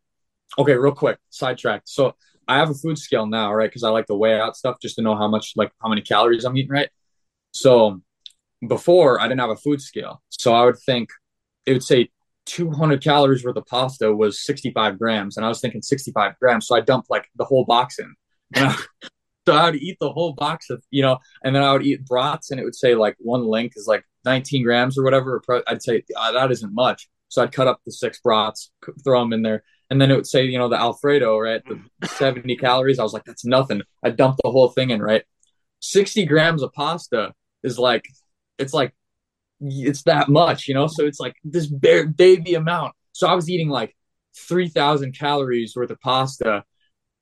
okay, 0.58 0.74
real 0.74 0.92
quick, 0.94 1.18
sidetracked. 1.30 1.88
So 1.88 2.14
I 2.48 2.56
have 2.56 2.70
a 2.70 2.74
food 2.74 2.98
scale 2.98 3.26
now, 3.26 3.52
right? 3.52 3.70
Because 3.70 3.84
I 3.84 3.90
like 3.90 4.06
to 4.06 4.14
weigh 4.14 4.40
out 4.40 4.56
stuff 4.56 4.76
just 4.80 4.96
to 4.96 5.02
know 5.02 5.16
how 5.16 5.28
much, 5.28 5.52
like, 5.56 5.72
how 5.80 5.88
many 5.88 6.02
calories 6.02 6.44
I'm 6.44 6.56
eating, 6.56 6.72
right? 6.72 6.90
So 7.52 8.00
before 8.66 9.20
I 9.20 9.28
didn't 9.28 9.40
have 9.40 9.50
a 9.50 9.56
food 9.56 9.80
scale, 9.80 10.22
so 10.30 10.54
I 10.54 10.64
would 10.64 10.78
think 10.78 11.10
it 11.66 11.72
would 11.72 11.84
say 11.84 12.10
200 12.46 13.02
calories 13.02 13.44
worth 13.44 13.56
of 13.56 13.66
pasta 13.66 14.12
was 14.12 14.44
65 14.44 14.98
grams, 14.98 15.36
and 15.36 15.46
I 15.46 15.48
was 15.48 15.60
thinking 15.60 15.82
65 15.82 16.38
grams, 16.40 16.66
so 16.66 16.76
I 16.76 16.80
dumped 16.80 17.10
like 17.10 17.28
the 17.36 17.44
whole 17.44 17.64
box 17.64 17.98
in. 17.98 18.14
So 19.46 19.54
I 19.54 19.64
would 19.64 19.82
eat 19.82 19.96
the 20.00 20.12
whole 20.12 20.34
box 20.34 20.68
of, 20.70 20.82
you 20.90 21.02
know, 21.02 21.18
and 21.42 21.56
then 21.56 21.62
I 21.62 21.72
would 21.72 21.82
eat 21.82 22.04
brats, 22.04 22.50
and 22.50 22.60
it 22.60 22.64
would 22.64 22.74
say 22.74 22.94
like 22.94 23.16
one 23.18 23.42
link 23.46 23.72
is 23.74 23.86
like 23.86 24.04
19 24.24 24.62
grams 24.62 24.98
or 24.98 25.02
whatever. 25.02 25.42
I'd 25.66 25.82
say 25.82 26.04
oh, 26.16 26.32
that 26.34 26.52
isn't 26.52 26.74
much, 26.74 27.08
so 27.30 27.42
I'd 27.42 27.52
cut 27.52 27.68
up 27.68 27.80
the 27.86 27.92
six 27.92 28.20
brats, 28.20 28.70
throw 29.04 29.20
them 29.20 29.32
in 29.32 29.42
there, 29.42 29.62
and 29.88 30.00
then 30.00 30.10
it 30.10 30.16
would 30.16 30.26
say, 30.26 30.44
you 30.44 30.58
know, 30.58 30.68
the 30.68 30.78
Alfredo, 30.78 31.38
right, 31.38 31.62
the 31.64 31.76
mm. 31.76 32.08
70 32.08 32.56
calories. 32.56 32.98
I 32.98 33.04
was 33.04 33.12
like, 33.12 33.24
that's 33.24 33.44
nothing. 33.44 33.82
I 34.02 34.10
dumped 34.10 34.40
the 34.42 34.50
whole 34.50 34.68
thing 34.68 34.90
in, 34.90 35.00
right. 35.00 35.22
60 35.80 36.26
grams 36.26 36.62
of 36.62 36.72
pasta 36.72 37.32
is 37.62 37.78
like, 37.78 38.04
it's 38.58 38.74
like 38.74 38.94
it's 39.60 40.02
that 40.02 40.28
much, 40.28 40.66
you 40.66 40.74
know? 40.74 40.88
So 40.88 41.06
it's 41.06 41.20
like 41.20 41.36
this 41.44 41.66
bare 41.66 42.06
baby 42.06 42.54
amount. 42.54 42.94
So 43.12 43.28
I 43.28 43.34
was 43.34 43.48
eating 43.48 43.68
like 43.68 43.96
3,000 44.36 45.16
calories 45.16 45.74
worth 45.76 45.90
of 45.90 46.00
pasta, 46.00 46.64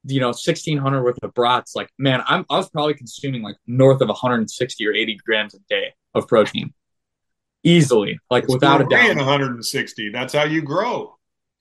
you 0.05 0.21
know, 0.21 0.29
1,600 0.29 1.03
worth 1.03 1.18
of 1.23 1.35
brats. 1.35 1.77
Like, 1.77 1.90
man, 1.99 2.23
I'm, 2.27 2.47
I 2.49 2.57
was 2.57 2.71
probably 2.71 2.94
consuming 2.94 3.42
like 3.42 3.57
north 3.66 4.01
of 4.01 4.09
160 4.09 4.87
or 4.87 4.94
80 4.94 5.18
grams 5.27 5.55
a 5.55 5.59
day 5.68 5.92
of 6.14 6.27
protein 6.27 6.73
easily, 7.68 8.18
like 8.31 8.44
it's 8.44 8.52
without 8.52 8.81
a 8.81 8.85
doubt. 8.85 9.16
160. 9.16 10.11
That's 10.11 10.33
how 10.33 10.44
you 10.44 10.62
grow. 10.62 11.16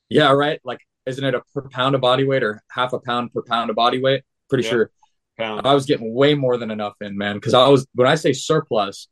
Yeah, 0.09 0.31
right. 0.31 0.59
Like, 0.63 0.79
isn't 1.05 1.23
it 1.23 1.35
a 1.35 1.41
per 1.53 1.67
pound 1.69 1.95
of 1.95 2.01
body 2.01 2.23
weight 2.23 2.43
or 2.43 2.61
half 2.69 2.93
a 2.93 2.99
pound 2.99 3.33
per 3.33 3.41
pound 3.41 3.69
of 3.69 3.75
body 3.75 4.01
weight? 4.01 4.23
Pretty 4.49 4.63
yeah. 4.65 4.69
sure. 4.69 4.91
Pound. 5.37 5.67
I 5.67 5.73
was 5.73 5.85
getting 5.85 6.13
way 6.13 6.33
more 6.33 6.57
than 6.57 6.71
enough 6.71 6.95
in, 7.01 7.17
man. 7.17 7.35
Because 7.35 7.53
I 7.53 7.67
was 7.67 7.85
when 7.93 8.07
I 8.07 8.15
say 8.15 8.33
surplus, 8.33 9.07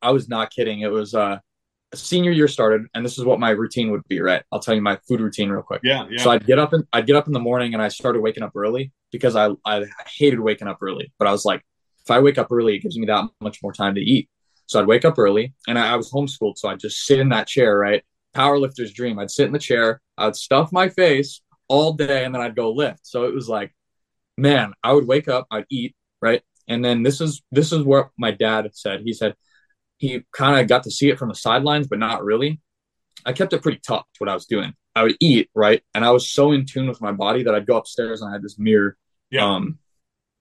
I 0.00 0.10
was 0.10 0.28
not 0.28 0.50
kidding. 0.50 0.80
It 0.80 0.90
was 0.90 1.14
uh 1.14 1.38
senior 1.94 2.30
year 2.30 2.48
started, 2.48 2.86
and 2.94 3.04
this 3.04 3.18
is 3.18 3.24
what 3.24 3.40
my 3.40 3.50
routine 3.50 3.90
would 3.90 4.06
be. 4.08 4.20
Right, 4.20 4.42
I'll 4.52 4.60
tell 4.60 4.74
you 4.74 4.82
my 4.82 4.98
food 5.08 5.20
routine 5.20 5.50
real 5.50 5.62
quick. 5.62 5.80
Yeah, 5.84 6.06
yeah. 6.10 6.22
So 6.22 6.30
I'd 6.30 6.46
get 6.46 6.58
up 6.58 6.72
and 6.72 6.84
I'd 6.92 7.06
get 7.06 7.16
up 7.16 7.26
in 7.26 7.32
the 7.32 7.40
morning, 7.40 7.74
and 7.74 7.82
I 7.82 7.88
started 7.88 8.20
waking 8.20 8.42
up 8.42 8.52
early 8.54 8.92
because 9.12 9.36
I 9.36 9.50
I 9.64 9.84
hated 10.06 10.40
waking 10.40 10.68
up 10.68 10.78
early, 10.80 11.12
but 11.18 11.28
I 11.28 11.32
was 11.32 11.44
like, 11.44 11.62
if 12.04 12.10
I 12.10 12.20
wake 12.20 12.38
up 12.38 12.48
early, 12.50 12.76
it 12.76 12.80
gives 12.80 12.98
me 12.98 13.06
that 13.06 13.24
much 13.40 13.62
more 13.62 13.72
time 13.72 13.94
to 13.96 14.00
eat. 14.00 14.28
So 14.66 14.80
I'd 14.80 14.86
wake 14.86 15.04
up 15.04 15.18
early, 15.18 15.54
and 15.68 15.78
I, 15.78 15.92
I 15.92 15.96
was 15.96 16.10
homeschooled, 16.10 16.58
so 16.58 16.68
I'd 16.68 16.80
just 16.80 17.04
sit 17.04 17.20
in 17.20 17.30
that 17.30 17.46
chair, 17.46 17.76
right? 17.76 18.02
Powerlifter's 18.34 18.92
dream. 18.92 19.18
I'd 19.18 19.30
sit 19.30 19.46
in 19.46 19.52
the 19.52 19.58
chair, 19.58 20.00
I'd 20.18 20.36
stuff 20.36 20.72
my 20.72 20.88
face 20.88 21.40
all 21.68 21.92
day, 21.92 22.24
and 22.24 22.34
then 22.34 22.42
I'd 22.42 22.56
go 22.56 22.72
lift. 22.72 23.06
So 23.06 23.24
it 23.24 23.34
was 23.34 23.48
like, 23.48 23.74
man, 24.36 24.72
I 24.82 24.92
would 24.92 25.06
wake 25.06 25.28
up, 25.28 25.46
I'd 25.50 25.66
eat, 25.70 25.94
right? 26.20 26.42
And 26.68 26.84
then 26.84 27.02
this 27.02 27.20
is 27.20 27.42
this 27.52 27.72
is 27.72 27.82
what 27.82 28.10
my 28.18 28.32
dad 28.32 28.68
said. 28.74 29.02
He 29.04 29.12
said, 29.12 29.34
he 29.98 30.22
kind 30.32 30.60
of 30.60 30.68
got 30.68 30.82
to 30.84 30.90
see 30.90 31.08
it 31.10 31.18
from 31.18 31.28
the 31.28 31.34
sidelines, 31.34 31.86
but 31.86 31.98
not 31.98 32.24
really. 32.24 32.60
I 33.24 33.32
kept 33.32 33.52
it 33.52 33.62
pretty 33.62 33.80
tough 33.86 34.04
what 34.18 34.28
I 34.28 34.34
was 34.34 34.46
doing. 34.46 34.74
I 34.94 35.02
would 35.02 35.16
eat, 35.20 35.50
right? 35.54 35.82
And 35.94 36.04
I 36.04 36.10
was 36.10 36.30
so 36.30 36.52
in 36.52 36.66
tune 36.66 36.88
with 36.88 37.00
my 37.00 37.12
body 37.12 37.42
that 37.44 37.54
I'd 37.54 37.66
go 37.66 37.76
upstairs 37.76 38.20
and 38.20 38.30
I 38.30 38.34
had 38.34 38.42
this 38.42 38.58
mirror. 38.58 38.96
Yeah. 39.30 39.46
Um, 39.46 39.78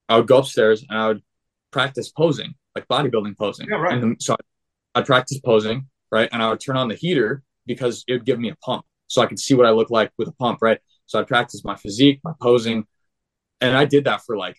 I 0.08 0.18
would 0.18 0.28
go 0.28 0.38
upstairs 0.38 0.86
and 0.88 0.98
I 0.98 1.08
would 1.08 1.24
practice 1.72 2.10
posing, 2.10 2.56
like 2.76 2.88
bodybuilding 2.88 3.38
posing. 3.38 3.68
Yeah, 3.70 3.78
right. 3.78 4.02
And 4.02 4.22
so 4.22 4.36
I'd 4.94 5.06
practice 5.06 5.40
posing, 5.40 5.88
right? 6.12 6.30
And 6.32 6.42
I 6.42 6.50
would 6.50 6.60
turn 6.60 6.78
on 6.78 6.88
the 6.88 6.96
heater 6.96 7.44
because 7.66 8.04
it 8.08 8.14
would 8.14 8.26
give 8.26 8.40
me 8.40 8.50
a 8.50 8.56
pump 8.58 8.86
so 9.08 9.22
I 9.22 9.28
could 9.28 9.40
see 9.40 9.54
what 9.54 9.66
I 9.66 9.72
look 9.72 9.90
like 9.90 10.12
with 10.18 10.28
a 10.28 10.34
pump, 10.34 10.60
right? 10.62 10.80
So 11.06 11.20
I'd 11.20 11.28
practice 11.28 11.64
my 11.64 11.76
physique, 11.76 12.20
my 12.24 12.34
posing. 12.42 12.86
And 13.62 13.76
I 13.76 13.86
did 13.86 14.06
that 14.06 14.22
for 14.26 14.38
like 14.38 14.58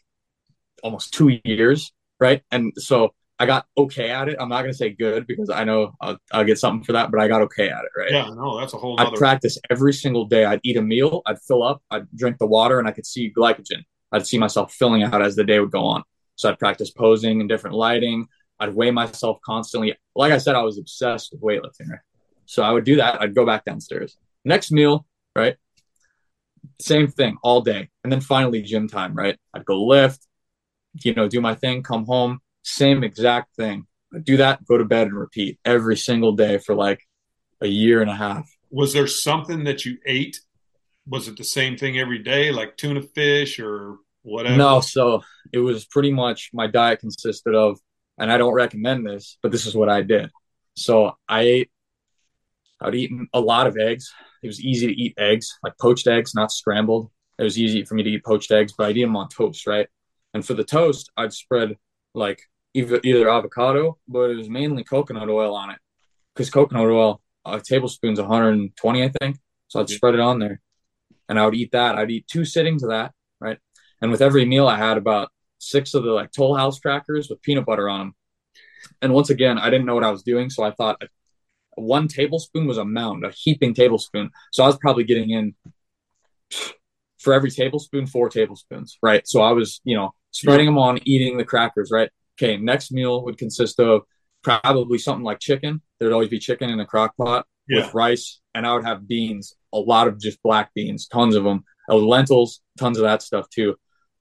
almost 0.82 1.12
two 1.12 1.38
years, 1.44 1.92
right? 2.20 2.42
And 2.50 2.72
so 2.76 3.14
I 3.38 3.46
got 3.46 3.66
okay 3.76 4.10
at 4.10 4.28
it. 4.28 4.36
I'm 4.40 4.48
not 4.48 4.62
gonna 4.62 4.72
say 4.72 4.90
good 4.90 5.26
because 5.26 5.50
I 5.50 5.64
know 5.64 5.92
I'll, 6.00 6.16
I'll, 6.32 6.44
get 6.44 6.58
something 6.58 6.84
for 6.84 6.92
that, 6.92 7.10
but 7.10 7.20
I 7.20 7.28
got 7.28 7.42
okay 7.42 7.68
at 7.68 7.84
it, 7.84 7.90
right? 7.98 8.10
Yeah, 8.10 8.30
no, 8.34 8.58
that's 8.58 8.72
a 8.72 8.78
whole. 8.78 8.98
I'd 8.98 9.12
practice 9.12 9.58
every 9.68 9.92
single 9.92 10.24
day. 10.24 10.46
I'd 10.46 10.60
eat 10.62 10.78
a 10.78 10.82
meal, 10.82 11.20
I'd 11.26 11.40
fill 11.42 11.62
up, 11.62 11.82
I'd 11.90 12.06
drink 12.16 12.38
the 12.38 12.46
water, 12.46 12.78
and 12.78 12.88
I 12.88 12.92
could 12.92 13.04
see 13.04 13.30
glycogen. 13.36 13.84
I'd 14.10 14.26
see 14.26 14.38
myself 14.38 14.72
filling 14.72 15.02
out 15.02 15.20
as 15.20 15.36
the 15.36 15.44
day 15.44 15.60
would 15.60 15.70
go 15.70 15.84
on. 15.84 16.02
So 16.36 16.48
I'd 16.48 16.58
practice 16.58 16.90
posing 16.90 17.40
in 17.40 17.48
different 17.48 17.76
lighting. 17.76 18.26
I'd 18.60 18.74
weigh 18.74 18.90
myself 18.90 19.38
constantly. 19.44 19.94
Like 20.14 20.32
I 20.32 20.38
said, 20.38 20.54
I 20.54 20.62
was 20.62 20.78
obsessed 20.78 21.32
with 21.32 21.42
weightlifting. 21.42 21.90
Right? 21.90 22.00
So 22.46 22.62
I 22.62 22.70
would 22.70 22.84
do 22.84 22.96
that. 22.96 23.20
I'd 23.20 23.34
go 23.34 23.44
back 23.44 23.64
downstairs. 23.64 24.16
Next 24.44 24.70
meal, 24.70 25.06
right? 25.34 25.56
Same 26.80 27.08
thing 27.08 27.36
all 27.42 27.60
day, 27.60 27.90
and 28.02 28.12
then 28.12 28.20
finally 28.20 28.62
gym 28.62 28.88
time. 28.88 29.14
Right? 29.14 29.36
I'd 29.52 29.64
go 29.64 29.84
lift, 29.84 30.26
you 31.02 31.14
know, 31.14 31.28
do 31.28 31.40
my 31.40 31.54
thing, 31.54 31.82
come 31.82 32.06
home 32.06 32.40
same 32.66 33.04
exact 33.04 33.54
thing. 33.54 33.86
I'd 34.14 34.24
do 34.24 34.36
that, 34.38 34.64
go 34.66 34.76
to 34.76 34.84
bed, 34.84 35.08
and 35.08 35.18
repeat 35.18 35.58
every 35.64 35.96
single 35.96 36.32
day 36.32 36.58
for 36.58 36.74
like 36.74 37.00
a 37.60 37.66
year 37.66 38.02
and 38.02 38.10
a 38.10 38.14
half. 38.14 38.50
Was 38.70 38.92
there 38.92 39.06
something 39.06 39.64
that 39.64 39.84
you 39.84 39.98
ate? 40.04 40.40
Was 41.06 41.28
it 41.28 41.36
the 41.36 41.44
same 41.44 41.76
thing 41.76 41.98
every 41.98 42.18
day, 42.18 42.50
like 42.50 42.76
tuna 42.76 43.02
fish 43.02 43.60
or 43.60 43.98
whatever? 44.26 44.56
No, 44.56 44.80
so 44.80 45.22
it 45.52 45.58
was 45.58 45.84
pretty 45.84 46.12
much 46.12 46.50
my 46.52 46.66
diet 46.66 47.00
consisted 47.00 47.54
of, 47.54 47.78
and 48.18 48.30
I 48.30 48.38
don't 48.38 48.54
recommend 48.54 49.06
this, 49.06 49.38
but 49.42 49.52
this 49.52 49.66
is 49.66 49.74
what 49.74 49.88
I 49.88 50.02
did. 50.02 50.30
So 50.74 51.12
I 51.28 51.40
ate, 51.42 51.70
I 52.80 52.86
would 52.86 52.94
eat 52.94 53.10
a 53.32 53.40
lot 53.40 53.66
of 53.66 53.76
eggs. 53.76 54.12
It 54.42 54.46
was 54.46 54.60
easy 54.60 54.86
to 54.86 54.92
eat 54.92 55.14
eggs, 55.18 55.58
like 55.62 55.74
poached 55.80 56.06
eggs, 56.06 56.34
not 56.34 56.52
scrambled. 56.52 57.10
It 57.38 57.42
was 57.42 57.58
easy 57.58 57.84
for 57.84 57.94
me 57.94 58.02
to 58.02 58.10
eat 58.10 58.24
poached 58.24 58.50
eggs, 58.50 58.74
but 58.76 58.86
I'd 58.86 58.96
eat 58.96 59.02
them 59.02 59.16
on 59.16 59.28
toast, 59.28 59.66
right? 59.66 59.88
And 60.34 60.44
for 60.44 60.54
the 60.54 60.64
toast, 60.64 61.10
I'd 61.16 61.32
spread 61.32 61.76
like 62.14 62.40
either, 62.74 63.00
either 63.02 63.28
avocado, 63.30 63.98
but 64.08 64.30
it 64.30 64.36
was 64.36 64.50
mainly 64.50 64.84
coconut 64.84 65.28
oil 65.28 65.54
on 65.54 65.70
it 65.70 65.78
because 66.34 66.50
coconut 66.50 66.86
oil, 66.86 67.22
a 67.44 67.60
tablespoon's 67.60 68.20
120, 68.20 69.02
I 69.02 69.10
think. 69.20 69.38
So 69.68 69.80
I'd 69.80 69.86
mm-hmm. 69.86 69.94
spread 69.94 70.14
it 70.14 70.20
on 70.20 70.38
there 70.38 70.60
and 71.28 71.38
I 71.38 71.44
would 71.44 71.54
eat 71.54 71.72
that. 71.72 71.96
I'd 71.96 72.10
eat 72.10 72.26
two 72.26 72.44
sittings 72.44 72.82
of 72.82 72.90
that? 72.90 73.12
And 74.00 74.10
with 74.10 74.22
every 74.22 74.44
meal, 74.44 74.68
I 74.68 74.76
had 74.76 74.96
about 74.96 75.30
six 75.58 75.94
of 75.94 76.04
the 76.04 76.10
like 76.10 76.32
Town 76.32 76.56
House 76.56 76.78
crackers 76.78 77.28
with 77.28 77.42
peanut 77.42 77.66
butter 77.66 77.88
on 77.88 78.00
them. 78.00 78.14
And 79.02 79.12
once 79.12 79.30
again, 79.30 79.58
I 79.58 79.70
didn't 79.70 79.86
know 79.86 79.94
what 79.94 80.04
I 80.04 80.10
was 80.10 80.22
doing. 80.22 80.50
So 80.50 80.62
I 80.62 80.70
thought 80.70 81.02
one 81.76 82.08
tablespoon 82.08 82.66
was 82.66 82.78
a 82.78 82.84
mound, 82.84 83.24
a 83.24 83.30
heaping 83.30 83.74
tablespoon. 83.74 84.30
So 84.52 84.64
I 84.64 84.66
was 84.66 84.78
probably 84.78 85.04
getting 85.04 85.30
in 85.30 85.54
for 87.18 87.32
every 87.32 87.50
tablespoon, 87.50 88.06
four 88.06 88.28
tablespoons, 88.28 88.98
right? 89.02 89.26
So 89.26 89.40
I 89.42 89.52
was, 89.52 89.80
you 89.84 89.96
know, 89.96 90.14
spreading 90.30 90.66
them 90.66 90.78
on, 90.78 91.00
eating 91.04 91.36
the 91.38 91.44
crackers, 91.44 91.90
right? 91.90 92.10
Okay, 92.38 92.56
next 92.56 92.92
meal 92.92 93.24
would 93.24 93.38
consist 93.38 93.80
of 93.80 94.02
probably 94.42 94.98
something 94.98 95.24
like 95.24 95.40
chicken. 95.40 95.82
There'd 95.98 96.12
always 96.12 96.28
be 96.28 96.38
chicken 96.38 96.70
in 96.70 96.78
a 96.78 96.86
crock 96.86 97.16
pot 97.16 97.46
yeah. 97.68 97.84
with 97.84 97.94
rice, 97.94 98.40
and 98.54 98.66
I 98.66 98.74
would 98.74 98.84
have 98.84 99.08
beans, 99.08 99.54
a 99.72 99.78
lot 99.78 100.06
of 100.06 100.20
just 100.20 100.42
black 100.42 100.72
beans, 100.74 101.08
tons 101.08 101.34
of 101.34 101.44
them. 101.44 101.64
Lentils, 101.88 102.60
tons 102.78 102.98
of 102.98 103.04
that 103.04 103.22
stuff 103.22 103.48
too. 103.50 103.76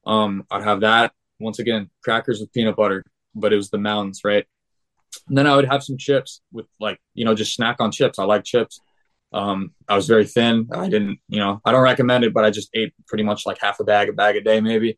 Um, 0.06 0.46
I'd 0.52 0.64
have 0.64 0.82
that 0.82 1.14
once 1.40 1.60
again, 1.60 1.90
crackers 2.04 2.40
with 2.40 2.52
peanut 2.54 2.76
butter, 2.76 3.04
but 3.34 3.54
it 3.54 3.58
was 3.58 3.70
the 3.70 3.78
mountains, 3.78 4.22
right? 4.24 4.46
And 5.28 5.38
then 5.38 5.48
I 5.48 5.56
would 5.56 5.66
have 5.66 5.84
some 5.84 5.98
chips 5.98 6.42
with 6.52 6.66
like, 6.80 7.00
you 7.14 7.26
know, 7.26 7.36
just 7.36 7.56
snack 7.56 7.78
on 7.80 7.92
chips. 7.92 8.20
I 8.20 8.24
like 8.24 8.44
chips. 8.44 8.80
Um, 9.34 9.74
I 9.88 9.96
was 9.96 10.08
very 10.08 10.26
thin. 10.26 10.70
I 10.72 10.88
didn't, 10.88 11.20
you 11.28 11.40
know, 11.40 11.62
I 11.66 11.72
don't 11.72 11.82
recommend 11.82 12.24
it, 12.24 12.34
but 12.34 12.46
I 12.46 12.52
just 12.52 12.70
ate 12.74 12.94
pretty 13.08 13.24
much 13.24 13.46
like 13.46 13.60
half 13.60 13.80
a 13.80 13.84
bag, 13.84 14.10
a 14.10 14.14
bag 14.14 14.36
a 14.36 14.42
day 14.42 14.62
maybe. 14.62 14.98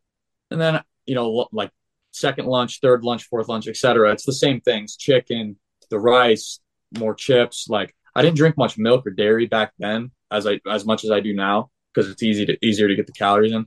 And 0.50 0.60
then, 0.60 0.80
you 1.06 1.14
know, 1.14 1.48
like 1.52 1.70
second 2.12 2.46
lunch, 2.46 2.80
third 2.80 3.04
lunch, 3.04 3.24
fourth 3.24 3.48
lunch, 3.48 3.68
etc. 3.68 4.12
It's 4.12 4.26
the 4.26 4.32
same 4.32 4.60
things: 4.60 4.96
chicken, 4.96 5.56
the 5.90 5.98
rice, 5.98 6.60
more 6.96 7.14
chips. 7.14 7.66
Like 7.68 7.94
I 8.14 8.22
didn't 8.22 8.36
drink 8.36 8.56
much 8.56 8.78
milk 8.78 9.06
or 9.06 9.10
dairy 9.10 9.46
back 9.46 9.72
then, 9.78 10.10
as 10.30 10.46
I 10.46 10.60
as 10.68 10.84
much 10.84 11.04
as 11.04 11.10
I 11.10 11.20
do 11.20 11.34
now, 11.34 11.70
because 11.92 12.10
it's 12.10 12.22
easy 12.22 12.46
to 12.46 12.64
easier 12.64 12.88
to 12.88 12.94
get 12.94 13.06
the 13.06 13.12
calories 13.12 13.52
in. 13.52 13.66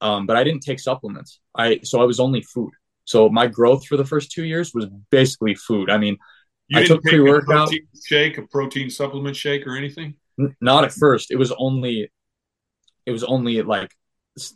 Um, 0.00 0.26
but 0.26 0.36
I 0.36 0.44
didn't 0.44 0.60
take 0.60 0.80
supplements. 0.80 1.40
I 1.54 1.80
so 1.82 2.00
I 2.00 2.04
was 2.04 2.20
only 2.20 2.42
food. 2.42 2.72
So 3.04 3.28
my 3.28 3.46
growth 3.46 3.86
for 3.86 3.96
the 3.96 4.04
first 4.04 4.30
two 4.30 4.44
years 4.44 4.72
was 4.74 4.86
basically 5.10 5.54
food. 5.54 5.90
I 5.90 5.98
mean, 5.98 6.18
you 6.68 6.80
I 6.80 6.84
took 6.84 7.02
pre 7.02 7.20
workout 7.20 7.70
shake, 8.04 8.38
a 8.38 8.42
protein 8.42 8.90
supplement 8.90 9.36
shake, 9.36 9.66
or 9.66 9.76
anything. 9.76 10.14
N- 10.38 10.54
not 10.60 10.84
at 10.84 10.92
first. 10.92 11.30
It 11.30 11.36
was 11.36 11.52
only, 11.56 12.10
it 13.06 13.10
was 13.12 13.24
only 13.24 13.62
like 13.62 13.92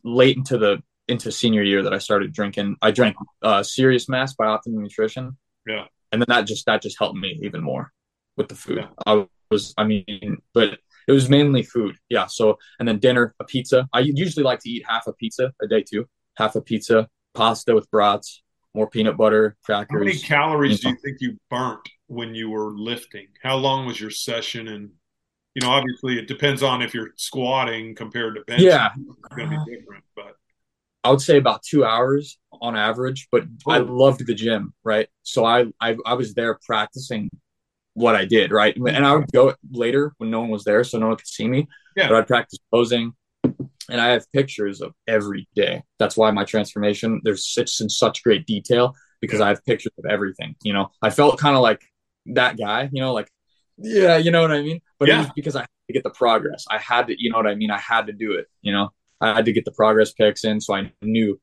late 0.04 0.36
into 0.36 0.58
the 0.58 0.82
into 1.08 1.32
senior 1.32 1.62
year 1.62 1.82
that 1.82 1.94
I 1.94 1.98
started 1.98 2.32
drinking. 2.32 2.76
I 2.82 2.90
drank 2.90 3.16
uh, 3.42 3.62
Serious 3.62 4.08
Mass 4.08 4.34
by 4.34 4.46
Optimum 4.46 4.82
Nutrition. 4.82 5.36
Yeah, 5.66 5.86
and 6.12 6.20
then 6.20 6.26
that 6.28 6.46
just 6.46 6.66
that 6.66 6.82
just 6.82 6.98
helped 6.98 7.16
me 7.16 7.38
even 7.42 7.62
more 7.62 7.92
with 8.36 8.48
the 8.48 8.56
food. 8.56 8.78
Yeah. 8.78 8.88
I 9.06 9.26
was, 9.50 9.74
I 9.78 9.84
mean, 9.84 10.38
but 10.52 10.78
it 11.10 11.14
was 11.14 11.28
mainly 11.28 11.64
food. 11.64 11.96
Yeah. 12.08 12.26
So 12.26 12.56
and 12.78 12.86
then 12.86 13.00
dinner, 13.00 13.34
a 13.40 13.44
pizza. 13.44 13.88
I 13.92 14.00
usually 14.00 14.44
like 14.44 14.60
to 14.60 14.70
eat 14.70 14.84
half 14.88 15.08
a 15.08 15.12
pizza 15.12 15.52
a 15.60 15.66
day 15.66 15.82
too. 15.82 16.06
Half 16.36 16.54
a 16.54 16.60
pizza, 16.60 17.08
pasta 17.34 17.74
with 17.74 17.90
brats, 17.90 18.42
more 18.74 18.88
peanut 18.88 19.16
butter, 19.16 19.56
crackers. 19.64 19.90
How 19.90 19.98
many 19.98 20.12
mm-hmm. 20.12 20.26
calories 20.26 20.80
do 20.80 20.90
you 20.90 20.96
think 21.04 21.16
you 21.20 21.36
burnt 21.50 21.80
when 22.06 22.36
you 22.36 22.48
were 22.48 22.72
lifting? 22.76 23.26
How 23.42 23.56
long 23.56 23.86
was 23.86 24.00
your 24.00 24.10
session? 24.10 24.68
And 24.68 24.90
you 25.56 25.62
know, 25.62 25.70
obviously, 25.70 26.16
it 26.16 26.28
depends 26.28 26.62
on 26.62 26.80
if 26.80 26.94
you're 26.94 27.10
squatting 27.16 27.96
compared 27.96 28.36
to 28.36 28.42
bench. 28.42 28.62
Yeah, 28.62 28.90
it's 28.96 29.34
going 29.34 29.50
to 29.50 29.64
be 29.64 29.76
different, 29.76 30.04
but 30.14 30.36
I 31.02 31.10
would 31.10 31.20
say 31.20 31.38
about 31.38 31.64
two 31.64 31.84
hours 31.84 32.38
on 32.62 32.76
average, 32.76 33.26
but 33.32 33.42
I 33.66 33.78
oh. 33.78 33.82
loved 33.82 34.24
the 34.24 34.34
gym, 34.34 34.74
right? 34.84 35.08
So 35.24 35.44
I, 35.44 35.64
I 35.80 35.96
I 36.06 36.14
was 36.14 36.34
there 36.34 36.56
practicing 36.64 37.30
what 37.94 38.14
I 38.14 38.24
did, 38.24 38.50
right? 38.50 38.74
Mm-hmm. 38.74 38.88
And 38.88 39.06
I 39.06 39.14
would 39.14 39.32
go 39.32 39.54
later 39.70 40.12
when 40.18 40.30
no 40.30 40.40
one 40.40 40.50
was 40.50 40.64
there, 40.64 40.84
so 40.84 40.98
no 40.98 41.08
one 41.08 41.16
could 41.16 41.26
see 41.26 41.48
me. 41.48 41.68
Yeah. 41.96 42.08
But 42.08 42.16
I'd 42.16 42.26
practice 42.26 42.58
posing, 42.72 43.12
and 43.44 44.00
I 44.00 44.08
have 44.08 44.30
pictures 44.32 44.80
of 44.80 44.94
every 45.06 45.48
day. 45.54 45.82
That's 45.98 46.16
why 46.16 46.30
my 46.30 46.44
transformation 46.44 47.20
there's 47.24 47.54
it's 47.56 47.80
in 47.80 47.88
such 47.88 48.22
great 48.22 48.46
detail 48.46 48.94
because 49.20 49.40
yeah. 49.40 49.46
I 49.46 49.48
have 49.48 49.64
pictures 49.64 49.92
of 49.98 50.06
everything. 50.06 50.54
You 50.62 50.72
know, 50.72 50.90
I 51.02 51.10
felt 51.10 51.38
kind 51.38 51.56
of 51.56 51.62
like 51.62 51.82
that 52.26 52.56
guy. 52.58 52.88
You 52.92 53.00
know, 53.02 53.12
like 53.12 53.30
yeah, 53.78 54.16
you 54.16 54.30
know 54.30 54.42
what 54.42 54.52
I 54.52 54.62
mean. 54.62 54.80
But 54.98 55.08
yeah. 55.08 55.16
it 55.16 55.18
was 55.18 55.30
because 55.34 55.56
I 55.56 55.60
had 55.60 55.68
to 55.88 55.92
get 55.92 56.02
the 56.04 56.10
progress. 56.10 56.66
I 56.70 56.78
had 56.78 57.08
to, 57.08 57.14
you 57.20 57.30
know 57.30 57.38
what 57.38 57.46
I 57.46 57.54
mean. 57.54 57.70
I 57.70 57.78
had 57.78 58.06
to 58.06 58.12
do 58.12 58.32
it. 58.32 58.46
You 58.62 58.72
know. 58.72 58.90
I 59.20 59.34
had 59.34 59.44
to 59.44 59.52
get 59.52 59.64
the 59.66 59.72
progress 59.72 60.12
pics 60.12 60.44
in 60.44 60.60
so 60.60 60.74
I 60.74 60.92
knew 61.02 61.38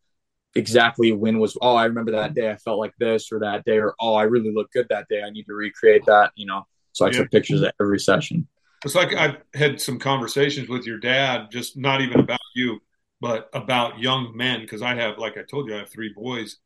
exactly 0.56 1.12
when 1.12 1.39
was 1.39 1.58
oh 1.62 1.76
I 1.76 1.86
remember 1.86 2.12
that 2.12 2.34
day 2.34 2.50
I 2.50 2.56
felt 2.56 2.80
like 2.80 2.93
this 3.00 3.32
or 3.32 3.39
that 3.39 3.64
day 3.66 3.78
or 3.78 3.93
oh 4.00 4.16
I 4.16 4.24
really 4.24 4.52
looked 4.52 4.74
good 4.74 4.88
that 4.89 5.08
day 5.08 5.22
I 5.22 5.30
need 5.30 5.43
to 5.43 5.54
recreate 5.54 6.06
that 6.06 6.32
you 6.36 6.45
know 6.45 6.66
so 6.93 7.06
I 7.06 7.10
yeah. 7.10 7.20
took 7.20 7.32
pictures 7.32 7.62
at 7.62 7.76
every 7.80 8.00
session. 8.00 8.48
It's 8.84 8.95
like 8.95 9.14
I've 9.14 9.38
had 9.54 9.80
some 9.80 10.00
conversations 10.00 10.68
with 10.68 10.86
your 10.86 10.98
dad, 11.00 11.52
just 11.52 11.78
not 11.78 12.02
even 12.02 12.20
about 12.20 12.39
you, 12.56 12.80
but 13.22 13.50
about 13.54 14.00
young 14.00 14.36
men 14.36 14.62
because 14.62 14.82
I 14.82 14.95
have 14.95 15.18
like 15.20 15.38
I 15.38 15.43
told 15.43 15.68
you 15.68 15.76
I 15.76 15.80
have 15.80 15.89
three 15.89 16.12
boys, 16.16 16.58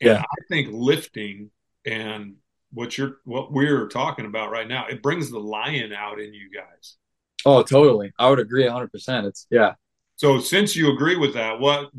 and 0.00 0.10
yeah. 0.10 0.20
I 0.20 0.44
think 0.48 0.68
lifting 0.70 1.50
and 1.84 2.36
what 2.72 2.96
you're 2.96 3.16
what 3.24 3.52
we're 3.52 3.88
talking 3.88 4.26
about 4.26 4.52
right 4.52 4.68
now 4.68 4.86
it 4.86 5.02
brings 5.02 5.28
the 5.30 5.40
lion 5.40 5.92
out 5.92 6.20
in 6.20 6.32
you 6.32 6.50
guys 6.54 6.98
Oh, 7.46 7.62
totally. 7.62 8.12
I 8.18 8.28
would 8.28 8.38
agree 8.38 8.64
100%. 8.64 9.24
It's 9.24 9.46
yeah. 9.50 9.74
So 10.16 10.38
since 10.38 10.76
you 10.76 10.92
agree 10.92 11.16
with 11.16 11.34
that, 11.34 11.58
what 11.58 11.90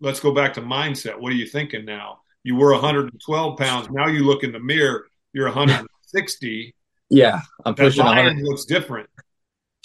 let's 0.00 0.20
go 0.20 0.32
back 0.32 0.54
to 0.54 0.62
mindset. 0.62 1.18
What 1.18 1.32
are 1.32 1.36
you 1.36 1.46
thinking 1.46 1.84
now? 1.84 2.20
You 2.42 2.56
were 2.56 2.72
112 2.72 3.58
pounds. 3.58 3.88
Now 3.90 4.06
you 4.06 4.24
look 4.24 4.42
in 4.44 4.52
the 4.52 4.60
mirror, 4.60 5.06
you're 5.32 5.46
160. 5.46 6.74
Yeah, 7.10 7.40
I'm 7.64 7.74
that 7.74 7.82
pushing 7.82 8.04
lion 8.04 8.26
100. 8.26 8.44
looks 8.44 8.64
different. 8.64 9.10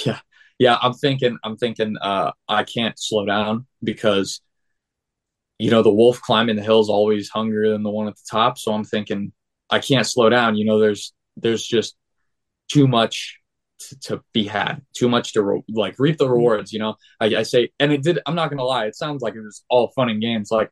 Yeah. 0.06 0.20
Yeah, 0.58 0.78
I'm 0.82 0.94
thinking 0.94 1.38
I'm 1.44 1.58
thinking 1.58 1.98
uh 2.02 2.32
I 2.48 2.64
can't 2.64 2.98
slow 2.98 3.26
down 3.26 3.66
because 3.84 4.42
you 5.60 5.70
know 5.70 5.84
the 5.84 5.94
wolf 5.94 6.22
climbing 6.22 6.56
the 6.56 6.64
hill 6.64 6.80
is 6.80 6.90
always 6.90 7.30
hungrier 7.30 7.72
than 7.72 7.84
the 7.84 7.90
one 7.90 8.08
at 8.08 8.16
the 8.16 8.28
top, 8.30 8.58
so 8.58 8.74
I'm 8.74 8.86
thinking 8.86 9.34
I 9.70 9.80
can't 9.80 10.08
slow 10.08 10.30
down. 10.30 10.56
You 10.56 10.66
know, 10.66 10.80
there's 10.80 11.14
there's 11.36 11.66
just 11.66 11.96
too 12.72 12.88
much 12.88 13.40
to, 13.80 14.00
to 14.00 14.22
be 14.34 14.46
had, 14.46 14.82
too 14.96 15.10
much 15.10 15.34
to 15.34 15.44
re- 15.44 15.64
like 15.70 15.96
reap 16.00 16.18
the 16.18 16.26
mm-hmm. 16.26 16.34
rewards. 16.34 16.74
You 16.74 16.80
know, 16.80 16.96
I, 17.20 17.26
I 17.38 17.44
say, 17.44 17.70
and 17.80 17.92
it 17.92 18.04
did. 18.04 18.20
I'm 18.26 18.36
not 18.36 18.50
gonna 18.50 18.64
lie, 18.64 18.86
it 18.86 18.96
sounds 18.96 19.22
like 19.22 19.36
it 19.36 19.42
was 19.42 19.64
all 19.70 19.92
fun 19.96 20.10
and 20.10 20.22
games. 20.22 20.50
Like 20.52 20.72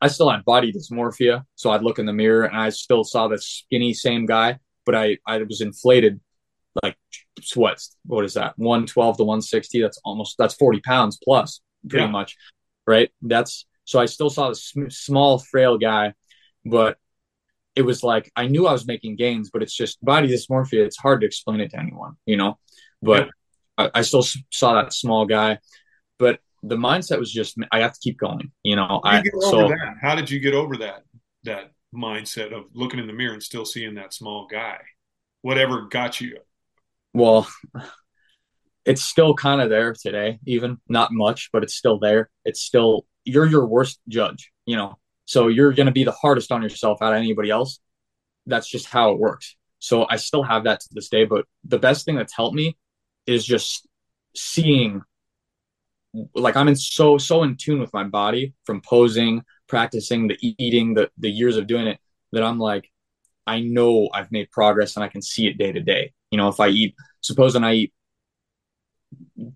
I 0.00 0.08
still 0.08 0.30
had 0.30 0.44
body 0.44 0.72
dysmorphia, 0.72 1.44
so 1.54 1.70
I'd 1.70 1.82
look 1.82 1.98
in 1.98 2.06
the 2.06 2.12
mirror 2.12 2.44
and 2.44 2.56
I 2.56 2.70
still 2.70 3.04
saw 3.04 3.28
the 3.28 3.38
skinny 3.38 3.94
same 3.94 4.26
guy, 4.26 4.58
but 4.86 4.94
I 4.94 5.18
I 5.26 5.38
was 5.38 5.60
inflated. 5.60 6.20
Like 6.82 6.96
what? 7.54 7.80
What 8.06 8.24
is 8.24 8.34
that? 8.34 8.54
One 8.56 8.86
twelve 8.86 9.16
to 9.18 9.24
one 9.24 9.42
sixty. 9.42 9.82
That's 9.82 10.00
almost 10.04 10.36
that's 10.38 10.54
forty 10.54 10.80
pounds 10.80 11.18
plus, 11.22 11.60
pretty 11.88 12.04
Yeah. 12.04 12.10
much, 12.10 12.36
right? 12.86 13.10
That's 13.22 13.66
so 13.84 13.98
I 13.98 14.06
still 14.06 14.30
saw 14.30 14.50
the 14.50 14.54
sm- 14.54 14.90
small 14.90 15.38
frail 15.38 15.78
guy, 15.78 16.14
but 16.64 16.98
it 17.78 17.82
was 17.82 18.02
like 18.02 18.32
I 18.34 18.48
knew 18.48 18.66
I 18.66 18.72
was 18.72 18.88
making 18.88 19.14
gains, 19.14 19.50
but 19.52 19.62
it's 19.62 19.74
just 19.74 20.04
body 20.04 20.26
dysmorphia. 20.26 20.84
It's 20.84 20.96
hard 20.96 21.20
to 21.20 21.28
explain 21.28 21.60
it 21.60 21.70
to 21.70 21.78
anyone, 21.78 22.14
you 22.26 22.36
know. 22.36 22.58
But 23.00 23.30
I, 23.78 23.88
I 23.94 24.02
still 24.02 24.24
saw 24.50 24.74
that 24.74 24.92
small 24.92 25.26
guy, 25.26 25.58
but 26.18 26.40
the 26.64 26.74
mindset 26.74 27.20
was 27.20 27.30
just 27.32 27.56
I 27.70 27.78
have 27.78 27.92
to 27.92 28.00
keep 28.02 28.18
going, 28.18 28.50
you 28.64 28.74
know. 28.74 29.00
How 29.04 29.10
I 29.10 29.22
you 29.24 29.30
so 29.42 29.68
that? 29.68 29.94
How 30.02 30.16
did 30.16 30.28
you 30.28 30.40
get 30.40 30.54
over 30.54 30.76
that 30.78 31.04
that 31.44 31.70
mindset 31.94 32.52
of 32.52 32.64
looking 32.74 32.98
in 32.98 33.06
the 33.06 33.12
mirror 33.12 33.34
and 33.34 33.42
still 33.42 33.64
seeing 33.64 33.94
that 33.94 34.12
small 34.12 34.48
guy? 34.50 34.80
Whatever 35.42 35.82
got 35.82 36.20
you. 36.20 36.38
well, 37.14 37.48
it's 38.84 39.02
still 39.02 39.34
kind 39.34 39.60
of 39.60 39.70
there 39.70 39.94
today, 39.94 40.40
even 40.46 40.78
not 40.88 41.12
much, 41.12 41.50
but 41.52 41.62
it's 41.62 41.76
still 41.76 42.00
there. 42.00 42.28
It's 42.44 42.60
still 42.60 43.06
you're 43.22 43.46
your 43.46 43.66
worst 43.66 44.00
judge, 44.08 44.50
you 44.66 44.74
know. 44.74 44.98
So 45.28 45.48
you're 45.48 45.74
going 45.74 45.88
to 45.88 45.92
be 45.92 46.04
the 46.04 46.12
hardest 46.12 46.50
on 46.50 46.62
yourself 46.62 47.02
out 47.02 47.12
of 47.12 47.18
anybody 47.18 47.50
else. 47.50 47.80
That's 48.46 48.66
just 48.66 48.86
how 48.86 49.12
it 49.12 49.18
works. 49.18 49.56
So 49.78 50.06
I 50.08 50.16
still 50.16 50.42
have 50.42 50.64
that 50.64 50.80
to 50.80 50.88
this 50.92 51.10
day, 51.10 51.26
but 51.26 51.44
the 51.64 51.78
best 51.78 52.06
thing 52.06 52.16
that's 52.16 52.34
helped 52.34 52.56
me 52.56 52.78
is 53.26 53.44
just 53.44 53.86
seeing 54.34 55.02
like 56.34 56.56
I'm 56.56 56.66
in 56.68 56.76
so 56.76 57.18
so 57.18 57.42
in 57.42 57.56
tune 57.56 57.78
with 57.78 57.92
my 57.92 58.04
body 58.04 58.54
from 58.64 58.80
posing, 58.80 59.42
practicing, 59.66 60.28
the 60.28 60.38
eating, 60.40 60.94
the 60.94 61.10
the 61.18 61.30
years 61.30 61.58
of 61.58 61.66
doing 61.66 61.88
it 61.88 61.98
that 62.32 62.42
I'm 62.42 62.58
like 62.58 62.90
I 63.46 63.60
know 63.60 64.08
I've 64.14 64.32
made 64.32 64.50
progress 64.50 64.96
and 64.96 65.04
I 65.04 65.08
can 65.08 65.20
see 65.20 65.46
it 65.46 65.58
day 65.58 65.72
to 65.72 65.80
day. 65.82 66.14
You 66.30 66.38
know, 66.38 66.48
if 66.48 66.58
I 66.58 66.68
eat, 66.68 66.94
supposing 67.20 67.64
I 67.64 67.74
eat 67.74 67.92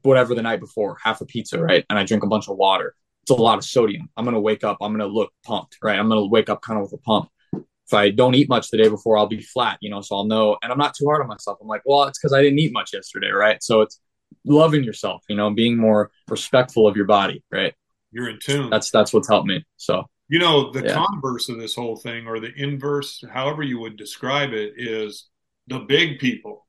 whatever 0.03 0.35
the 0.35 0.43
night 0.43 0.61
before, 0.61 0.99
half 1.03 1.23
a 1.23 1.25
pizza, 1.25 1.59
right? 1.59 1.87
And 1.89 1.99
I 1.99 2.05
drink 2.05 2.25
a 2.25 2.29
bunch 2.29 2.49
of 2.49 2.59
water. 2.59 2.95
It's 3.23 3.31
a 3.31 3.35
lot 3.35 3.59
of 3.59 3.65
sodium. 3.65 4.09
I'm 4.17 4.25
going 4.25 4.35
to 4.35 4.41
wake 4.41 4.65
up, 4.65 4.79
I'm 4.81 4.91
going 4.97 5.09
to 5.09 5.13
look 5.15 5.33
pumped, 5.45 5.79
right? 5.83 5.99
I'm 5.99 6.09
going 6.09 6.21
to 6.21 6.29
wake 6.29 6.49
up 6.49 6.63
kind 6.63 6.79
of 6.79 6.91
with 6.91 7.01
a 7.01 7.03
pump. 7.03 7.29
If 7.55 7.95
I 7.95 8.11
don't 8.11 8.35
eat 8.35 8.49
much 8.49 8.71
the 8.71 8.79
day 8.79 8.89
before, 8.89 9.19
I'll 9.19 9.27
be 9.27 9.43
flat, 9.43 9.79
you 9.81 9.91
know, 9.91 10.01
so 10.01 10.17
I'll 10.17 10.25
know. 10.25 10.57
And 10.63 10.73
I'm 10.73 10.79
not 10.79 10.95
too 10.95 11.05
hard 11.07 11.21
on 11.21 11.29
myself. 11.29 11.59
I'm 11.61 11.69
like, 11.69 11.83
well, 11.85 12.05
it's 12.05 12.19
because 12.19 12.33
I 12.33 12.43
didn't 12.43 12.59
eat 12.59 12.73
much 12.73 12.93
yesterday, 12.93 13.29
right? 13.31 13.63
So 13.63 13.83
it's 13.83 14.01
loving 14.45 14.83
yourself, 14.83 15.23
you 15.29 15.37
know, 15.37 15.51
being 15.51 15.77
more 15.77 16.11
respectful 16.29 16.89
of 16.89 16.97
your 16.97 17.05
body, 17.05 17.45
right? 17.51 17.75
You're 18.11 18.29
in 18.29 18.39
tune. 18.41 18.71
That's 18.71 18.91
that's 18.91 19.13
what's 19.13 19.29
helped 19.29 19.47
me. 19.47 19.65
So 19.77 20.05
You 20.29 20.39
know, 20.39 20.71
the 20.73 20.83
Yeah. 20.83 21.05
converse 21.07 21.49
of 21.49 21.59
this 21.59 21.75
whole 21.75 21.97
thing, 21.97 22.27
or 22.27 22.41
the 22.41 22.53
inverse, 22.57 23.23
however 23.31 23.63
you 23.63 23.79
would 23.81 23.97
describe 23.97 24.53
it, 24.53 24.75
is 24.77 25.29
the 25.67 25.81
big 25.81 26.19
people 26.19 26.67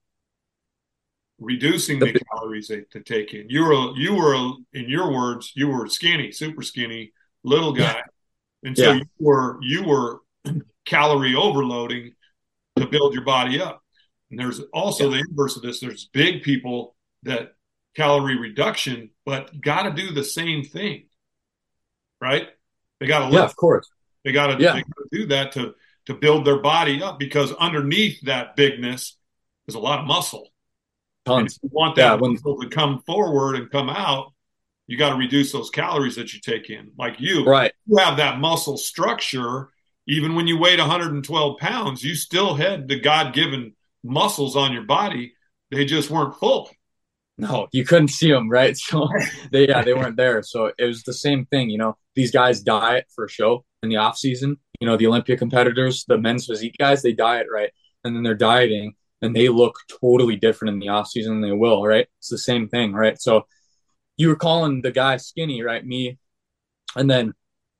reducing 1.40 2.00
The 2.00 2.08
the, 2.14 2.20
calories 2.32 2.68
they 2.68 2.82
to 2.92 3.02
take 3.02 3.34
in. 3.34 3.50
You 3.50 3.66
were, 3.66 3.96
you 3.98 4.16
were, 4.16 4.36
in 4.74 4.90
your 4.90 5.12
words, 5.12 5.52
you 5.56 5.68
were 5.68 5.88
skinny, 5.88 6.32
super 6.32 6.62
skinny, 6.62 7.12
little 7.44 7.74
guy, 7.74 8.02
and 8.64 8.78
so 8.78 8.92
Yeah. 8.92 8.94
you 9.00 9.06
were 9.20 9.58
you 9.62 9.84
were 9.84 10.22
calorie 10.86 11.36
overloading 11.36 12.14
to 12.78 12.88
build 12.88 13.14
your 13.14 13.24
body 13.24 13.62
up. 13.62 13.82
And 14.32 14.40
there's 14.40 14.60
also 14.74 15.10
the 15.12 15.20
inverse 15.20 15.56
of 15.58 15.62
this. 15.62 15.80
There's 15.80 16.06
big 16.14 16.42
people 16.44 16.96
that 17.24 17.54
calorie 17.96 18.38
reduction, 18.40 19.12
but 19.26 19.60
got 19.62 19.84
to 19.84 19.92
do 19.92 20.12
the 20.12 20.24
same 20.24 20.64
thing, 20.64 21.06
right? 22.22 22.48
They 23.00 23.08
got 23.08 23.28
to 23.30 23.34
yeah, 23.36 23.44
of 23.44 23.56
course. 23.56 23.90
they 24.24 24.32
got 24.32 24.48
to 24.58 24.64
Yeah. 24.64 24.82
do 25.12 25.28
that 25.28 25.52
to 25.54 25.76
to 26.06 26.14
build 26.14 26.46
their 26.46 26.60
body 26.60 27.02
up 27.02 27.18
because 27.20 27.54
underneath 27.54 28.22
that 28.22 28.56
bigness 28.56 29.18
is 29.68 29.76
a 29.76 29.80
lot 29.80 30.00
of 30.00 30.06
muscle. 30.06 30.53
And 31.26 31.48
if 31.48 31.58
you 31.64 31.70
want 31.72 31.96
that 31.96 32.02
Yeah, 32.02 32.16
when- 32.16 32.34
muscle 32.34 32.60
to 32.60 32.68
come 32.68 33.02
forward 33.06 33.56
and 33.56 33.70
come 33.70 33.90
out, 33.90 34.34
you 34.88 34.98
got 34.98 35.12
to 35.12 35.16
reduce 35.16 35.52
those 35.52 35.70
calories 35.70 36.16
that 36.16 36.34
you 36.34 36.40
take 36.42 36.70
in. 36.70 36.92
Like 36.98 37.20
you, 37.20 37.46
Right. 37.46 37.72
you 37.88 37.98
have 37.98 38.18
that 38.18 38.40
muscle 38.40 38.78
structure. 38.78 39.70
Even 40.08 40.36
when 40.36 40.48
you 40.48 40.58
weighed 40.58 40.80
112 40.80 41.58
pounds, 41.60 42.04
you 42.04 42.14
still 42.16 42.56
had 42.56 42.90
the 42.90 43.00
God 43.00 43.34
given 43.34 43.74
muscles 44.04 44.58
on 44.58 44.74
your 44.74 44.84
body. 44.84 45.34
They 45.72 45.86
just 45.86 46.10
weren't 46.10 46.36
full. 46.36 46.70
No, 47.38 47.68
you 47.72 47.86
couldn't 47.86 48.10
see 48.10 48.30
them, 48.30 48.50
right? 48.50 48.78
So 48.78 49.08
they 49.52 49.68
yeah, 49.70 49.82
they 49.82 49.94
weren't 49.94 50.18
there. 50.18 50.44
So 50.44 50.72
it 50.78 50.86
was 50.86 51.04
the 51.04 51.14
same 51.14 51.46
thing, 51.46 51.70
you 51.70 51.78
know. 51.78 51.98
These 52.16 52.32
guys 52.32 52.62
diet 52.62 53.06
for 53.16 53.26
a 53.26 53.30
show 53.30 53.64
in 53.82 53.90
the 53.90 53.96
off 53.96 54.18
season. 54.18 54.58
You 54.82 54.88
know, 54.88 54.98
the 54.98 55.08
Olympia 55.08 55.38
competitors, 55.38 56.04
the 56.08 56.18
men's 56.18 56.46
physique 56.46 56.76
guys, 56.78 57.02
they 57.02 57.14
diet 57.14 57.48
right, 57.52 57.72
and 58.04 58.14
then 58.16 58.22
they're 58.24 58.36
dieting, 58.36 58.94
and 59.24 59.36
they 59.36 59.50
look 59.50 59.80
totally 60.02 60.36
different 60.36 60.74
in 60.74 60.80
the 60.80 60.90
off 60.90 61.08
season 61.08 61.40
than 61.42 61.50
they 61.50 61.56
will, 61.56 61.84
right? 61.86 62.08
It's 62.20 62.30
the 62.30 62.38
same 62.38 62.68
thing, 62.68 62.94
right? 62.94 63.20
So 63.20 63.48
you 64.18 64.28
were 64.30 64.36
calling 64.36 64.82
the 64.82 64.92
guy 64.92 65.18
skinny, 65.18 65.64
right? 65.64 65.86
Me, 65.86 66.18
and 66.96 67.10
then, 67.10 67.34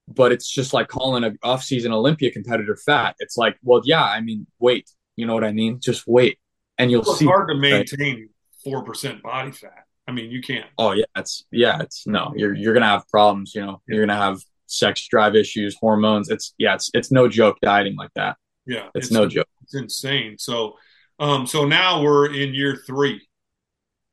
but 0.08 0.32
it's 0.32 0.50
just 0.50 0.74
like 0.74 0.88
calling 0.88 1.24
an 1.24 1.38
off 1.44 1.64
season 1.64 1.92
Olympia 1.92 2.32
competitor 2.32 2.76
fat. 2.76 3.16
It's 3.20 3.38
like, 3.38 3.58
well, 3.64 3.82
yeah, 3.86 4.04
I 4.04 4.22
mean, 4.22 4.48
wait, 4.60 4.90
you 5.16 5.26
know 5.26 5.34
what 5.34 5.44
I 5.44 5.52
mean? 5.52 5.80
Just 5.80 6.08
wait, 6.08 6.40
and 6.78 6.90
you'll 6.90 7.02
It's 7.02 7.20
see. 7.20 7.26
hard 7.26 7.50
to 7.50 7.56
maintain 7.56 8.30
four 8.64 8.84
percent 8.84 9.22
body 9.22 9.52
fat. 9.52 9.86
I 10.08 10.12
mean, 10.12 10.32
you 10.32 10.42
can't. 10.42 10.66
Oh 10.78 10.92
yeah, 10.92 11.06
it's 11.16 11.46
yeah, 11.52 11.82
it's 11.82 12.06
no, 12.08 12.34
you're 12.36 12.54
you're 12.54 12.74
gonna 12.74 12.88
have 12.88 13.08
problems, 13.08 13.54
you 13.56 13.62
know. 13.62 13.82
You're 13.88 14.06
gonna 14.06 14.20
have 14.20 14.42
sex 14.66 15.08
drive 15.08 15.36
issues, 15.36 15.78
hormones. 15.80 16.30
It's 16.30 16.54
yeah, 16.58 16.76
it's 16.76 16.90
it's 16.94 17.12
no 17.12 17.28
joke 17.28 17.60
dieting 17.62 17.96
like 17.96 18.12
that. 18.16 18.38
Yeah, 18.66 18.88
It's, 18.96 19.12
no 19.12 19.28
joke. 19.28 19.48
It's 19.64 19.76
insane. 19.76 20.38
So, 20.38 20.78
um, 21.20 21.48
so 21.48 21.66
now 21.66 22.02
we're 22.02 22.34
in 22.34 22.54
year 22.54 22.76
three, 22.86 23.22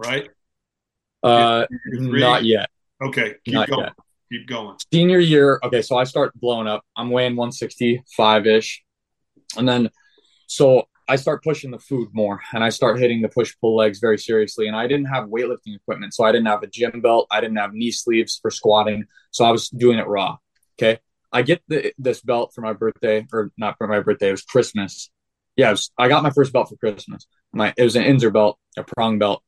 right? 0.04 0.28
Uh 1.22 1.66
Year 1.70 2.02
three? 2.08 2.20
not 2.20 2.44
yet. 2.44 2.70
Okay, 3.02 3.34
keep 3.44 3.54
Not 3.54 3.68
going. 3.68 3.80
yet. 3.84 3.92
Keep 4.30 4.46
going. 4.46 4.76
Senior 4.92 5.18
year, 5.18 5.58
okay, 5.64 5.82
so 5.82 5.96
I 5.96 6.04
start 6.04 6.32
blowing 6.38 6.66
up. 6.68 6.84
I'm 6.96 7.10
weighing 7.10 7.34
165 7.36 8.46
ish. 8.46 8.82
And 9.56 9.68
then 9.68 9.90
so 10.46 10.84
I 11.08 11.16
start 11.16 11.42
pushing 11.42 11.70
the 11.72 11.78
food 11.78 12.10
more 12.12 12.40
and 12.52 12.62
I 12.62 12.68
start 12.68 13.00
hitting 13.00 13.20
the 13.22 13.28
push 13.28 13.52
pull 13.60 13.74
legs 13.76 13.98
very 13.98 14.18
seriously. 14.18 14.68
And 14.68 14.76
I 14.76 14.86
didn't 14.86 15.06
have 15.06 15.24
weightlifting 15.24 15.74
equipment. 15.74 16.14
So 16.14 16.24
I 16.24 16.30
didn't 16.30 16.46
have 16.46 16.62
a 16.62 16.68
gym 16.68 17.00
belt. 17.00 17.26
I 17.30 17.40
didn't 17.40 17.56
have 17.56 17.72
knee 17.72 17.90
sleeves 17.90 18.38
for 18.40 18.50
squatting. 18.50 19.04
So 19.32 19.44
I 19.44 19.50
was 19.50 19.68
doing 19.70 19.98
it 19.98 20.06
raw. 20.06 20.36
Okay. 20.78 21.00
I 21.32 21.42
get 21.42 21.62
the, 21.68 21.92
this 21.98 22.20
belt 22.20 22.52
for 22.54 22.60
my 22.60 22.72
birthday, 22.72 23.26
or 23.32 23.50
not 23.56 23.76
for 23.78 23.86
my 23.86 24.00
birthday, 24.00 24.28
it 24.28 24.32
was 24.32 24.42
Christmas. 24.42 25.10
Yeah, 25.56 25.70
was, 25.72 25.90
I 25.98 26.08
got 26.08 26.22
my 26.22 26.30
first 26.30 26.52
belt 26.52 26.68
for 26.68 26.76
Christmas. 26.76 27.26
My 27.52 27.74
it 27.76 27.82
was 27.82 27.96
an 27.96 28.04
Inzer 28.04 28.32
belt, 28.32 28.58
a 28.76 28.84
prong 28.84 29.18
belt. 29.18 29.42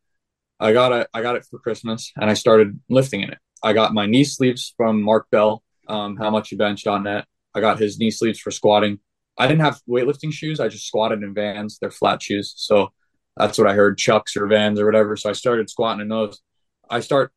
I 0.61 0.72
got 0.72 0.92
it. 0.92 1.09
I 1.12 1.22
got 1.22 1.36
it 1.36 1.44
for 1.50 1.59
Christmas, 1.59 2.12
and 2.16 2.30
I 2.30 2.34
started 2.34 2.78
lifting 2.88 3.22
in 3.22 3.30
it. 3.30 3.38
I 3.62 3.72
got 3.72 3.94
my 3.94 4.07
knee 4.07 4.24
sleeves 4.24 4.74
from 4.76 5.03
Mark 5.03 5.26
Bell. 5.30 5.62
Um, 5.88 6.16
how 6.16 6.30
much 6.30 6.53
you 6.53 6.59
benched 6.59 6.86
on 6.86 7.05
that? 7.05 7.26
I 7.55 7.61
got 7.61 7.78
his 7.78 7.98
knee 7.98 8.11
sleeves 8.11 8.38
for 8.38 8.50
squatting. 8.50 8.98
I 9.38 9.46
didn't 9.46 9.62
have 9.62 9.80
weightlifting 9.88 10.32
shoes. 10.32 10.61
I 10.61 10.68
just 10.68 10.86
squatted 10.86 11.22
in 11.22 11.34
Vans. 11.34 11.78
They're 11.80 11.90
flat 11.90 12.22
shoes, 12.22 12.55
so 12.57 12.92
that's 13.36 13.59
what 13.59 13.66
I 13.66 13.74
heard, 13.74 13.98
Chucks 13.98 14.36
or 14.36 14.46
Vans 14.46 14.78
or 14.78 14.86
whatever. 14.86 15.16
So 15.16 15.30
I 15.30 15.32
started 15.32 15.70
squatting 15.70 16.03
in 16.03 16.09
those. 16.09 16.40
I 16.90 17.00
start, 17.00 17.32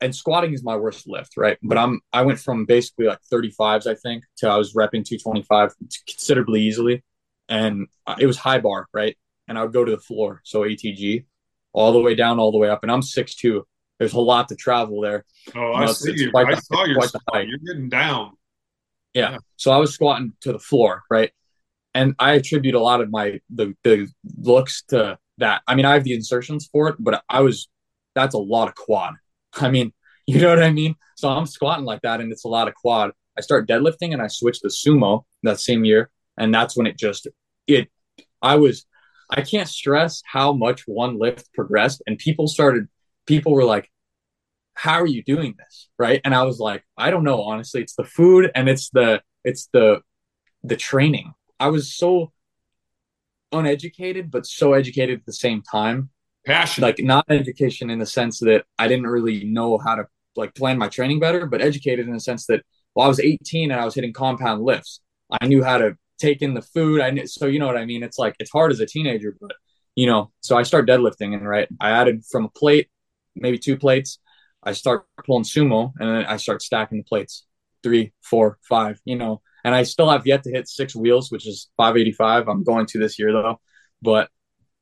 and 0.00 0.14
squatting 0.14 0.52
is 0.52 0.64
my 0.64 0.76
worst 0.76 1.06
lift, 1.06 1.36
right? 1.36 1.58
But 1.62 1.78
I'm 1.78 2.00
I 2.12 2.22
went 2.22 2.40
from 2.40 2.64
basically 2.64 3.06
like 3.06 3.20
35s, 3.32 3.86
I 3.86 3.94
think, 3.94 4.24
to 4.38 4.48
I 4.48 4.56
was 4.56 4.74
repping 4.74 5.04
225 5.04 5.74
considerably 6.08 6.62
easily, 6.62 7.04
and 7.48 7.86
it 8.18 8.26
was 8.26 8.36
high 8.38 8.58
bar, 8.60 8.88
right? 8.92 9.16
And 9.48 9.58
I 9.58 9.62
would 9.62 9.72
go 9.72 9.84
to 9.84 9.90
the 9.90 9.98
floor, 9.98 10.40
so 10.44 10.60
ATG, 10.62 11.24
all 11.72 11.92
the 11.92 12.00
way 12.00 12.14
down, 12.14 12.38
all 12.38 12.52
the 12.52 12.58
way 12.58 12.68
up, 12.68 12.82
and 12.82 12.90
I'm 12.92 13.00
6'2". 13.02 13.62
There's 13.98 14.14
a 14.14 14.20
lot 14.20 14.48
to 14.48 14.56
travel 14.56 15.00
there. 15.00 15.24
Oh, 15.54 15.60
You 15.60 15.72
I 15.74 15.82
it's- 15.84 16.00
see 16.00 16.10
it's 16.12 16.20
you. 16.22 16.32
I 16.34 16.54
the- 16.54 16.60
saw 16.60 16.84
your 16.84 17.00
the 17.00 17.20
You're 17.46 17.58
getting 17.58 17.88
down. 17.88 18.32
Yeah. 19.14 19.36
So 19.56 19.70
I 19.70 19.76
was 19.76 19.92
squatting 19.94 20.32
to 20.42 20.52
the 20.52 20.58
floor, 20.58 21.02
right? 21.10 21.30
and 21.94 22.14
I 22.18 22.32
attribute 22.32 22.74
a 22.74 22.80
lot 22.80 23.02
of 23.02 23.10
my 23.10 23.38
the 23.50 23.74
the 23.84 24.08
looks 24.38 24.82
to 24.88 25.18
that. 25.36 25.60
I 25.66 25.74
mean, 25.74 25.84
I 25.84 25.92
have 25.92 26.04
the 26.04 26.14
insertions 26.14 26.66
for 26.72 26.88
it, 26.88 26.96
but 26.98 27.22
I 27.28 27.40
was 27.42 27.68
that's 28.14 28.34
a 28.34 28.38
lot 28.38 28.68
of 28.68 28.74
quad. 28.74 29.14
I 29.60 29.70
mean, 29.70 29.92
you 30.26 30.40
know 30.40 30.48
what 30.48 30.62
I 30.62 30.70
mean? 30.72 30.94
So 31.16 31.28
I'm 31.28 31.44
squatting 31.44 31.84
like 31.84 32.00
that, 32.02 32.20
and 32.22 32.32
it's 32.32 32.44
a 32.44 32.48
lot 32.48 32.66
of 32.66 32.74
quad. 32.74 33.10
I 33.36 33.42
start 33.42 33.68
deadlifting, 33.68 34.14
and 34.14 34.22
I 34.22 34.28
switch 34.28 34.60
to 34.60 34.68
sumo 34.68 35.24
that 35.42 35.60
same 35.60 35.84
year, 35.84 36.10
and 36.36 36.54
that's 36.54 36.76
when 36.76 36.86
it 36.86 36.98
just 36.98 37.28
it. 37.66 37.88
I 38.40 38.56
was 38.56 38.86
I 39.30 39.40
can't 39.42 39.68
stress 39.68 40.22
how 40.26 40.52
much 40.52 40.82
one 40.86 41.18
lift 41.18 41.52
progressed, 41.54 42.02
and 42.06 42.18
people 42.18 42.48
started. 42.48 42.88
People 43.26 43.52
were 43.52 43.64
like, 43.64 43.90
"How 44.74 45.00
are 45.00 45.06
you 45.06 45.22
doing 45.22 45.54
this?" 45.58 45.88
Right? 45.98 46.20
And 46.24 46.34
I 46.34 46.42
was 46.42 46.58
like, 46.58 46.84
"I 46.98 47.10
don't 47.10 47.24
know. 47.24 47.42
Honestly, 47.42 47.80
it's 47.82 47.94
the 47.94 48.04
food, 48.04 48.50
and 48.54 48.68
it's 48.68 48.90
the 48.90 49.22
it's 49.44 49.68
the 49.72 50.02
the 50.64 50.76
training. 50.76 51.32
I 51.58 51.68
was 51.68 51.94
so 51.94 52.32
uneducated, 53.52 54.30
but 54.30 54.46
so 54.46 54.72
educated 54.72 55.20
at 55.20 55.26
the 55.26 55.32
same 55.32 55.62
time. 55.62 56.10
Passion, 56.44 56.82
like 56.82 56.98
not 56.98 57.24
education 57.28 57.90
in 57.90 57.98
the 58.00 58.06
sense 58.06 58.40
that 58.40 58.64
I 58.78 58.88
didn't 58.88 59.06
really 59.06 59.44
know 59.44 59.78
how 59.78 59.94
to 59.94 60.06
like 60.34 60.54
plan 60.54 60.78
my 60.78 60.88
training 60.88 61.20
better, 61.20 61.46
but 61.46 61.62
educated 61.62 62.06
in 62.06 62.12
the 62.12 62.20
sense 62.20 62.46
that 62.46 62.64
well, 62.94 63.06
I 63.06 63.08
was 63.08 63.20
18 63.20 63.70
and 63.70 63.80
I 63.80 63.84
was 63.84 63.94
hitting 63.94 64.12
compound 64.12 64.62
lifts. 64.62 65.00
I 65.40 65.46
knew 65.46 65.62
how 65.62 65.78
to 65.78 65.96
take 66.22 66.42
in 66.42 66.54
the 66.54 66.62
food. 66.62 67.00
I 67.00 67.10
knew, 67.10 67.26
so 67.26 67.46
you 67.46 67.58
know 67.58 67.66
what 67.66 67.76
I 67.76 67.84
mean. 67.84 68.02
It's 68.02 68.18
like 68.18 68.34
it's 68.38 68.50
hard 68.50 68.72
as 68.72 68.80
a 68.80 68.86
teenager, 68.86 69.36
but 69.40 69.52
you 69.94 70.06
know. 70.06 70.32
So 70.40 70.56
I 70.56 70.62
start 70.62 70.88
deadlifting 70.88 71.34
and 71.34 71.46
right, 71.46 71.68
I 71.80 71.90
added 71.90 72.24
from 72.30 72.44
a 72.44 72.48
plate, 72.48 72.88
maybe 73.34 73.58
two 73.58 73.76
plates. 73.76 74.18
I 74.62 74.72
start 74.72 75.06
pulling 75.26 75.44
sumo 75.44 75.92
and 75.98 76.08
then 76.08 76.24
I 76.24 76.36
start 76.36 76.62
stacking 76.62 76.98
the 76.98 77.04
plates, 77.04 77.44
three, 77.82 78.12
four, 78.22 78.58
five. 78.62 79.00
You 79.04 79.16
know, 79.16 79.42
and 79.64 79.74
I 79.74 79.82
still 79.82 80.10
have 80.10 80.26
yet 80.26 80.44
to 80.44 80.50
hit 80.50 80.68
six 80.68 80.94
wheels, 80.94 81.30
which 81.30 81.46
is 81.46 81.68
585. 81.76 82.48
I'm 82.48 82.64
going 82.64 82.86
to 82.86 82.98
this 82.98 83.18
year 83.18 83.32
though, 83.32 83.60
but 84.00 84.30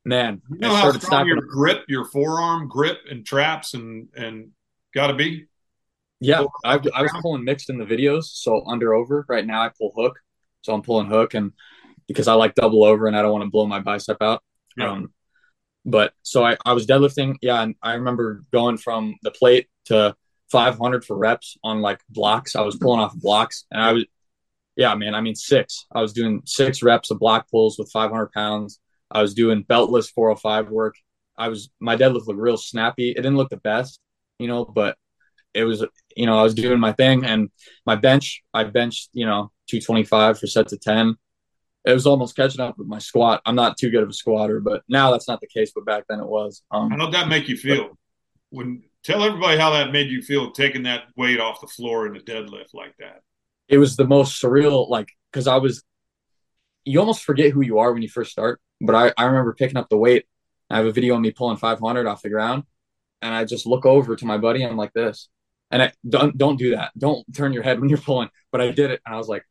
man, 0.05 0.41
you 0.49 0.59
know 0.59 0.75
how 0.75 0.91
strong 0.91 1.27
your 1.27 1.41
grip, 1.41 1.85
your 1.87 2.05
forearm 2.05 2.67
grip 2.67 2.99
and 3.09 3.25
traps 3.25 3.73
and 3.73 4.09
and 4.15 4.51
got 4.93 5.07
to 5.07 5.13
be. 5.13 5.47
Yeah, 6.19 6.45
I, 6.63 6.79
I 6.93 7.01
was 7.01 7.11
pulling 7.19 7.43
mixed 7.43 7.71
in 7.71 7.79
the 7.79 7.85
videos, 7.85 8.25
so 8.25 8.63
under 8.67 8.93
over. 8.93 9.25
Right 9.27 9.45
now, 9.45 9.63
I 9.63 9.69
pull 9.69 9.91
hook, 9.95 10.19
so 10.61 10.73
I'm 10.73 10.81
pulling 10.81 11.07
hook, 11.07 11.33
and 11.33 11.51
because 12.07 12.27
I 12.27 12.33
like 12.33 12.55
double 12.55 12.83
over 12.83 13.07
and 13.07 13.15
I 13.15 13.21
don't 13.21 13.31
want 13.31 13.43
to 13.43 13.49
blow 13.49 13.65
my 13.65 13.79
bicep 13.79 14.21
out. 14.21 14.43
Yeah. 14.77 14.91
Um, 14.91 15.13
but 15.85 16.13
so 16.21 16.43
I, 16.43 16.57
I 16.65 16.73
was 16.73 16.85
deadlifting, 16.85 17.37
yeah, 17.41 17.61
and 17.61 17.75
I 17.81 17.93
remember 17.93 18.43
going 18.51 18.77
from 18.77 19.15
the 19.23 19.31
plate 19.31 19.67
to 19.85 20.15
500 20.51 21.05
for 21.05 21.17
reps 21.17 21.57
on 21.63 21.81
like 21.81 22.01
blocks. 22.09 22.55
I 22.55 22.61
was 22.61 22.75
pulling 22.75 22.99
off 22.99 23.15
blocks, 23.15 23.65
and 23.71 23.81
I 23.81 23.93
was 23.93 24.05
yeah, 24.75 24.95
man. 24.95 25.15
I 25.15 25.21
mean, 25.21 25.35
six. 25.35 25.85
I 25.93 26.01
was 26.01 26.13
doing 26.13 26.41
six 26.45 26.81
reps 26.81 27.11
of 27.11 27.19
block 27.19 27.49
pulls 27.49 27.77
with 27.77 27.91
500 27.91 28.31
pounds. 28.31 28.79
I 29.09 29.21
was 29.21 29.33
doing 29.33 29.63
beltless 29.63 30.09
405 30.09 30.69
work. 30.69 30.95
I 31.37 31.49
was 31.49 31.69
my 31.79 31.95
deadlift 31.95 32.27
looked 32.27 32.39
real 32.39 32.57
snappy. 32.57 33.11
It 33.11 33.17
didn't 33.17 33.35
look 33.35 33.49
the 33.49 33.57
best, 33.57 33.99
you 34.39 34.47
know, 34.47 34.63
but 34.65 34.97
it 35.53 35.65
was, 35.65 35.85
you 36.15 36.25
know, 36.25 36.39
I 36.39 36.43
was 36.43 36.53
doing 36.53 36.79
my 36.79 36.93
thing. 36.93 37.25
And 37.25 37.49
my 37.85 37.95
bench, 37.95 38.41
I 38.53 38.63
benched, 38.63 39.09
you 39.11 39.25
know, 39.25 39.51
225 39.79 40.39
for 40.39 40.47
sets 40.47 40.73
of 40.73 40.81
10. 40.81 41.15
It 41.83 41.93
was 41.93 42.05
almost 42.05 42.35
catching 42.35 42.61
up 42.61 42.77
with 42.77 42.87
my 42.87 42.99
squat. 42.99 43.41
I'm 43.45 43.55
not 43.55 43.77
too 43.77 43.89
good 43.89 44.03
of 44.03 44.09
a 44.09 44.13
squatter, 44.13 44.59
but 44.59 44.83
now 44.87 45.11
that's 45.11 45.27
not 45.27 45.41
the 45.41 45.47
case. 45.47 45.71
But 45.73 45.85
back 45.85 46.03
then 46.07 46.19
it 46.19 46.27
was. 46.27 46.61
Um, 46.69 46.91
how 46.91 46.97
did 46.97 47.13
that 47.13 47.27
make 47.27 47.49
you 47.49 47.57
feel? 47.57 47.87
But, 47.89 47.97
when 48.51 48.83
tell 49.03 49.23
everybody 49.23 49.57
how 49.57 49.71
that 49.71 49.91
made 49.91 50.11
you 50.11 50.21
feel 50.21 50.51
taking 50.51 50.83
that 50.83 51.05
weight 51.15 51.39
off 51.39 51.61
the 51.61 51.67
floor 51.67 52.05
in 52.05 52.15
a 52.15 52.19
deadlift 52.19 52.73
like 52.73 52.95
that 52.99 53.21
it 53.71 53.77
was 53.77 53.95
the 53.95 54.05
most 54.05 54.39
surreal, 54.39 54.89
like, 54.89 55.09
because 55.31 55.47
I 55.47 55.55
was, 55.57 55.81
you 56.83 56.99
almost 56.99 57.23
forget 57.23 57.51
who 57.51 57.61
you 57.61 57.79
are 57.79 57.93
when 57.93 58.01
you 58.01 58.09
first 58.09 58.31
start. 58.31 58.59
But 58.81 58.95
I, 58.95 59.13
I 59.17 59.25
remember 59.25 59.53
picking 59.53 59.77
up 59.77 59.87
the 59.89 59.97
weight. 59.97 60.25
I 60.69 60.77
have 60.77 60.85
a 60.85 60.91
video 60.91 61.15
of 61.15 61.21
me 61.21 61.31
pulling 61.31 61.57
500 61.57 62.05
off 62.05 62.21
the 62.21 62.29
ground, 62.29 62.63
and 63.21 63.33
I 63.33 63.45
just 63.45 63.65
look 63.65 63.85
over 63.85 64.15
to 64.15 64.25
my 64.25 64.37
buddy. 64.37 64.61
And 64.63 64.71
I'm 64.71 64.77
like 64.77 64.93
this, 64.93 65.29
and 65.69 65.81
I 65.81 65.93
don't 66.07 66.37
don't 66.37 66.57
do 66.57 66.71
that. 66.75 66.91
Don't 66.97 67.25
turn 67.33 67.53
your 67.53 67.63
head 67.63 67.79
when 67.79 67.89
you're 67.89 67.97
pulling. 67.97 68.29
But 68.51 68.61
I 68.61 68.71
did 68.71 68.91
it, 68.91 69.01
and 69.05 69.15
I 69.15 69.17
was 69.17 69.27
like, 69.27 69.45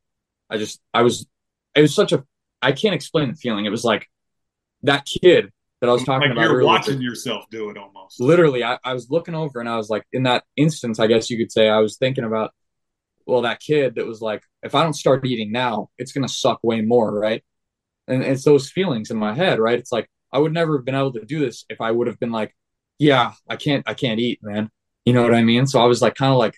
I 0.51 0.59
just 0.59 0.81
I 0.93 1.03
was, 1.03 1.27
it 1.75 1.83
was 1.83 1.95
such 1.95 2.13
a 2.13 2.25
I 2.61 2.73
can't 2.73 2.95
explain 2.95 3.31
the 3.31 3.37
feeling. 3.37 3.65
It 3.65 3.71
was 3.71 3.85
like 3.85 4.07
that 4.83 5.07
kid 5.07 5.51
that 5.81 5.89
I 5.89 5.93
was 5.93 6.05
talking 6.05 6.29
like 6.29 6.33
about. 6.33 6.43
You're 6.43 6.57
earlier. 6.57 6.67
watching 6.67 7.01
yourself 7.01 7.45
do 7.51 7.71
it 7.71 7.79
almost. 7.79 8.21
Literally, 8.21 8.65
I, 8.65 8.79
I 8.85 8.93
was 8.93 9.11
looking 9.11 9.35
over 9.35 9.61
and 9.61 9.69
I 9.69 9.77
was 9.77 9.89
like, 9.89 10.05
in 10.13 10.25
that 10.25 10.45
instance, 10.57 10.99
I 10.99 11.07
guess 11.07 11.31
you 11.31 11.39
could 11.39 11.53
say 11.53 11.69
I 11.69 11.79
was 11.79 11.97
thinking 11.97 12.25
about 12.25 12.53
well, 13.31 13.43
that 13.43 13.61
kid 13.61 13.95
that 13.95 14.07
was 14.07 14.21
like, 14.21 14.43
if 14.63 14.75
I 14.75 14.83
don't 14.83 14.95
start 14.95 15.25
eating 15.25 15.53
now, 15.53 15.91
it's 15.99 16.13
going 16.13 16.27
to 16.27 16.33
suck 16.33 16.59
way 16.63 16.81
more, 16.81 17.13
right? 17.13 17.43
And 18.09 18.23
it's 18.23 18.45
those 18.45 18.71
feelings 18.71 19.11
in 19.11 19.17
my 19.17 19.35
head, 19.35 19.59
right? 19.59 19.79
It's 19.79 19.93
like 19.93 20.09
I 20.33 20.39
would 20.39 20.53
never 20.53 20.79
have 20.79 20.85
been 20.85 20.95
able 20.95 21.13
to 21.13 21.25
do 21.25 21.39
this 21.39 21.65
if 21.69 21.81
I 21.81 21.91
would 21.93 22.09
have 22.09 22.19
been 22.19 22.33
like, 22.33 22.55
yeah, 22.99 23.33
I 23.49 23.57
can't, 23.57 23.89
I 23.89 23.95
can't 23.95 24.21
eat, 24.21 24.41
man. 24.43 24.71
You 25.05 25.13
know 25.13 25.23
what 25.23 25.35
I 25.35 25.43
mean? 25.43 25.67
So 25.67 25.81
I 25.81 25.85
was 25.85 26.03
like, 26.03 26.17
kind 26.17 26.33
of 26.33 26.39
like, 26.39 26.57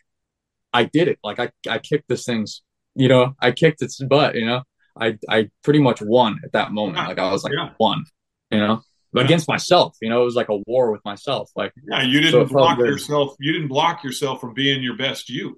I 0.73 0.85
did 0.85 1.09
it. 1.09 1.19
Like 1.23 1.39
I, 1.39 1.51
I 1.69 1.79
kicked 1.79 2.09
this 2.09 2.25
thing's, 2.25 2.63
you 2.95 3.09
know, 3.09 3.35
I 3.41 3.53
kicked 3.53 3.83
its 3.83 4.03
butt. 4.03 4.35
You 4.35 4.47
know, 4.47 4.63
I, 4.99 5.19
I 5.29 5.51
pretty 5.63 5.81
much 5.81 6.01
won 6.03 6.41
at 6.45 6.53
that 6.53 6.73
moment. 6.73 6.97
Like 6.97 7.19
I 7.19 7.31
was 7.31 7.45
like, 7.45 7.53
yeah. 7.53 7.71
won. 7.79 8.05
You 8.51 8.59
know, 8.59 8.83
yeah. 9.15 9.23
against 9.23 9.49
myself. 9.49 9.97
You 10.01 10.11
know, 10.11 10.23
it 10.23 10.25
was 10.25 10.35
like 10.35 10.49
a 10.49 10.57
war 10.67 10.93
with 10.93 11.05
myself. 11.05 11.51
Like, 11.57 11.73
yeah, 11.89 12.03
you 12.03 12.21
didn't 12.21 12.49
so 12.49 12.55
block 12.55 12.79
yourself. 12.79 13.35
You 13.41 13.53
didn't 13.53 13.69
block 13.69 14.05
yourself 14.05 14.41
from 14.41 14.55
being 14.55 14.83
your 14.83 14.97
best 14.97 15.31
you. 15.31 15.57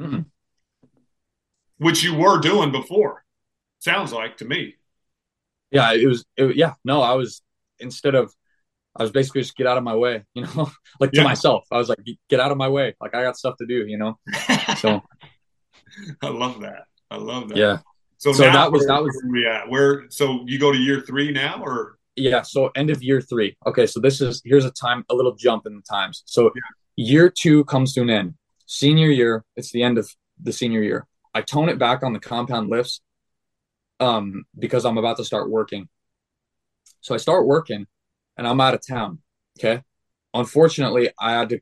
Mm-hmm. 0.00 0.22
Which 1.78 2.02
you 2.02 2.14
were 2.14 2.40
doing 2.40 2.72
before. 2.72 3.24
Sounds 3.78 4.12
like 4.12 4.38
to 4.38 4.44
me. 4.44 4.74
Yeah, 5.70 5.92
it 5.92 6.06
was. 6.06 6.24
It, 6.36 6.56
yeah, 6.56 6.74
no, 6.84 7.00
I 7.00 7.14
was 7.14 7.42
instead 7.78 8.14
of 8.14 8.34
I 8.96 9.02
was 9.02 9.12
basically 9.12 9.42
just 9.42 9.56
get 9.56 9.66
out 9.66 9.78
of 9.78 9.84
my 9.84 9.94
way, 9.94 10.24
you 10.34 10.42
know, 10.42 10.70
like 10.98 11.10
yeah. 11.12 11.22
to 11.22 11.28
myself. 11.28 11.64
I 11.70 11.78
was 11.78 11.88
like, 11.88 11.98
get 12.28 12.40
out 12.40 12.50
of 12.50 12.58
my 12.58 12.68
way. 12.68 12.94
Like 13.00 13.14
I 13.14 13.22
got 13.22 13.36
stuff 13.36 13.56
to 13.58 13.66
do, 13.66 13.86
you 13.86 13.98
know. 13.98 14.18
So 14.78 15.02
I 16.22 16.28
love 16.28 16.60
that. 16.60 16.84
I 17.10 17.16
love 17.16 17.48
that. 17.48 17.58
Yeah. 17.58 17.78
So, 18.18 18.32
so 18.32 18.42
that 18.42 18.70
was 18.70 18.86
that 18.86 19.02
was 19.02 19.18
where 19.22 19.32
we 19.32 19.46
at? 19.46 19.68
Where 19.68 20.04
so 20.10 20.44
you 20.46 20.58
go 20.58 20.72
to 20.72 20.78
year 20.78 21.00
three 21.00 21.32
now 21.32 21.62
or 21.62 21.98
yeah, 22.16 22.42
so 22.42 22.70
end 22.74 22.90
of 22.90 23.02
year 23.02 23.20
three. 23.20 23.56
Okay, 23.66 23.86
so 23.86 23.98
this 23.98 24.20
is 24.20 24.42
here's 24.44 24.64
a 24.64 24.70
time 24.70 25.04
a 25.08 25.14
little 25.14 25.34
jump 25.34 25.66
in 25.66 25.74
the 25.74 25.82
times. 25.82 26.22
So 26.26 26.50
yeah. 26.54 26.60
year 26.96 27.30
two 27.30 27.64
comes 27.64 27.94
to 27.94 28.02
an 28.02 28.10
end. 28.10 28.34
Senior 28.66 29.08
year, 29.08 29.44
it's 29.56 29.72
the 29.72 29.82
end 29.82 29.98
of 29.98 30.10
the 30.40 30.52
senior 30.52 30.82
year. 30.82 31.06
I 31.34 31.42
tone 31.42 31.68
it 31.68 31.78
back 31.78 32.02
on 32.02 32.12
the 32.12 32.20
compound 32.20 32.68
lifts 32.68 33.00
um, 34.00 34.44
because 34.58 34.84
I'm 34.84 34.98
about 34.98 35.16
to 35.18 35.24
start 35.24 35.50
working. 35.50 35.88
So 37.00 37.14
I 37.14 37.18
start 37.18 37.46
working 37.46 37.86
and 38.36 38.46
I'm 38.46 38.60
out 38.60 38.74
of 38.74 38.86
town. 38.86 39.20
Okay. 39.58 39.82
Unfortunately, 40.34 41.10
I 41.18 41.32
had 41.32 41.48
to 41.50 41.60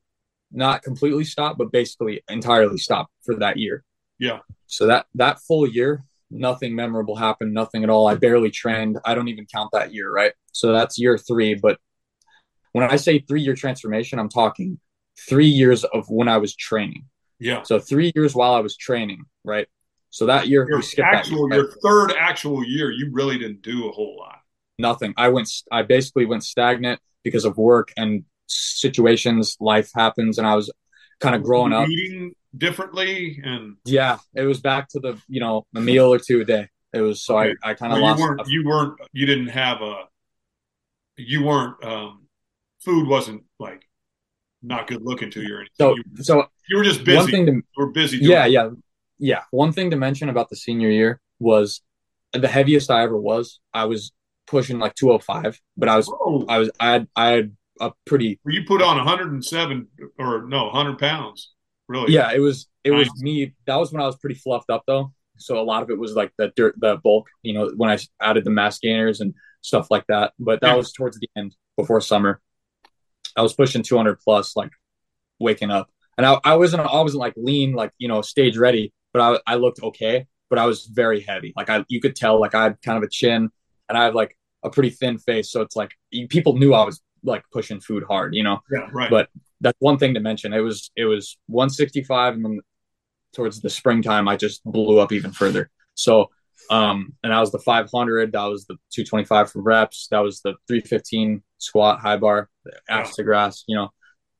not 0.50 0.82
completely 0.82 1.24
stop, 1.24 1.58
but 1.58 1.70
basically 1.70 2.22
entirely 2.28 2.78
stop 2.78 3.10
for 3.24 3.36
that 3.36 3.58
year. 3.58 3.84
Yeah. 4.18 4.40
So 4.66 4.86
that 4.86 5.06
that 5.14 5.40
full 5.40 5.66
year, 5.66 6.04
nothing 6.30 6.74
memorable 6.74 7.16
happened, 7.16 7.54
nothing 7.54 7.84
at 7.84 7.90
all. 7.90 8.06
I 8.06 8.14
barely 8.14 8.50
trained. 8.50 8.98
I 9.04 9.14
don't 9.14 9.28
even 9.28 9.46
count 9.46 9.70
that 9.72 9.92
year, 9.92 10.10
right? 10.10 10.32
So 10.52 10.72
that's 10.72 10.98
year 10.98 11.18
three. 11.18 11.54
But 11.54 11.78
when 12.72 12.88
I 12.88 12.96
say 12.96 13.20
three 13.20 13.40
year 13.40 13.54
transformation, 13.54 14.18
I'm 14.18 14.28
talking 14.28 14.78
three 15.28 15.46
years 15.46 15.84
of 15.84 16.06
when 16.08 16.28
I 16.28 16.38
was 16.38 16.54
training. 16.54 17.04
Yeah. 17.40 17.62
So 17.62 17.78
three 17.78 18.12
years 18.14 18.34
while 18.34 18.54
I 18.54 18.60
was 18.60 18.76
training, 18.76 19.24
right? 19.44 19.68
So 20.10 20.26
that 20.26 20.48
year, 20.48 20.66
your 20.68 20.82
actual, 21.04 21.50
year, 21.50 21.62
your 21.62 21.72
third 21.82 22.12
actual 22.18 22.64
year, 22.64 22.90
you 22.90 23.10
really 23.12 23.38
didn't 23.38 23.62
do 23.62 23.88
a 23.88 23.92
whole 23.92 24.16
lot. 24.18 24.38
Nothing. 24.78 25.12
I 25.16 25.28
went. 25.28 25.50
I 25.70 25.82
basically 25.82 26.24
went 26.24 26.44
stagnant 26.44 27.00
because 27.24 27.44
of 27.44 27.56
work 27.58 27.92
and 27.96 28.24
situations. 28.46 29.56
Life 29.60 29.90
happens, 29.94 30.38
and 30.38 30.46
I 30.46 30.54
was 30.54 30.70
kind 31.20 31.34
of 31.34 31.42
growing 31.42 31.72
up. 31.72 31.88
Eating 31.88 32.32
differently, 32.56 33.40
and 33.44 33.76
yeah, 33.84 34.18
it 34.34 34.42
was 34.42 34.60
back 34.60 34.88
to 34.90 35.00
the 35.00 35.20
you 35.28 35.40
know 35.40 35.66
a 35.74 35.80
meal 35.80 36.12
or 36.12 36.18
two 36.18 36.40
a 36.40 36.44
day. 36.44 36.68
It 36.92 37.00
was 37.00 37.22
so 37.22 37.38
okay. 37.38 37.54
I, 37.62 37.70
I 37.70 37.74
kind 37.74 37.92
of 37.92 38.00
well, 38.00 38.16
lost. 38.16 38.20
You 38.20 38.26
weren't, 38.26 38.48
you 38.48 38.66
weren't. 38.66 39.00
You 39.12 39.26
didn't 39.26 39.48
have 39.48 39.82
a. 39.82 40.04
You 41.16 41.44
weren't. 41.44 41.82
um 41.84 42.24
Food 42.84 43.08
wasn't 43.08 43.42
like 43.58 43.82
not 44.62 44.86
good 44.86 45.02
looking 45.02 45.30
to 45.32 45.42
you 45.42 45.54
or 45.54 45.60
anything. 45.60 45.74
So, 45.78 45.96
you, 45.96 46.04
so 46.22 46.46
you 46.68 46.76
were 46.76 46.84
just 46.84 47.04
busy. 47.04 47.18
One 47.18 47.30
thing 47.30 47.46
to, 47.46 47.52
you 47.52 47.62
were 47.76 47.90
busy. 47.90 48.18
yeah, 48.18 48.46
it. 48.46 48.52
yeah, 48.52 48.70
yeah. 49.18 49.42
One 49.50 49.72
thing 49.72 49.90
to 49.90 49.96
mention 49.96 50.28
about 50.28 50.48
the 50.48 50.56
senior 50.56 50.90
year 50.90 51.20
was 51.38 51.82
the 52.32 52.48
heaviest 52.48 52.90
I 52.90 53.02
ever 53.02 53.18
was. 53.18 53.60
I 53.72 53.86
was 53.86 54.12
pushing 54.46 54.78
like 54.78 54.94
205, 54.94 55.60
but 55.76 55.88
I 55.88 55.96
was, 55.96 56.06
Whoa. 56.06 56.44
I 56.48 56.58
was, 56.58 56.70
I 56.80 56.90
had, 56.92 57.08
I 57.14 57.28
had 57.28 57.56
a 57.80 57.92
pretty. 58.06 58.40
You 58.46 58.64
put 58.66 58.82
on 58.82 58.96
107 58.96 59.88
or 60.18 60.46
no 60.46 60.64
100 60.66 60.98
pounds. 60.98 61.52
Really? 61.88 62.12
Yeah, 62.12 62.32
it 62.32 62.40
was. 62.40 62.68
It 62.84 62.90
nice. 62.90 63.08
was 63.10 63.22
me. 63.22 63.54
That 63.66 63.76
was 63.76 63.92
when 63.92 64.02
I 64.02 64.06
was 64.06 64.16
pretty 64.16 64.36
fluffed 64.36 64.70
up 64.70 64.84
though. 64.86 65.12
So 65.38 65.58
a 65.58 65.62
lot 65.62 65.82
of 65.82 65.90
it 65.90 65.98
was 65.98 66.12
like 66.14 66.32
the 66.36 66.52
dirt, 66.54 66.74
the 66.78 66.96
bulk. 66.96 67.28
You 67.42 67.54
know, 67.54 67.70
when 67.76 67.90
I 67.90 67.98
added 68.20 68.44
the 68.44 68.50
mass 68.50 68.78
gainers 68.78 69.20
and 69.20 69.34
stuff 69.62 69.90
like 69.90 70.06
that. 70.08 70.32
But 70.38 70.60
that 70.60 70.68
yeah. 70.68 70.74
was 70.74 70.92
towards 70.92 71.18
the 71.18 71.28
end 71.36 71.56
before 71.76 72.00
summer. 72.00 72.40
I 73.36 73.42
was 73.42 73.54
pushing 73.54 73.82
200 73.82 74.18
plus, 74.20 74.56
like 74.56 74.72
waking 75.38 75.70
up, 75.70 75.90
and 76.16 76.26
I, 76.26 76.38
I 76.44 76.56
wasn't 76.56 76.82
I 76.82 77.00
wasn't 77.00 77.20
like 77.20 77.34
lean, 77.36 77.72
like 77.72 77.92
you 77.98 78.08
know, 78.08 78.22
stage 78.22 78.56
ready, 78.56 78.92
but 79.12 79.20
I 79.22 79.52
I 79.52 79.54
looked 79.56 79.82
okay. 79.82 80.26
but 80.50 80.58
I 80.58 80.66
was 80.66 80.86
very 80.86 81.20
heavy. 81.20 81.52
Like 81.56 81.70
I, 81.70 81.84
you 81.88 82.00
could 82.00 82.16
tell, 82.16 82.40
like 82.40 82.54
I 82.54 82.64
had 82.64 82.82
kind 82.82 82.96
of 82.96 83.02
a 83.04 83.08
chin, 83.08 83.50
and 83.88 83.98
I 83.98 84.04
have 84.04 84.14
like 84.14 84.36
a 84.62 84.70
pretty 84.70 84.90
thin 84.90 85.18
face, 85.18 85.50
so 85.50 85.60
it's 85.60 85.76
like 85.76 85.92
people 86.28 86.56
knew 86.56 86.74
I 86.74 86.84
was 86.84 87.00
like 87.22 87.44
pushing 87.52 87.80
food 87.80 88.04
hard, 88.04 88.34
you 88.34 88.42
know. 88.42 88.60
Yeah, 88.70 88.88
right. 88.92 89.10
But 89.10 89.28
that's 89.60 89.78
one 89.80 89.98
thing 89.98 90.14
to 90.14 90.20
mention. 90.20 90.52
It 90.52 90.60
was 90.60 90.90
it 90.96 91.04
was 91.04 91.36
165, 91.46 92.34
and 92.34 92.44
then 92.44 92.60
towards 93.34 93.60
the 93.60 93.70
springtime, 93.70 94.28
I 94.28 94.36
just 94.36 94.64
blew 94.64 94.98
up 94.98 95.12
even 95.12 95.32
further. 95.32 95.70
So, 95.94 96.30
um, 96.70 97.14
and 97.22 97.32
that 97.32 97.40
was 97.40 97.52
the 97.52 97.58
500. 97.58 98.32
That 98.32 98.44
was 98.44 98.66
the 98.66 98.74
225 98.92 99.52
for 99.52 99.62
reps. 99.62 100.08
That 100.10 100.20
was 100.20 100.40
the 100.40 100.54
315 100.68 101.42
squat, 101.58 102.00
high 102.00 102.16
bar, 102.16 102.48
abs 102.88 103.16
to 103.16 103.22
grass. 103.22 103.64
You 103.66 103.76
know, 103.76 103.90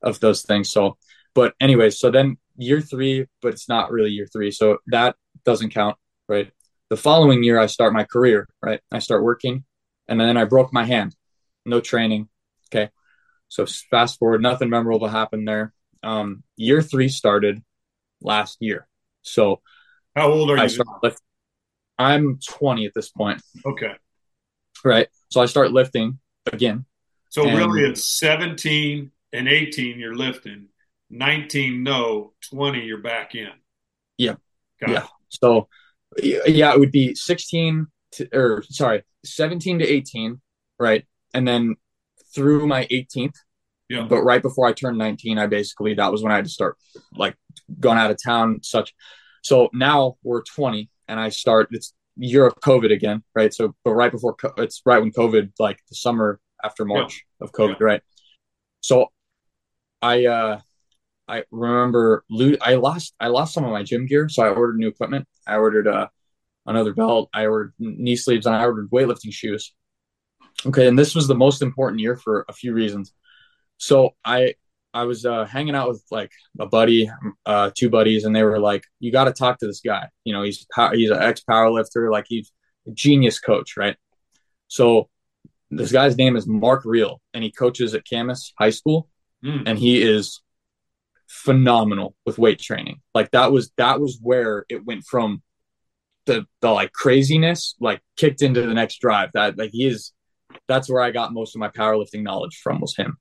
of 0.01 0.19
those 0.19 0.43
things. 0.43 0.71
So, 0.71 0.97
but 1.33 1.53
anyways, 1.59 1.99
so 1.99 2.11
then 2.11 2.37
year 2.57 2.81
three, 2.81 3.27
but 3.41 3.53
it's 3.53 3.69
not 3.69 3.91
really 3.91 4.11
year 4.11 4.27
three, 4.31 4.51
so 4.51 4.79
that 4.87 5.15
doesn't 5.45 5.73
count, 5.73 5.97
right? 6.27 6.51
The 6.89 6.97
following 6.97 7.43
year, 7.43 7.59
I 7.59 7.67
start 7.67 7.93
my 7.93 8.03
career, 8.03 8.47
right? 8.61 8.81
I 8.91 8.99
start 8.99 9.23
working, 9.23 9.63
and 10.07 10.19
then 10.19 10.37
I 10.37 10.45
broke 10.45 10.73
my 10.73 10.85
hand. 10.85 11.15
No 11.65 11.79
training. 11.81 12.29
So 13.49 13.65
fast 13.65 14.19
forward, 14.19 14.41
nothing 14.41 14.69
memorable 14.69 15.07
happened 15.07 15.47
there. 15.47 15.73
Um, 16.01 16.43
year 16.55 16.81
three 16.81 17.09
started 17.09 17.61
last 18.21 18.57
year. 18.61 18.87
So 19.21 19.61
how 20.15 20.31
old 20.31 20.51
are 20.51 20.65
you? 20.65 20.83
I 21.03 21.11
I'm 21.97 22.39
20 22.39 22.85
at 22.85 22.93
this 22.93 23.09
point. 23.09 23.41
Okay. 23.65 23.93
Right. 24.85 25.07
So 25.29 25.41
I 25.41 25.45
start 25.45 25.71
lifting 25.71 26.19
again. 26.51 26.85
So 27.29 27.43
really 27.43 27.83
it's 27.83 28.17
17 28.17 29.11
and 29.33 29.47
18 29.47 29.99
you're 29.99 30.15
lifting. 30.15 30.67
19 31.09 31.83
no, 31.83 32.33
20 32.51 32.85
you're 32.85 33.01
back 33.01 33.35
in. 33.35 33.49
Yeah. 34.17 34.35
Got 34.79 34.89
yeah. 34.89 35.03
It. 35.03 35.09
So 35.29 35.67
yeah, 36.23 36.73
it 36.73 36.79
would 36.79 36.91
be 36.91 37.13
16 37.15 37.87
to, 38.13 38.29
or 38.33 38.63
sorry, 38.63 39.03
17 39.25 39.79
to 39.79 39.85
18, 39.85 40.41
right? 40.79 41.05
And 41.33 41.47
then 41.47 41.75
through 42.33 42.67
my 42.67 42.85
18th. 42.85 43.35
Yeah. 43.89 44.03
But 44.03 44.21
right 44.21 44.41
before 44.41 44.67
I 44.67 44.73
turned 44.73 44.97
19, 44.97 45.39
I 45.39 45.47
basically 45.47 45.95
that 45.95 46.11
was 46.11 46.21
when 46.21 46.31
I 46.31 46.35
had 46.35 46.45
to 46.45 46.51
start 46.51 46.77
like 47.15 47.35
going 47.79 47.97
out 47.97 48.11
of 48.11 48.17
town 48.23 48.59
such. 48.61 48.93
So 49.43 49.69
now 49.73 50.17
we're 50.23 50.43
20 50.43 50.89
and 51.07 51.19
I 51.19 51.29
start 51.29 51.69
it's 51.71 51.93
year 52.15 52.45
of 52.45 52.55
COVID 52.55 52.91
again, 52.91 53.23
right? 53.33 53.53
So 53.53 53.75
but 53.83 53.93
right 53.93 54.11
before 54.11 54.35
it's 54.57 54.81
right 54.85 54.99
when 54.99 55.11
COVID 55.11 55.53
like 55.59 55.79
the 55.89 55.95
summer 55.95 56.39
after 56.63 56.85
March 56.85 57.25
yeah. 57.39 57.45
of 57.45 57.51
COVID, 57.51 57.79
yeah. 57.79 57.85
right? 57.85 58.01
So 58.81 59.07
I 60.01 60.25
uh 60.25 60.59
I 61.27 61.43
remember 61.51 62.23
lo- 62.29 62.57
I 62.61 62.75
lost 62.75 63.15
I 63.19 63.27
lost 63.27 63.53
some 63.53 63.65
of 63.65 63.71
my 63.71 63.83
gym 63.83 64.05
gear, 64.05 64.29
so 64.29 64.43
I 64.43 64.49
ordered 64.49 64.77
new 64.77 64.87
equipment. 64.87 65.27
I 65.47 65.55
ordered 65.55 65.87
uh 65.87 66.07
another 66.65 66.93
belt. 66.93 67.29
I 67.33 67.47
ordered 67.47 67.73
knee 67.79 68.15
sleeves 68.15 68.45
and 68.45 68.55
I 68.55 68.63
ordered 68.65 68.91
weightlifting 68.91 69.33
shoes. 69.33 69.73
Okay, 70.65 70.87
and 70.87 70.97
this 70.97 71.15
was 71.15 71.27
the 71.27 71.35
most 71.35 71.61
important 71.61 72.01
year 72.01 72.15
for 72.15 72.45
a 72.49 72.53
few 72.53 72.73
reasons. 72.73 73.13
So 73.77 74.15
I 74.25 74.55
I 74.93 75.03
was 75.03 75.25
uh, 75.25 75.45
hanging 75.45 75.75
out 75.75 75.89
with 75.89 76.03
like 76.11 76.31
a 76.59 76.65
buddy, 76.65 77.09
uh, 77.45 77.71
two 77.75 77.89
buddies, 77.89 78.25
and 78.25 78.35
they 78.35 78.43
were 78.43 78.59
like, 78.59 78.83
"You 78.99 79.11
got 79.11 79.25
to 79.25 79.33
talk 79.33 79.59
to 79.59 79.67
this 79.67 79.81
guy. 79.81 80.09
You 80.23 80.33
know, 80.33 80.43
he's 80.43 80.65
he's 80.93 81.11
an 81.11 81.21
ex 81.21 81.41
powerlifter, 81.49 82.11
like 82.11 82.25
he's 82.27 82.51
a 82.87 82.91
genius 82.91 83.39
coach, 83.39 83.77
right?" 83.77 83.95
So 84.67 85.09
this 85.71 85.91
guy's 85.91 86.17
name 86.17 86.35
is 86.35 86.47
Mark 86.47 86.83
Real, 86.85 87.21
and 87.33 87.43
he 87.43 87.51
coaches 87.51 87.93
at 87.93 88.03
Camas 88.09 88.53
High 88.57 88.71
School, 88.71 89.09
mm. 89.43 89.63
and 89.65 89.77
he 89.77 90.01
is 90.01 90.41
phenomenal 91.27 92.15
with 92.25 92.39
weight 92.39 92.59
training. 92.59 93.01
Like 93.13 93.31
that 93.31 93.51
was 93.51 93.71
that 93.77 94.01
was 94.01 94.19
where 94.21 94.65
it 94.69 94.85
went 94.85 95.05
from 95.05 95.43
the 96.25 96.45
the 96.61 96.71
like 96.71 96.91
craziness, 96.93 97.75
like 97.79 98.01
kicked 98.17 98.41
into 98.41 98.61
the 98.61 98.73
next 98.73 98.99
drive. 98.99 99.29
That 99.33 99.57
like 99.57 99.71
he 99.71 99.85
is 99.85 100.11
that's 100.67 100.89
where 100.89 101.01
I 101.01 101.11
got 101.11 101.33
most 101.33 101.55
of 101.55 101.59
my 101.59 101.69
powerlifting 101.69 102.23
knowledge 102.23 102.59
from 102.61 102.79
was 102.79 102.95
him. 102.95 103.17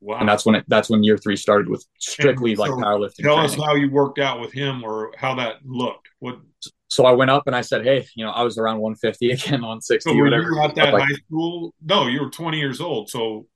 Wow. 0.00 0.18
And 0.20 0.28
that's 0.28 0.46
when 0.46 0.54
it 0.54 0.64
that's 0.68 0.88
when 0.88 1.02
year 1.02 1.18
three 1.18 1.36
started 1.36 1.68
with 1.68 1.84
strictly 1.98 2.54
so 2.54 2.62
like 2.62 2.70
powerlifting. 2.70 3.22
Tell 3.22 3.36
training. 3.36 3.44
us 3.44 3.54
how 3.56 3.74
you 3.74 3.90
worked 3.90 4.18
out 4.18 4.40
with 4.40 4.52
him 4.52 4.84
or 4.84 5.12
how 5.16 5.34
that 5.34 5.56
looked. 5.64 6.08
What 6.20 6.38
so 6.88 7.04
I 7.04 7.12
went 7.12 7.30
up 7.30 7.46
and 7.46 7.56
I 7.56 7.62
said, 7.62 7.84
Hey, 7.84 8.06
you 8.14 8.24
know, 8.24 8.30
I 8.30 8.42
was 8.42 8.58
around 8.58 8.78
150 8.78 9.30
again, 9.30 9.60
160. 9.60 10.08
So 10.08 10.16
were 10.16 10.24
whatever. 10.24 10.42
you 10.42 10.60
at 10.60 10.74
that 10.76 10.94
like, 10.94 11.02
high 11.02 11.14
school? 11.14 11.74
No, 11.82 12.06
you 12.06 12.20
were 12.22 12.30
20 12.30 12.58
years 12.58 12.80
old. 12.80 13.10
So 13.10 13.46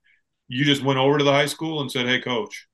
you 0.49 0.65
just 0.65 0.83
went 0.83 0.99
over 0.99 1.17
to 1.17 1.23
the 1.23 1.31
high 1.31 1.45
school 1.45 1.81
and 1.81 1.91
said, 1.91 2.07
Hey 2.07 2.19
coach. 2.19 2.67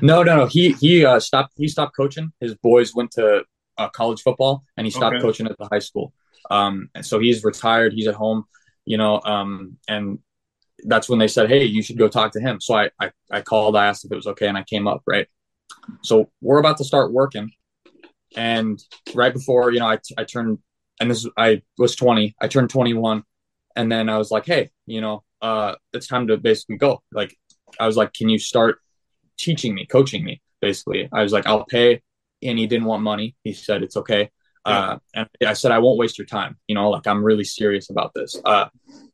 No, 0.00 0.22
no, 0.22 0.36
no. 0.36 0.46
He 0.46 0.72
he 0.72 1.04
uh, 1.04 1.20
stopped 1.20 1.52
he 1.56 1.68
stopped 1.68 1.94
coaching. 1.94 2.32
His 2.40 2.54
boys 2.54 2.94
went 2.94 3.10
to 3.12 3.44
uh, 3.76 3.88
college 3.90 4.22
football 4.22 4.64
and 4.76 4.86
he 4.86 4.90
stopped 4.90 5.16
okay. 5.16 5.22
coaching 5.22 5.46
at 5.46 5.58
the 5.58 5.68
high 5.70 5.80
school. 5.80 6.14
Um 6.50 6.88
and 6.94 7.04
so 7.04 7.18
he's 7.18 7.44
retired, 7.44 7.92
he's 7.92 8.08
at 8.08 8.14
home, 8.14 8.44
you 8.84 8.96
know, 8.96 9.20
um 9.24 9.78
and 9.88 10.18
that's 10.84 11.08
when 11.08 11.18
they 11.18 11.28
said, 11.28 11.48
"Hey, 11.48 11.64
you 11.64 11.82
should 11.82 11.98
go 11.98 12.08
talk 12.08 12.32
to 12.32 12.40
him." 12.40 12.60
So 12.60 12.74
I, 12.74 12.90
I 13.00 13.10
I 13.30 13.40
called, 13.42 13.76
I 13.76 13.86
asked 13.86 14.04
if 14.04 14.12
it 14.12 14.16
was 14.16 14.26
okay, 14.28 14.48
and 14.48 14.58
I 14.58 14.64
came 14.64 14.88
up. 14.88 15.02
Right. 15.06 15.28
So 16.02 16.30
we're 16.40 16.58
about 16.58 16.78
to 16.78 16.84
start 16.84 17.12
working, 17.12 17.52
and 18.36 18.82
right 19.14 19.32
before 19.32 19.72
you 19.72 19.80
know, 19.80 19.86
I 19.86 19.98
I 20.18 20.24
turned, 20.24 20.58
and 21.00 21.10
this 21.10 21.26
I 21.36 21.62
was 21.78 21.96
twenty. 21.96 22.34
I 22.40 22.48
turned 22.48 22.70
twenty 22.70 22.94
one, 22.94 23.22
and 23.76 23.90
then 23.90 24.08
I 24.08 24.18
was 24.18 24.30
like, 24.30 24.46
"Hey, 24.46 24.70
you 24.86 25.00
know, 25.00 25.24
uh, 25.40 25.74
it's 25.92 26.06
time 26.06 26.26
to 26.28 26.36
basically 26.36 26.76
go." 26.76 27.02
Like, 27.12 27.36
I 27.80 27.86
was 27.86 27.96
like, 27.96 28.12
"Can 28.12 28.28
you 28.28 28.38
start 28.38 28.78
teaching 29.38 29.74
me, 29.74 29.86
coaching 29.86 30.24
me?" 30.24 30.40
Basically, 30.60 31.08
I 31.12 31.22
was 31.22 31.32
like, 31.32 31.46
"I'll 31.46 31.64
pay," 31.64 32.02
and 32.42 32.58
he 32.58 32.66
didn't 32.66 32.86
want 32.86 33.02
money. 33.02 33.36
He 33.44 33.52
said, 33.52 33.82
"It's 33.82 33.96
okay." 33.96 34.30
Uh, 34.64 34.98
and 35.14 35.28
I 35.44 35.54
said, 35.54 35.72
I 35.72 35.78
won't 35.78 35.98
waste 35.98 36.18
your 36.18 36.26
time. 36.26 36.56
You 36.68 36.74
know, 36.74 36.90
like 36.90 37.06
I'm 37.06 37.24
really 37.24 37.44
serious 37.44 37.90
about 37.90 38.12
this. 38.14 38.40
Uh, 38.44 38.66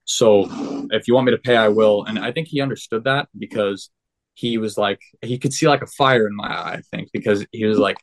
so 0.05 0.47
if 0.91 1.09
you 1.09 1.15
want 1.15 1.27
me 1.27 1.33
to 1.33 1.39
pay, 1.39 1.57
I 1.57 1.69
will. 1.69 2.05
And 2.05 2.19
I 2.19 2.33
think 2.33 2.49
he 2.49 2.61
understood 2.61 3.05
that 3.05 3.29
because 3.39 3.91
he 4.35 4.59
was 4.59 4.77
like, 4.77 5.01
he 5.23 5.39
could 5.39 5.53
see 5.53 5.67
like 5.67 5.83
a 5.83 5.87
fire 5.87 6.27
in 6.27 6.37
my 6.37 6.47
eye, 6.47 6.75
I 6.75 6.83
think, 6.91 7.11
because 7.13 7.47
he 7.53 7.65
was 7.65 7.79
like, 7.79 7.97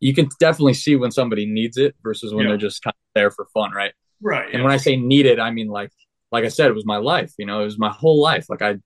you 0.00 0.14
can 0.14 0.28
definitely 0.40 0.74
see 0.74 0.96
when 0.96 1.10
somebody 1.10 1.46
needs 1.46 1.76
it 1.76 1.94
versus 2.02 2.32
when 2.32 2.44
yeah. 2.44 2.50
they're 2.50 2.58
just 2.58 2.82
kind 2.82 2.92
of 2.94 3.14
there 3.14 3.30
for 3.30 3.46
fun, 3.54 3.72
right? 3.72 3.92
Right. 4.20 4.46
And 4.46 4.58
yeah. 4.58 4.62
when 4.62 4.72
I 4.72 4.78
say 4.78 4.96
needed, 4.96 5.38
I 5.38 5.50
mean 5.50 5.68
like, 5.68 5.90
like 6.32 6.44
I 6.44 6.48
said, 6.48 6.68
it 6.68 6.74
was 6.74 6.86
my 6.86 6.96
life. 6.96 7.32
You 7.38 7.46
know, 7.46 7.60
it 7.60 7.64
was 7.64 7.78
my 7.78 7.90
whole 7.90 8.20
life. 8.20 8.46
Like 8.48 8.62
I, 8.62 8.76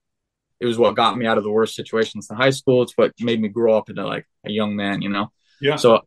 it 0.59 0.65
was 0.65 0.77
what 0.77 0.95
got 0.95 1.17
me 1.17 1.25
out 1.25 1.37
of 1.37 1.43
the 1.43 1.51
worst 1.51 1.75
situations 1.75 2.27
in 2.29 2.37
high 2.37 2.51
school. 2.51 2.83
It's 2.83 2.93
what 2.95 3.13
made 3.19 3.41
me 3.41 3.47
grow 3.47 3.75
up 3.75 3.89
into 3.89 4.05
like 4.05 4.27
a 4.45 4.51
young 4.51 4.75
man. 4.75 5.01
You 5.01 5.09
know. 5.09 5.31
Yeah. 5.59 5.75
So 5.77 6.01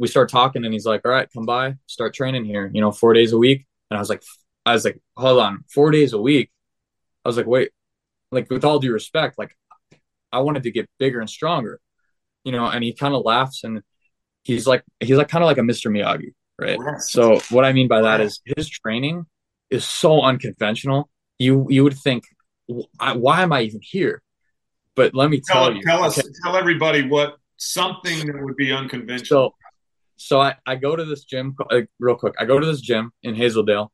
we 0.00 0.08
start 0.08 0.30
talking, 0.30 0.64
and 0.64 0.72
he's 0.72 0.86
like, 0.86 1.02
"All 1.04 1.12
right, 1.12 1.28
come 1.32 1.46
by, 1.46 1.76
start 1.86 2.14
training 2.14 2.44
here. 2.44 2.70
You 2.74 2.80
know, 2.80 2.90
four 2.90 3.12
days 3.12 3.32
a 3.32 3.38
week." 3.38 3.66
And 3.90 3.98
I 3.98 4.00
was 4.00 4.08
like, 4.08 4.22
I 4.64 4.72
was 4.72 4.84
like, 4.84 5.00
hold 5.16 5.40
on, 5.40 5.64
four 5.68 5.90
days 5.90 6.12
a 6.12 6.20
week. 6.20 6.50
I 7.24 7.28
was 7.28 7.36
like, 7.36 7.46
wait, 7.46 7.70
like 8.30 8.50
with 8.50 8.64
all 8.64 8.78
due 8.78 8.92
respect, 8.92 9.38
like 9.38 9.56
I 10.32 10.40
wanted 10.40 10.62
to 10.64 10.70
get 10.70 10.88
bigger 10.98 11.20
and 11.20 11.28
stronger, 11.28 11.80
you 12.44 12.52
know. 12.52 12.66
And 12.66 12.84
he 12.84 12.92
kind 12.92 13.14
of 13.14 13.24
laughs 13.24 13.64
and 13.64 13.82
he's 14.42 14.66
like, 14.66 14.84
he's 15.00 15.16
like 15.16 15.28
kind 15.28 15.42
of 15.42 15.46
like 15.46 15.58
a 15.58 15.62
Mr. 15.62 15.90
Miyagi, 15.90 16.34
right? 16.58 16.78
Yes. 16.84 17.10
So 17.10 17.40
what 17.50 17.64
I 17.64 17.72
mean 17.72 17.88
by 17.88 18.02
that 18.02 18.20
is 18.20 18.40
his 18.56 18.68
training 18.68 19.26
is 19.70 19.84
so 19.84 20.22
unconventional. 20.22 21.10
You 21.38 21.66
you 21.68 21.82
would 21.84 21.98
think, 21.98 22.24
why 22.66 23.42
am 23.42 23.52
I 23.52 23.62
even 23.62 23.80
here? 23.82 24.22
But 24.94 25.14
let 25.14 25.30
me 25.30 25.40
tell, 25.40 25.66
tell 25.66 25.74
you, 25.74 25.82
tell 25.82 26.04
us, 26.04 26.18
okay. 26.18 26.28
tell 26.44 26.56
everybody 26.56 27.08
what 27.08 27.36
something 27.56 28.26
that 28.26 28.42
would 28.42 28.56
be 28.56 28.72
unconventional. 28.72 29.50
So, 29.50 29.54
so 30.22 30.40
I, 30.40 30.56
I 30.66 30.76
go 30.76 30.96
to 30.96 31.04
this 31.04 31.24
gym 31.24 31.56
uh, 31.70 31.82
real 31.98 32.16
quick. 32.16 32.34
I 32.38 32.44
go 32.44 32.58
to 32.58 32.66
this 32.66 32.80
gym 32.80 33.12
in 33.22 33.34
Hazeldale 33.34 33.88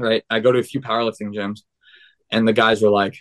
right? 0.00 0.24
I 0.30 0.40
go 0.40 0.50
to 0.50 0.58
a 0.58 0.64
few 0.64 0.80
powerlifting 0.80 1.34
gyms, 1.34 1.60
and 2.30 2.48
the 2.48 2.52
guys 2.52 2.82
were 2.82 2.90
like, 2.90 3.16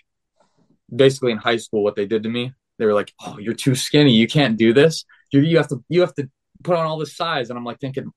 basically 0.93 1.31
in 1.31 1.37
high 1.37 1.57
school, 1.57 1.83
what 1.83 1.95
they 1.95 2.05
did 2.05 2.23
to 2.23 2.29
me, 2.29 2.53
they 2.77 2.85
were 2.85 2.93
like, 2.93 3.13
"Oh, 3.21 3.37
you're 3.37 3.53
too 3.53 3.75
skinny. 3.75 4.13
You 4.13 4.27
can't 4.27 4.57
do 4.57 4.73
this. 4.73 5.05
You 5.31 5.41
you 5.41 5.57
have 5.57 5.67
to 5.67 5.83
you 5.89 6.01
have 6.01 6.15
to 6.15 6.29
put 6.63 6.77
on 6.77 6.85
all 6.85 6.97
this 6.97 7.15
size." 7.15 7.49
And 7.49 7.59
I'm 7.59 7.65
like 7.65 7.79
thinking, 7.79 8.11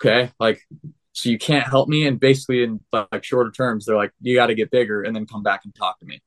okay, 0.00 0.30
like, 0.38 0.60
so 1.12 1.28
you 1.28 1.38
can't 1.38 1.66
help 1.66 1.88
me. 1.88 2.06
And 2.06 2.18
basically, 2.20 2.62
in 2.62 2.80
like 2.92 3.24
shorter 3.24 3.50
terms, 3.50 3.84
they're 3.84 3.96
like, 3.96 4.12
you 4.20 4.36
got 4.36 4.46
to 4.46 4.54
get 4.54 4.70
bigger 4.70 5.02
and 5.02 5.14
then 5.14 5.26
come 5.26 5.42
back 5.42 5.62
and 5.64 5.74
talk 5.74 5.98
to 5.98 6.06
me. 6.06 6.22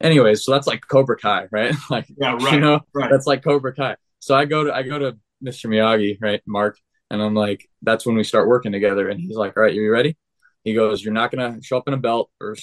Anyways, 0.00 0.44
so 0.44 0.52
that's 0.52 0.66
like 0.66 0.82
Cobra 0.86 1.16
Kai, 1.16 1.46
right? 1.50 1.74
like, 1.90 2.06
yeah, 2.18 2.32
right, 2.32 2.54
you 2.54 2.60
know, 2.60 2.80
right. 2.92 3.10
that's 3.10 3.26
like 3.26 3.42
Cobra 3.42 3.74
Kai. 3.74 3.96
So 4.18 4.34
I 4.34 4.44
go 4.44 4.64
to 4.64 4.74
I 4.74 4.82
go 4.82 4.98
to 4.98 5.16
Mr. 5.44 5.68
Miyagi, 5.68 6.18
right, 6.20 6.42
Mark, 6.46 6.78
and 7.10 7.22
I'm 7.22 7.34
like, 7.34 7.68
that's 7.82 8.06
when 8.06 8.16
we 8.16 8.24
start 8.24 8.48
working 8.48 8.72
together. 8.72 9.08
And 9.08 9.20
he's 9.20 9.36
like, 9.36 9.56
all 9.56 9.62
right, 9.62 9.72
are 9.72 9.80
you 9.80 9.92
ready? 9.92 10.16
He 10.64 10.74
goes, 10.74 11.02
"You're 11.02 11.14
not 11.14 11.30
going 11.30 11.54
to 11.54 11.62
show 11.62 11.78
up 11.78 11.86
in 11.86 11.94
a 11.94 11.96
belt 11.96 12.28
or 12.40 12.56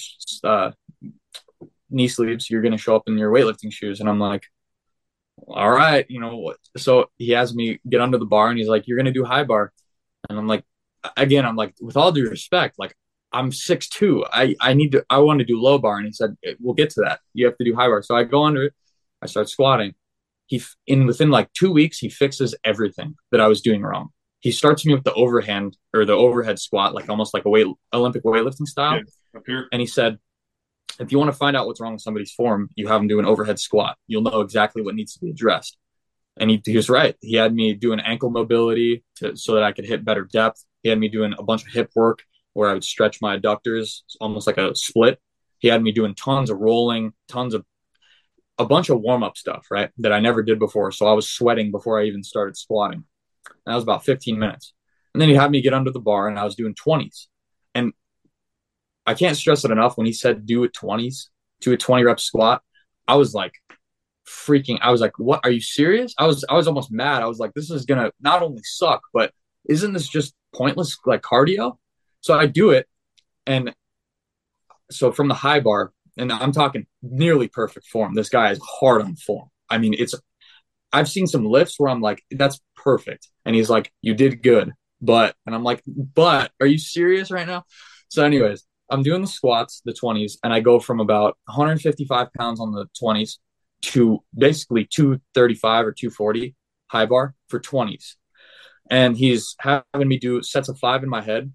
uh, 0.44 0.72
knee 1.90 2.08
sleeves. 2.08 2.50
You're 2.50 2.60
going 2.60 2.72
to 2.72 2.78
show 2.78 2.94
up 2.94 3.04
in 3.06 3.16
your 3.16 3.32
weightlifting 3.32 3.72
shoes." 3.72 3.98
And 4.00 4.10
I'm 4.10 4.18
like, 4.20 4.44
"All 5.48 5.70
right, 5.70 6.04
you 6.10 6.20
know 6.20 6.36
what?" 6.36 6.58
So 6.76 7.10
he 7.16 7.30
has 7.30 7.54
me 7.54 7.80
get 7.88 8.02
under 8.02 8.18
the 8.18 8.26
bar, 8.26 8.50
and 8.50 8.58
he's 8.58 8.68
like, 8.68 8.86
"You're 8.86 8.98
going 8.98 9.06
to 9.06 9.12
do 9.12 9.24
high 9.24 9.44
bar," 9.44 9.72
and 10.28 10.38
I'm 10.38 10.46
like, 10.46 10.64
again, 11.16 11.46
I'm 11.46 11.56
like, 11.56 11.74
with 11.80 11.96
all 11.96 12.12
due 12.12 12.28
respect, 12.28 12.78
like 12.78 12.94
I'm 13.32 13.50
six 13.52 13.88
two. 13.88 14.24
I 14.30 14.54
I 14.60 14.74
need 14.74 14.92
to. 14.92 15.04
I 15.10 15.18
want 15.18 15.38
to 15.40 15.44
do 15.46 15.60
low 15.60 15.78
bar, 15.78 15.96
and 15.96 16.06
he 16.06 16.12
said, 16.12 16.36
"We'll 16.60 16.74
get 16.74 16.90
to 16.90 17.02
that. 17.02 17.20
You 17.34 17.46
have 17.46 17.56
to 17.58 17.64
do 17.64 17.74
high 17.74 17.88
bar." 17.88 18.02
So 18.02 18.16
I 18.16 18.24
go 18.24 18.44
under 18.44 18.64
it. 18.64 18.74
I 19.22 19.26
start 19.26 19.48
squatting. 19.48 19.94
He 20.46 20.62
in 20.86 21.06
within 21.06 21.30
like 21.30 21.52
two 21.52 21.72
weeks, 21.72 21.98
he 21.98 22.08
fixes 22.08 22.54
everything 22.64 23.14
that 23.32 23.40
I 23.40 23.48
was 23.48 23.60
doing 23.60 23.82
wrong 23.82 24.10
he 24.44 24.52
starts 24.52 24.84
me 24.84 24.92
with 24.92 25.04
the 25.04 25.14
overhand 25.14 25.74
or 25.94 26.04
the 26.04 26.12
overhead 26.12 26.58
squat, 26.58 26.94
like 26.94 27.08
almost 27.08 27.32
like 27.32 27.46
a 27.46 27.48
weight 27.48 27.66
Olympic 27.94 28.24
weightlifting 28.24 28.66
style. 28.66 29.00
Yeah, 29.48 29.62
and 29.72 29.80
he 29.80 29.86
said, 29.86 30.18
if 31.00 31.10
you 31.10 31.18
want 31.18 31.30
to 31.30 31.36
find 31.36 31.56
out 31.56 31.66
what's 31.66 31.80
wrong 31.80 31.94
with 31.94 32.02
somebody's 32.02 32.30
form, 32.30 32.68
you 32.76 32.86
have 32.88 33.00
them 33.00 33.08
do 33.08 33.18
an 33.18 33.24
overhead 33.24 33.58
squat. 33.58 33.96
You'll 34.06 34.20
know 34.20 34.42
exactly 34.42 34.82
what 34.82 34.94
needs 34.94 35.14
to 35.14 35.20
be 35.20 35.30
addressed. 35.30 35.78
And 36.36 36.50
he, 36.50 36.60
he 36.62 36.76
was 36.76 36.90
right. 36.90 37.16
He 37.22 37.36
had 37.36 37.54
me 37.54 37.72
doing 37.72 38.00
ankle 38.00 38.28
mobility 38.28 39.02
to, 39.16 39.34
so 39.34 39.54
that 39.54 39.62
I 39.62 39.72
could 39.72 39.86
hit 39.86 40.04
better 40.04 40.28
depth. 40.30 40.62
He 40.82 40.90
had 40.90 40.98
me 40.98 41.08
doing 41.08 41.34
a 41.38 41.42
bunch 41.42 41.62
of 41.62 41.72
hip 41.72 41.90
work 41.94 42.22
where 42.52 42.68
I 42.68 42.74
would 42.74 42.84
stretch 42.84 43.22
my 43.22 43.38
adductors, 43.38 44.02
almost 44.20 44.46
like 44.46 44.58
a 44.58 44.76
split. 44.76 45.18
He 45.58 45.68
had 45.68 45.82
me 45.82 45.90
doing 45.90 46.14
tons 46.14 46.50
of 46.50 46.58
rolling, 46.58 47.14
tons 47.28 47.54
of 47.54 47.64
a 48.58 48.64
bunch 48.64 48.88
of 48.88 49.00
warm 49.00 49.22
up 49.22 49.36
stuff, 49.36 49.66
right? 49.70 49.90
That 49.98 50.12
I 50.12 50.20
never 50.20 50.42
did 50.42 50.58
before. 50.58 50.92
So 50.92 51.06
I 51.06 51.12
was 51.12 51.28
sweating 51.28 51.70
before 51.70 52.00
I 52.00 52.04
even 52.04 52.22
started 52.22 52.56
squatting. 52.56 53.04
And 53.46 53.56
that 53.66 53.74
was 53.74 53.82
about 53.82 54.04
15 54.04 54.38
minutes. 54.38 54.74
And 55.12 55.20
then 55.20 55.28
he 55.28 55.34
had 55.34 55.50
me 55.50 55.62
get 55.62 55.74
under 55.74 55.90
the 55.90 56.00
bar 56.00 56.28
and 56.28 56.38
I 56.38 56.44
was 56.44 56.54
doing 56.54 56.74
20s. 56.74 57.26
And 57.74 57.92
I 59.06 59.14
can't 59.14 59.36
stress 59.36 59.64
it 59.64 59.70
enough 59.70 59.96
when 59.96 60.06
he 60.06 60.12
said 60.12 60.46
do 60.46 60.64
it 60.64 60.72
20s, 60.72 61.28
do 61.60 61.72
a 61.72 61.76
20 61.76 62.04
rep 62.04 62.20
squat. 62.20 62.62
I 63.06 63.16
was 63.16 63.34
like 63.34 63.54
freaking, 64.26 64.78
I 64.80 64.90
was 64.90 65.00
like, 65.00 65.18
what? 65.18 65.40
Are 65.44 65.50
you 65.50 65.60
serious? 65.60 66.14
I 66.18 66.26
was, 66.26 66.44
I 66.48 66.54
was 66.54 66.66
almost 66.66 66.90
mad. 66.90 67.22
I 67.22 67.26
was 67.26 67.38
like, 67.38 67.54
this 67.54 67.70
is 67.70 67.84
going 67.84 68.00
to 68.00 68.12
not 68.20 68.42
only 68.42 68.62
suck, 68.64 69.02
but 69.12 69.32
isn't 69.68 69.92
this 69.92 70.08
just 70.08 70.34
pointless 70.54 70.96
like 71.06 71.22
cardio? 71.22 71.76
So 72.20 72.38
I 72.38 72.46
do 72.46 72.70
it. 72.70 72.86
And 73.46 73.74
so 74.90 75.12
from 75.12 75.28
the 75.28 75.34
high 75.34 75.60
bar, 75.60 75.92
and 76.16 76.32
I'm 76.32 76.52
talking 76.52 76.86
nearly 77.02 77.48
perfect 77.48 77.86
form. 77.86 78.14
This 78.14 78.28
guy 78.28 78.50
is 78.50 78.60
hard 78.80 79.02
on 79.02 79.16
form. 79.16 79.48
I 79.68 79.78
mean, 79.78 79.94
it's 79.98 80.14
I've 80.92 81.08
seen 81.08 81.26
some 81.26 81.44
lifts 81.44 81.74
where 81.78 81.90
I'm 81.90 82.00
like, 82.00 82.22
that's 82.30 82.60
perfect. 82.76 83.28
And 83.44 83.54
he's 83.56 83.68
like, 83.68 83.92
you 84.00 84.14
did 84.14 84.42
good. 84.42 84.72
But 85.00 85.34
and 85.44 85.54
I'm 85.54 85.64
like, 85.64 85.82
but 85.86 86.52
are 86.60 86.66
you 86.66 86.78
serious 86.78 87.30
right 87.30 87.46
now? 87.46 87.64
So, 88.08 88.24
anyways, 88.24 88.64
I'm 88.90 89.02
doing 89.02 89.22
the 89.22 89.26
squats, 89.26 89.82
the 89.84 89.92
20s, 89.92 90.34
and 90.44 90.52
I 90.52 90.60
go 90.60 90.78
from 90.78 91.00
about 91.00 91.36
155 91.46 92.32
pounds 92.32 92.60
on 92.60 92.72
the 92.72 92.86
20s 93.02 93.38
to 93.82 94.22
basically 94.36 94.86
235 94.86 95.86
or 95.86 95.92
240 95.92 96.54
high 96.86 97.06
bar 97.06 97.34
for 97.48 97.60
20s. 97.60 98.14
And 98.90 99.16
he's 99.16 99.56
having 99.58 100.08
me 100.08 100.18
do 100.18 100.42
sets 100.42 100.68
of 100.68 100.78
five 100.78 101.02
in 101.02 101.08
my 101.08 101.22
head 101.22 101.52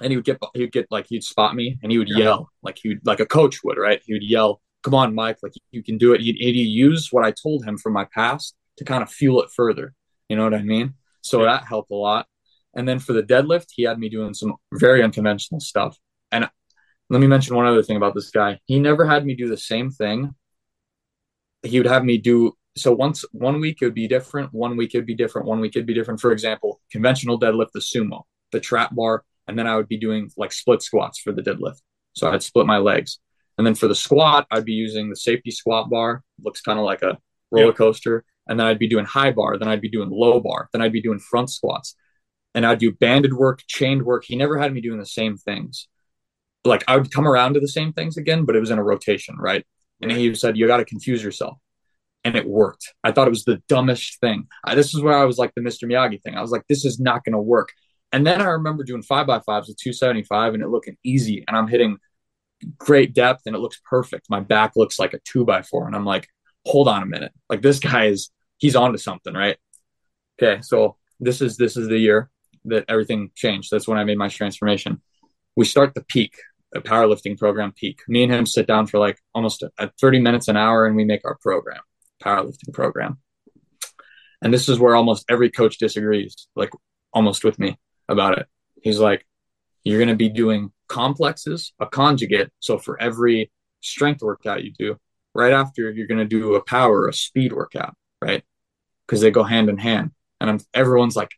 and 0.00 0.10
he 0.10 0.16
would 0.16 0.24
get 0.24 0.38
he 0.54 0.60
would 0.60 0.72
get 0.72 0.86
like 0.90 1.06
he'd 1.08 1.24
spot 1.24 1.54
me 1.54 1.78
and 1.82 1.90
he 1.90 1.98
would 1.98 2.08
yeah. 2.08 2.18
yell 2.18 2.50
like 2.62 2.78
he 2.82 2.90
would 2.90 3.00
like 3.04 3.20
a 3.20 3.26
coach 3.26 3.62
would 3.64 3.78
right? 3.78 4.00
He 4.04 4.12
would 4.12 4.22
yell 4.22 4.60
come 4.82 4.94
on 4.94 5.14
mike 5.14 5.38
like 5.42 5.52
you 5.70 5.82
can 5.82 5.98
do 5.98 6.12
it. 6.12 6.20
He'd, 6.20 6.36
he'd 6.36 6.56
use 6.56 7.08
what 7.10 7.24
i 7.24 7.32
told 7.32 7.64
him 7.64 7.76
from 7.78 7.92
my 7.92 8.06
past 8.14 8.54
to 8.76 8.84
kind 8.84 9.02
of 9.02 9.10
fuel 9.10 9.42
it 9.42 9.50
further. 9.50 9.94
You 10.28 10.36
know 10.36 10.44
what 10.44 10.54
i 10.54 10.62
mean? 10.62 10.94
So 11.22 11.40
yeah. 11.40 11.52
that 11.52 11.66
helped 11.66 11.90
a 11.90 11.96
lot. 11.96 12.26
And 12.74 12.88
then 12.88 12.98
for 12.98 13.12
the 13.12 13.22
deadlift 13.22 13.68
he 13.74 13.84
had 13.84 13.98
me 13.98 14.08
doing 14.08 14.34
some 14.34 14.54
very 14.72 15.02
unconventional 15.02 15.60
stuff. 15.60 15.98
And 16.30 16.48
let 17.10 17.20
me 17.20 17.26
mention 17.26 17.56
one 17.56 17.66
other 17.66 17.82
thing 17.82 17.96
about 17.96 18.14
this 18.14 18.30
guy. 18.30 18.60
He 18.66 18.78
never 18.78 19.06
had 19.06 19.24
me 19.24 19.34
do 19.34 19.48
the 19.48 19.56
same 19.56 19.90
thing. 19.90 20.34
He 21.62 21.78
would 21.78 21.86
have 21.86 22.04
me 22.04 22.18
do 22.18 22.52
so 22.76 22.92
once 22.92 23.24
one 23.32 23.60
week 23.60 23.78
it 23.80 23.86
would 23.86 23.94
be 23.94 24.06
different 24.06 24.54
one 24.54 24.76
week 24.76 24.94
it'd 24.94 25.06
be 25.06 25.14
different 25.14 25.48
one 25.48 25.58
week 25.58 25.74
it'd 25.74 25.86
be 25.86 25.94
different. 25.94 26.20
For 26.20 26.30
example 26.30 26.80
conventional 26.92 27.40
deadlift 27.40 27.72
the 27.72 27.80
sumo 27.80 28.22
the 28.52 28.60
trap 28.60 28.94
bar 28.94 29.24
and 29.48 29.58
then 29.58 29.66
I 29.66 29.76
would 29.76 29.88
be 29.88 29.98
doing 29.98 30.30
like 30.36 30.52
split 30.52 30.82
squats 30.82 31.18
for 31.18 31.32
the 31.32 31.42
deadlift. 31.42 31.80
So 32.12 32.30
I'd 32.30 32.42
split 32.42 32.66
my 32.66 32.78
legs. 32.78 33.18
And 33.56 33.66
then 33.66 33.74
for 33.74 33.88
the 33.88 33.94
squat, 33.94 34.46
I'd 34.50 34.64
be 34.64 34.72
using 34.72 35.10
the 35.10 35.16
safety 35.16 35.50
squat 35.50 35.90
bar. 35.90 36.22
Looks 36.42 36.60
kind 36.60 36.78
of 36.78 36.84
like 36.84 37.02
a 37.02 37.18
roller 37.50 37.72
coaster. 37.72 38.24
And 38.46 38.58
then 38.58 38.66
I'd 38.66 38.78
be 38.78 38.88
doing 38.88 39.04
high 39.04 39.32
bar. 39.32 39.58
Then 39.58 39.68
I'd 39.68 39.80
be 39.80 39.90
doing 39.90 40.10
low 40.10 40.38
bar. 40.40 40.68
Then 40.72 40.82
I'd 40.82 40.92
be 40.92 41.02
doing 41.02 41.18
front 41.18 41.50
squats. 41.50 41.96
And 42.54 42.64
I'd 42.64 42.78
do 42.78 42.92
banded 42.92 43.34
work, 43.34 43.62
chained 43.66 44.04
work. 44.04 44.24
He 44.24 44.36
never 44.36 44.58
had 44.58 44.72
me 44.72 44.80
doing 44.80 44.98
the 44.98 45.06
same 45.06 45.36
things. 45.36 45.88
Like 46.64 46.84
I 46.86 46.96
would 46.96 47.10
come 47.10 47.26
around 47.26 47.54
to 47.54 47.60
the 47.60 47.68
same 47.68 47.92
things 47.92 48.16
again, 48.16 48.44
but 48.44 48.54
it 48.54 48.60
was 48.60 48.70
in 48.70 48.78
a 48.78 48.82
rotation, 48.82 49.36
right? 49.38 49.64
And 50.00 50.12
he 50.12 50.34
said, 50.34 50.56
You 50.56 50.66
got 50.66 50.78
to 50.78 50.84
confuse 50.84 51.22
yourself. 51.22 51.58
And 52.24 52.36
it 52.36 52.46
worked. 52.46 52.94
I 53.02 53.12
thought 53.12 53.26
it 53.26 53.30
was 53.30 53.44
the 53.44 53.62
dumbest 53.68 54.20
thing. 54.20 54.46
I, 54.64 54.74
this 54.74 54.94
is 54.94 55.00
where 55.00 55.16
I 55.16 55.24
was 55.24 55.38
like 55.38 55.54
the 55.54 55.62
Mr. 55.62 55.84
Miyagi 55.84 56.22
thing. 56.22 56.36
I 56.36 56.42
was 56.42 56.50
like, 56.50 56.66
This 56.68 56.84
is 56.84 57.00
not 57.00 57.24
going 57.24 57.32
to 57.32 57.40
work. 57.40 57.70
And 58.12 58.26
then 58.26 58.40
I 58.40 58.46
remember 58.46 58.84
doing 58.84 59.02
five 59.02 59.26
by 59.26 59.40
fives 59.40 59.68
with 59.68 59.76
275 59.78 60.54
and 60.54 60.62
it 60.62 60.68
looking 60.68 60.96
easy. 61.04 61.44
And 61.46 61.56
I'm 61.56 61.68
hitting 61.68 61.98
great 62.78 63.14
depth 63.14 63.42
and 63.46 63.54
it 63.54 63.60
looks 63.60 63.80
perfect. 63.88 64.30
My 64.30 64.40
back 64.40 64.72
looks 64.76 64.98
like 64.98 65.14
a 65.14 65.20
two 65.20 65.44
by 65.44 65.62
four. 65.62 65.86
And 65.86 65.94
I'm 65.94 66.04
like, 66.04 66.28
hold 66.64 66.88
on 66.88 67.02
a 67.02 67.06
minute. 67.06 67.32
Like 67.50 67.62
this 67.62 67.78
guy 67.78 68.06
is, 68.06 68.30
he's 68.56 68.76
onto 68.76 68.98
something, 68.98 69.34
right? 69.34 69.56
Okay. 70.40 70.62
So 70.62 70.96
this 71.20 71.42
is, 71.42 71.56
this 71.56 71.76
is 71.76 71.88
the 71.88 71.98
year 71.98 72.30
that 72.64 72.86
everything 72.88 73.30
changed. 73.34 73.70
That's 73.70 73.86
when 73.86 73.98
I 73.98 74.04
made 74.04 74.18
my 74.18 74.28
transformation. 74.28 75.02
We 75.54 75.64
start 75.64 75.94
the 75.94 76.04
peak, 76.04 76.34
a 76.74 76.80
powerlifting 76.80 77.36
program 77.36 77.72
peak. 77.72 78.00
Me 78.08 78.22
and 78.22 78.32
him 78.32 78.46
sit 78.46 78.66
down 78.66 78.86
for 78.86 78.98
like 78.98 79.18
almost 79.34 79.62
a, 79.78 79.90
30 80.00 80.20
minutes 80.20 80.48
an 80.48 80.56
hour 80.56 80.86
and 80.86 80.96
we 80.96 81.04
make 81.04 81.24
our 81.24 81.36
program, 81.42 81.80
powerlifting 82.22 82.72
program. 82.72 83.18
And 84.40 84.54
this 84.54 84.68
is 84.68 84.78
where 84.78 84.94
almost 84.94 85.24
every 85.28 85.50
coach 85.50 85.78
disagrees, 85.78 86.46
like 86.56 86.70
almost 87.12 87.44
with 87.44 87.58
me 87.58 87.76
about 88.08 88.38
it. 88.38 88.46
He's 88.82 88.98
like, 88.98 89.26
you're 89.84 89.98
going 89.98 90.08
to 90.08 90.16
be 90.16 90.28
doing 90.28 90.72
complexes, 90.88 91.72
a 91.80 91.86
conjugate. 91.86 92.50
So 92.60 92.78
for 92.78 93.00
every 93.00 93.50
strength 93.80 94.22
workout 94.22 94.64
you 94.64 94.72
do, 94.78 94.96
right 95.34 95.52
after 95.52 95.90
you're 95.90 96.06
going 96.06 96.18
to 96.18 96.24
do 96.24 96.54
a 96.54 96.64
power, 96.64 97.08
a 97.08 97.12
speed 97.12 97.52
workout, 97.52 97.94
right? 98.22 98.42
Because 99.06 99.20
they 99.20 99.30
go 99.30 99.42
hand 99.42 99.68
in 99.68 99.78
hand. 99.78 100.10
And 100.40 100.50
I'm, 100.50 100.60
everyone's 100.74 101.16
like, 101.16 101.30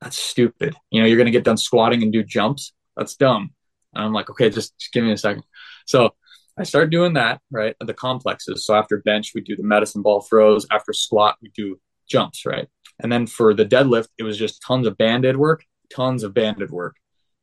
that's 0.00 0.18
stupid. 0.18 0.74
You 0.90 1.00
know, 1.00 1.06
you're 1.06 1.16
going 1.16 1.26
to 1.26 1.32
get 1.32 1.44
done 1.44 1.56
squatting 1.56 2.02
and 2.02 2.12
do 2.12 2.22
jumps. 2.22 2.72
That's 2.96 3.16
dumb. 3.16 3.50
And 3.94 4.04
I'm 4.04 4.12
like, 4.12 4.30
okay, 4.30 4.50
just, 4.50 4.78
just 4.78 4.92
give 4.92 5.04
me 5.04 5.12
a 5.12 5.16
second. 5.16 5.44
So 5.86 6.14
I 6.58 6.64
start 6.64 6.90
doing 6.90 7.14
that, 7.14 7.40
right? 7.50 7.76
The 7.80 7.94
complexes. 7.94 8.66
So 8.66 8.74
after 8.74 8.98
bench, 8.98 9.32
we 9.34 9.40
do 9.40 9.56
the 9.56 9.62
medicine 9.62 10.02
ball 10.02 10.20
throws. 10.20 10.66
After 10.70 10.92
squat, 10.92 11.36
we 11.40 11.50
do 11.54 11.78
jumps, 12.08 12.44
right? 12.44 12.68
And 13.00 13.10
then 13.10 13.26
for 13.26 13.54
the 13.54 13.64
deadlift, 13.64 14.08
it 14.18 14.22
was 14.22 14.36
just 14.36 14.62
tons 14.62 14.86
of 14.86 14.98
banded 14.98 15.36
work 15.36 15.64
tons 15.94 16.22
of 16.22 16.34
banded 16.34 16.70
work. 16.70 16.96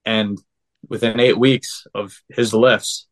And 0.06 0.38
within 0.88 1.20
eight 1.20 1.38
weeks 1.38 1.86
of 1.93 2.16
his 2.30 2.54
lifts, 2.54 3.08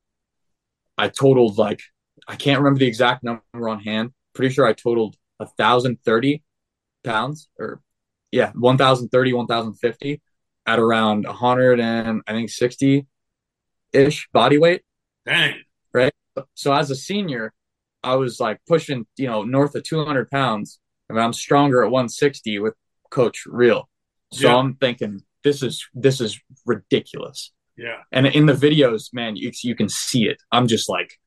I 0.97 1.09
totaled 1.09 1.57
like, 1.57 1.81
I 2.27 2.35
can't 2.35 2.59
remember 2.59 2.79
the 2.79 2.87
exact 2.87 3.23
number 3.23 3.69
on 3.69 3.81
hand. 3.81 4.11
Pretty 4.33 4.53
sure 4.53 4.65
I 4.65 4.73
totaled 4.73 5.15
1,030 5.37 6.43
pounds 7.03 7.49
or 7.59 7.81
yeah, 8.31 8.51
1,030, 8.53 9.33
1,050 9.33 10.21
at 10.65 10.79
around 10.79 11.25
100 11.25 11.79
and 11.79 12.21
I 12.27 12.33
think 12.33 12.49
60 12.49 13.07
ish 13.93 14.27
body 14.33 14.57
weight. 14.57 14.81
Dang. 15.25 15.61
Right. 15.93 16.13
So 16.53 16.73
as 16.73 16.91
a 16.91 16.95
senior, 16.95 17.53
I 18.03 18.15
was 18.15 18.39
like 18.39 18.59
pushing, 18.67 19.05
you 19.17 19.27
know, 19.27 19.43
north 19.43 19.75
of 19.75 19.83
200 19.83 20.29
pounds. 20.29 20.79
I 21.09 21.13
mean, 21.13 21.23
I'm 21.23 21.33
stronger 21.33 21.83
at 21.83 21.91
160 21.91 22.59
with 22.59 22.75
Coach 23.09 23.43
Real. 23.45 23.89
So 24.31 24.47
yeah. 24.47 24.55
I'm 24.57 24.75
thinking, 24.75 25.21
this 25.43 25.63
is 25.63 25.85
this 25.93 26.21
is 26.21 26.39
ridiculous. 26.65 27.51
Yeah. 27.77 28.01
And 28.11 28.27
in 28.27 28.45
the 28.45 28.53
videos, 28.53 29.13
man, 29.13 29.35
you 29.35 29.51
you 29.63 29.75
can 29.75 29.89
see 29.89 30.27
it. 30.27 30.41
I'm 30.51 30.67
just 30.67 30.89
like 30.89 31.19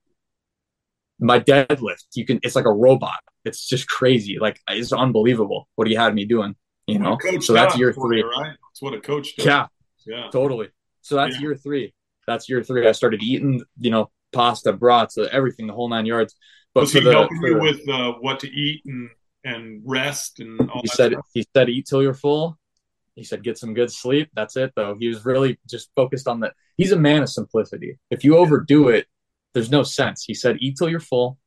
my 1.19 1.39
deadlift. 1.41 2.05
You 2.15 2.27
can. 2.27 2.41
It's 2.43 2.57
like 2.57 2.65
a 2.65 2.73
robot. 2.73 3.21
It's 3.45 3.67
just 3.67 3.89
crazy. 3.89 4.39
Like 4.41 4.61
it's 4.69 4.93
unbelievable 4.93 5.69
what 5.77 5.87
he 5.87 5.95
had 5.95 6.15
me 6.15 6.25
doing. 6.25 6.57
You 6.87 6.99
know. 6.99 7.19
So 7.41 7.53
that's 7.53 7.79
year 7.79 7.93
three, 7.93 8.19
you, 8.19 8.29
right? 8.29 8.57
That's 8.71 8.83
what 8.83 8.95
a 8.95 9.01
coach 9.01 9.37
does. 9.37 9.47
Yeah. 9.47 9.67
Yeah. 10.07 10.29
Totally. 10.33 10.69
So 11.03 11.17
that's 11.17 11.37
yeah. 11.37 11.43
year 11.43 11.55
three. 11.55 11.95
That's 12.27 12.49
year 12.49 12.63
three. 12.63 12.87
I 12.87 12.93
started 12.93 13.23
eating, 13.23 13.63
you 13.79 13.91
know, 13.91 14.11
pasta, 14.33 14.73
brats, 14.73 15.19
everything, 15.19 15.67
the 15.67 15.73
whole 15.73 15.89
nine 15.89 16.07
yards. 16.07 16.35
But 16.75 16.83
was 16.83 16.93
he 16.93 17.01
the, 17.01 17.13
helping 17.13 17.43
you 17.43 17.59
with 17.59 17.89
uh, 17.89 18.13
what 18.21 18.41
to 18.41 18.51
eat 18.51 18.83
and 18.85 19.11
and 19.43 19.83
rest 19.85 20.41
and 20.41 20.71
all 20.71 20.83
he 20.83 20.89
said 20.89 21.13
stuff? 21.13 21.27
he 21.33 21.47
said 21.55 21.69
eat 21.69 21.87
till 21.87 22.03
you're 22.03 22.15
full 22.15 22.59
he 23.15 23.25
said, 23.25 23.43
get 23.43 23.59
some 23.59 23.75
good 23.75 23.93
sleep. 23.93 24.31
That's 24.35 24.57
it, 24.57 24.73
though. 24.77 24.97
He 24.99 25.09
was 25.09 25.25
really 25.25 25.59
just 25.69 25.91
focused 25.95 26.29
on 26.29 26.41
that. 26.41 26.55
He's 26.77 26.93
a 26.93 26.99
man 26.99 27.23
of 27.23 27.29
simplicity. 27.29 27.99
If 28.11 28.25
you 28.25 28.37
overdo 28.37 28.89
it, 28.89 29.07
there's 29.53 29.71
no 29.71 29.83
sense. 29.83 30.25
He 30.25 30.35
said, 30.35 30.57
eat 30.61 30.77
till 30.79 30.89
you're 30.89 31.01
full, 31.01 31.39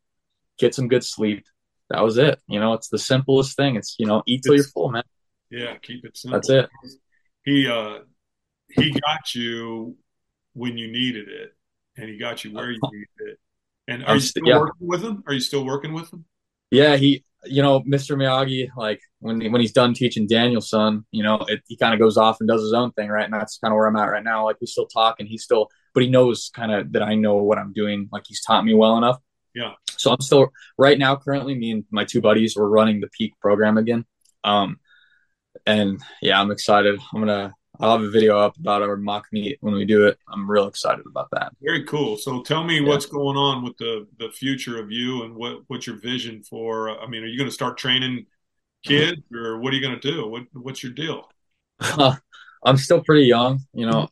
get 0.60 0.76
some 0.76 0.88
good 0.88 1.04
sleep. 1.04 1.46
That 1.90 2.04
was 2.04 2.18
it. 2.18 2.40
You 2.48 2.60
know, 2.60 2.74
it's 2.74 2.90
the 2.90 3.00
simplest 3.00 3.56
thing. 3.56 3.76
It's, 3.76 3.96
you 3.98 4.06
know, 4.06 4.24
eat 4.28 4.44
till 4.44 4.54
it's, 4.54 4.66
you're 4.66 4.72
full, 4.72 4.90
man. 4.90 5.04
Yeah, 5.50 5.78
keep 5.82 6.06
it 6.06 6.18
simple. 6.18 6.38
That's 6.38 6.50
it. 6.50 6.70
He, 7.46 7.68
uh, 7.68 8.00
he 8.70 8.92
got 8.92 9.34
you 9.36 9.96
when 10.54 10.78
you 10.78 10.92
needed 10.92 11.28
it, 11.30 11.54
and 11.98 12.10
he 12.10 12.18
got 12.18 12.44
you 12.44 12.54
where 12.54 12.72
you 12.72 12.80
needed 12.92 13.34
it. 13.34 13.40
And 13.88 14.06
are 14.06 14.16
you 14.16 14.22
still 14.22 14.48
yeah. 14.48 14.60
working 14.60 14.88
with 14.88 15.04
him? 15.04 15.24
Are 15.28 15.34
you 15.34 15.40
still 15.40 15.66
working 15.66 15.94
with 15.94 16.12
him? 16.12 16.26
Yeah, 16.74 16.96
he 16.96 17.24
you 17.46 17.62
know, 17.62 17.82
Mr. 17.82 18.16
Miyagi, 18.16 18.70
like 18.78 19.02
when 19.20 19.52
when 19.52 19.62
he's 19.62 19.72
done 19.72 19.94
teaching 19.94 20.28
Daniel-san, 20.28 21.06
you 21.12 21.24
know, 21.24 21.40
it, 21.48 21.62
he 21.68 21.78
kind 21.78 21.94
of 21.94 22.00
goes 22.00 22.18
off 22.18 22.38
and 22.40 22.48
does 22.48 22.62
his 22.62 22.74
own 22.74 22.92
thing, 22.92 23.10
right? 23.10 23.26
And 23.26 23.34
that's 23.34 23.58
kind 23.58 23.72
of 23.72 23.76
where 23.76 23.88
I'm 23.88 23.96
at 23.96 24.10
right 24.10 24.24
now. 24.24 24.46
Like 24.46 24.58
we 24.62 24.68
still 24.68 24.88
talk, 24.88 25.16
and 25.20 25.28
he's 25.28 25.44
still, 25.44 25.70
but 25.94 26.04
he 26.04 26.10
knows 26.10 26.52
kind 26.54 26.72
of 26.72 26.92
that 26.94 27.04
I 27.04 27.16
know 27.16 27.36
what 27.38 27.58
I'm 27.58 27.74
doing. 27.74 28.10
Like 28.12 28.24
he's 28.28 28.42
taught 28.44 28.64
me 28.64 28.74
well 28.74 28.98
enough. 28.98 29.18
Yeah. 29.54 29.74
So 29.98 30.12
I'm 30.12 30.22
still 30.22 30.52
right 30.78 30.98
now. 30.98 31.16
Currently, 31.16 31.56
me 31.56 31.72
and 31.72 31.86
my 31.92 32.06
two 32.06 32.22
buddies 32.22 32.56
we're 32.56 32.68
running 32.68 33.02
the 33.02 33.10
peak 33.10 33.34
program 33.42 33.78
again. 33.78 34.06
Um, 34.44 34.80
and 35.66 36.02
yeah, 36.22 36.40
I'm 36.42 36.52
excited. 36.52 37.00
I'm 37.14 37.22
gonna 37.22 37.54
I'll 37.80 37.98
have 37.98 38.04
a 38.04 38.12
video 38.12 38.38
up 38.38 38.58
about 38.58 38.84
our 38.84 38.96
mock 38.96 39.28
meet 39.32 39.58
when 39.62 39.74
we 39.74 39.84
do 39.84 40.06
it. 40.06 40.20
I'm 40.32 40.50
real 40.50 40.68
excited 40.68 41.06
about 41.08 41.30
that. 41.32 41.54
Very 41.62 41.84
cool. 41.86 42.18
So 42.18 42.42
tell 42.44 42.64
me 42.64 42.80
yeah. 42.80 42.88
what's 42.88 43.08
going 43.08 43.36
on 43.36 43.64
with 43.64 43.78
the 43.78 44.08
the 44.20 44.30
future 44.30 44.80
of 44.80 44.92
you 44.92 45.24
and 45.24 45.36
what 45.36 45.64
what's 45.68 45.88
your 45.88 45.98
vision 45.98 46.44
for? 46.44 47.02
I 47.02 47.08
mean, 47.08 47.24
are 47.24 47.28
you 47.28 47.38
going 47.38 47.50
to 47.50 47.54
start 47.54 47.78
training 47.78 48.28
kids 48.86 49.22
or 49.34 49.60
what 49.60 49.74
are 49.74 49.76
you 49.76 49.82
going 49.82 50.00
to 50.00 50.12
do? 50.12 50.28
What 50.28 50.44
what's 50.54 50.84
your 50.84 50.92
deal? 50.92 51.30
I'm 52.66 52.78
still 52.78 53.02
pretty 53.02 53.26
young, 53.26 53.60
you 53.74 53.90
know, 53.90 54.08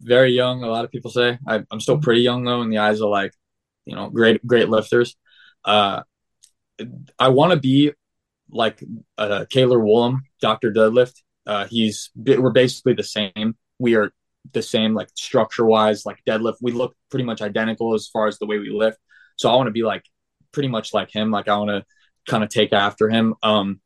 very 0.00 0.32
young. 0.32 0.62
A 0.62 0.68
lot 0.68 0.84
of 0.84 0.90
people 0.90 1.10
say 1.10 1.38
I, 1.46 1.62
am 1.70 1.80
still 1.80 1.98
pretty 1.98 2.22
young 2.22 2.44
though 2.44 2.62
in 2.62 2.70
the 2.70 2.78
eyes 2.78 3.00
of 3.00 3.10
like, 3.10 3.32
you 3.84 3.94
know, 3.94 4.08
great 4.08 4.44
great 4.46 4.68
lifters. 4.70 5.14
Uh, 5.64 6.02
I 7.18 7.28
want 7.28 7.52
to 7.52 7.58
be 7.58 7.92
like 8.50 8.82
uh, 9.18 9.44
Cailer 9.50 9.78
Woolam, 9.78 10.20
Doctor 10.40 10.72
Deadlift. 10.72 11.22
Uh, 11.46 11.66
he's 11.66 12.10
we're 12.16 12.50
basically 12.50 12.94
the 12.94 13.02
same. 13.02 13.56
We 13.78 13.96
are 13.96 14.12
the 14.52 14.62
same, 14.62 14.94
like 14.94 15.08
structure 15.14 15.64
wise, 15.64 16.06
like 16.06 16.18
deadlift. 16.26 16.56
We 16.60 16.72
look 16.72 16.94
pretty 17.10 17.24
much 17.24 17.42
identical 17.42 17.94
as 17.94 18.08
far 18.08 18.26
as 18.26 18.38
the 18.38 18.46
way 18.46 18.58
we 18.58 18.70
lift. 18.70 18.98
So 19.36 19.50
I 19.50 19.56
want 19.56 19.66
to 19.66 19.72
be 19.72 19.82
like 19.82 20.04
pretty 20.52 20.68
much 20.68 20.94
like 20.94 21.10
him. 21.10 21.30
Like 21.30 21.48
I 21.48 21.56
want 21.56 21.70
to 21.70 21.84
kind 22.30 22.44
of 22.44 22.50
take 22.50 22.72
after 22.72 23.08
him. 23.08 23.34
Um, 23.42 23.80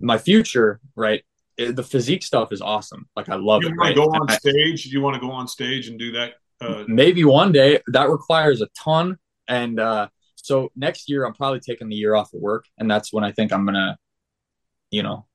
my 0.00 0.18
future, 0.18 0.80
right? 0.94 1.22
the 1.56 1.82
physique 1.82 2.22
stuff 2.22 2.52
is 2.52 2.60
awesome. 2.60 3.08
Like 3.16 3.28
I 3.28 3.36
love 3.36 3.62
you 3.62 3.68
it. 3.68 3.72
You 3.72 3.78
want 3.78 3.88
to 3.88 3.94
go 3.94 4.10
on 4.10 4.30
I, 4.30 4.36
stage? 4.36 4.84
Do 4.84 4.90
you 4.90 5.00
want 5.00 5.14
to 5.14 5.20
go 5.20 5.30
on 5.30 5.48
stage 5.48 5.88
and 5.88 5.98
do 5.98 6.12
that? 6.12 6.34
Uh, 6.60 6.84
maybe 6.86 7.24
one 7.24 7.52
day. 7.52 7.80
That 7.88 8.10
requires 8.10 8.60
a 8.60 8.68
ton. 8.78 9.16
And 9.48 9.80
uh, 9.80 10.08
so 10.36 10.70
next 10.76 11.08
year, 11.08 11.24
I'm 11.24 11.34
probably 11.34 11.60
taking 11.60 11.88
the 11.88 11.96
year 11.96 12.14
off 12.14 12.32
of 12.34 12.40
work, 12.40 12.66
and 12.78 12.90
that's 12.90 13.12
when 13.12 13.24
I 13.24 13.32
think 13.32 13.52
I'm 13.52 13.64
gonna, 13.64 13.96
you 14.90 15.02
know, 15.02 15.26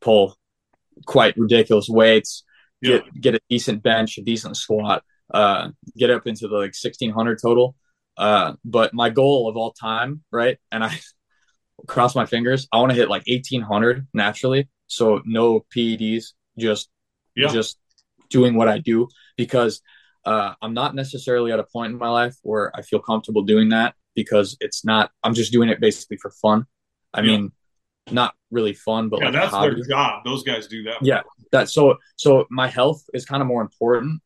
pull 0.00 0.36
quite 1.04 1.36
ridiculous 1.36 1.88
weights, 1.88 2.44
yeah. 2.80 2.98
get 2.98 3.20
get 3.20 3.34
a 3.34 3.40
decent 3.48 3.82
bench, 3.82 4.18
a 4.18 4.22
decent 4.22 4.56
squat, 4.56 5.02
uh, 5.32 5.70
get 5.96 6.10
up 6.10 6.26
into 6.26 6.48
the 6.48 6.54
like 6.54 6.74
1600 6.74 7.38
total. 7.40 7.74
Uh, 8.16 8.54
but 8.64 8.94
my 8.94 9.10
goal 9.10 9.48
of 9.48 9.56
all 9.56 9.72
time, 9.72 10.22
right? 10.32 10.58
And 10.72 10.82
I 10.82 10.98
cross 11.86 12.14
my 12.14 12.26
fingers. 12.26 12.66
I 12.72 12.78
want 12.78 12.90
to 12.90 12.96
hit 12.96 13.10
like 13.10 13.24
1800 13.26 14.06
naturally. 14.14 14.68
So 14.86 15.20
no 15.24 15.66
PEDs, 15.74 16.32
just 16.58 16.88
yeah. 17.34 17.48
just 17.48 17.78
doing 18.30 18.54
what 18.54 18.68
I 18.68 18.78
do 18.78 19.08
because 19.36 19.82
uh, 20.24 20.54
I'm 20.60 20.74
not 20.74 20.94
necessarily 20.94 21.52
at 21.52 21.60
a 21.60 21.64
point 21.64 21.92
in 21.92 21.98
my 21.98 22.08
life 22.08 22.36
where 22.42 22.74
I 22.74 22.82
feel 22.82 22.98
comfortable 22.98 23.42
doing 23.42 23.70
that 23.70 23.94
because 24.14 24.56
it's 24.60 24.84
not. 24.84 25.10
I'm 25.22 25.34
just 25.34 25.52
doing 25.52 25.68
it 25.68 25.80
basically 25.80 26.16
for 26.16 26.30
fun. 26.30 26.66
I 27.12 27.20
yeah. 27.20 27.26
mean, 27.26 27.52
not 28.10 28.34
really 28.50 28.74
fun, 28.74 29.08
but 29.08 29.20
yeah, 29.20 29.26
like 29.26 29.34
that's 29.34 29.52
their 29.52 29.74
job. 29.88 30.24
Those 30.24 30.42
guys 30.42 30.66
do 30.66 30.82
that. 30.84 31.02
Yeah, 31.02 31.22
that 31.52 31.68
so 31.68 31.96
so 32.16 32.46
my 32.50 32.68
health 32.68 33.02
is 33.12 33.24
kind 33.24 33.40
of 33.40 33.48
more 33.48 33.62
important. 33.62 34.20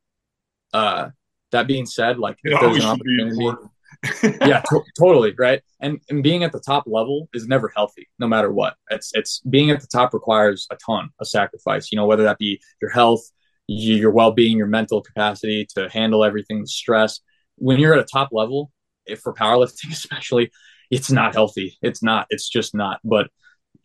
Uh, 0.72 1.10
that 1.52 1.66
being 1.66 1.86
said, 1.86 2.18
like 2.18 2.38
it 2.44 2.52
if 2.52 2.60
there's 2.60 2.76
an 2.76 2.90
opportunity, 2.90 3.58
yeah, 4.46 4.60
to- 4.70 4.84
totally 4.98 5.34
right. 5.38 5.62
And 5.80 6.00
and 6.08 6.22
being 6.22 6.44
at 6.44 6.52
the 6.52 6.60
top 6.60 6.84
level 6.86 7.28
is 7.34 7.46
never 7.46 7.72
healthy, 7.74 8.08
no 8.18 8.26
matter 8.26 8.52
what. 8.52 8.74
It's 8.90 9.10
it's 9.14 9.40
being 9.40 9.70
at 9.70 9.80
the 9.80 9.86
top 9.86 10.14
requires 10.14 10.66
a 10.70 10.76
ton 10.76 11.10
of 11.18 11.28
sacrifice. 11.28 11.90
You 11.90 11.96
know, 11.96 12.06
whether 12.06 12.24
that 12.24 12.38
be 12.38 12.60
your 12.80 12.90
health, 12.90 13.22
your 13.66 14.10
well 14.10 14.32
being, 14.32 14.56
your 14.56 14.66
mental 14.66 15.00
capacity 15.00 15.66
to 15.76 15.88
handle 15.88 16.24
everything, 16.24 16.60
the 16.60 16.66
stress. 16.66 17.20
When 17.56 17.78
you're 17.78 17.94
at 17.94 18.00
a 18.00 18.04
top 18.04 18.30
level, 18.32 18.70
if 19.06 19.20
for 19.20 19.34
powerlifting 19.34 19.90
especially, 19.92 20.50
it's 20.90 21.10
not 21.10 21.34
healthy. 21.34 21.78
It's 21.82 22.02
not. 22.02 22.26
It's 22.30 22.48
just 22.48 22.74
not. 22.74 23.00
But 23.04 23.28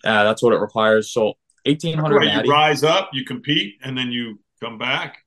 uh, 0.06 0.24
that's 0.24 0.42
what 0.42 0.54
it 0.54 0.60
requires. 0.60 1.12
So 1.12 1.34
eighteen 1.66 1.98
hundred. 1.98 2.24
You 2.24 2.52
rise 2.52 2.84
up, 2.84 3.10
you 3.14 3.26
compete, 3.26 3.76
and 3.84 3.98
then 3.98 4.12
you 4.12 4.40
come 4.62 4.78
back 4.78 5.18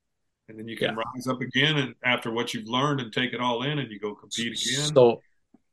and 0.48 0.58
then 0.58 0.66
you 0.68 0.76
can 0.76 0.96
yeah. 0.96 1.02
rise 1.14 1.26
up 1.26 1.40
again 1.40 1.76
and 1.76 1.94
after 2.02 2.30
what 2.30 2.54
you've 2.54 2.68
learned 2.68 3.00
and 3.00 3.12
take 3.12 3.32
it 3.32 3.40
all 3.40 3.62
in 3.62 3.78
and 3.78 3.90
you 3.90 3.98
go 3.98 4.14
compete 4.14 4.46
again 4.46 4.94
so 4.94 5.20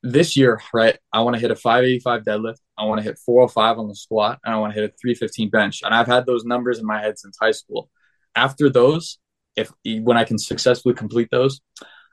this 0.03 0.38
year 0.38 0.62
right 0.74 0.97
i 1.12 1.22
want 1.22 1.36
to 1.36 1.39
hit 1.39 1.51
a 1.51 1.56
585 1.56 2.24
deadlift 2.24 2.58
i 2.78 2.86
want 2.86 2.99
to 2.99 3.03
hit 3.03 3.18
405 3.18 3.80
on 3.80 3.88
the 3.88 3.95
squat 3.95 4.39
and 4.43 4.53
i 4.53 4.58
want 4.58 4.74
to 4.74 4.80
hit 4.80 4.89
a 4.89 4.93
315 5.01 5.49
bench 5.49 5.82
and 5.84 5.93
i've 5.93 6.08
had 6.08 6.26
those 6.26 6.43
numbers 6.43 6.80
in 6.80 6.86
my 6.86 7.01
head 7.01 7.18
since 7.18 7.38
high 7.39 7.51
school 7.51 7.89
after 8.36 8.70
those 8.70 9.18
if 9.56 9.72
when 9.84 10.18
i 10.18 10.24
can 10.24 10.38
successfully 10.38 10.93
complete 10.93 11.30
those 11.32 11.62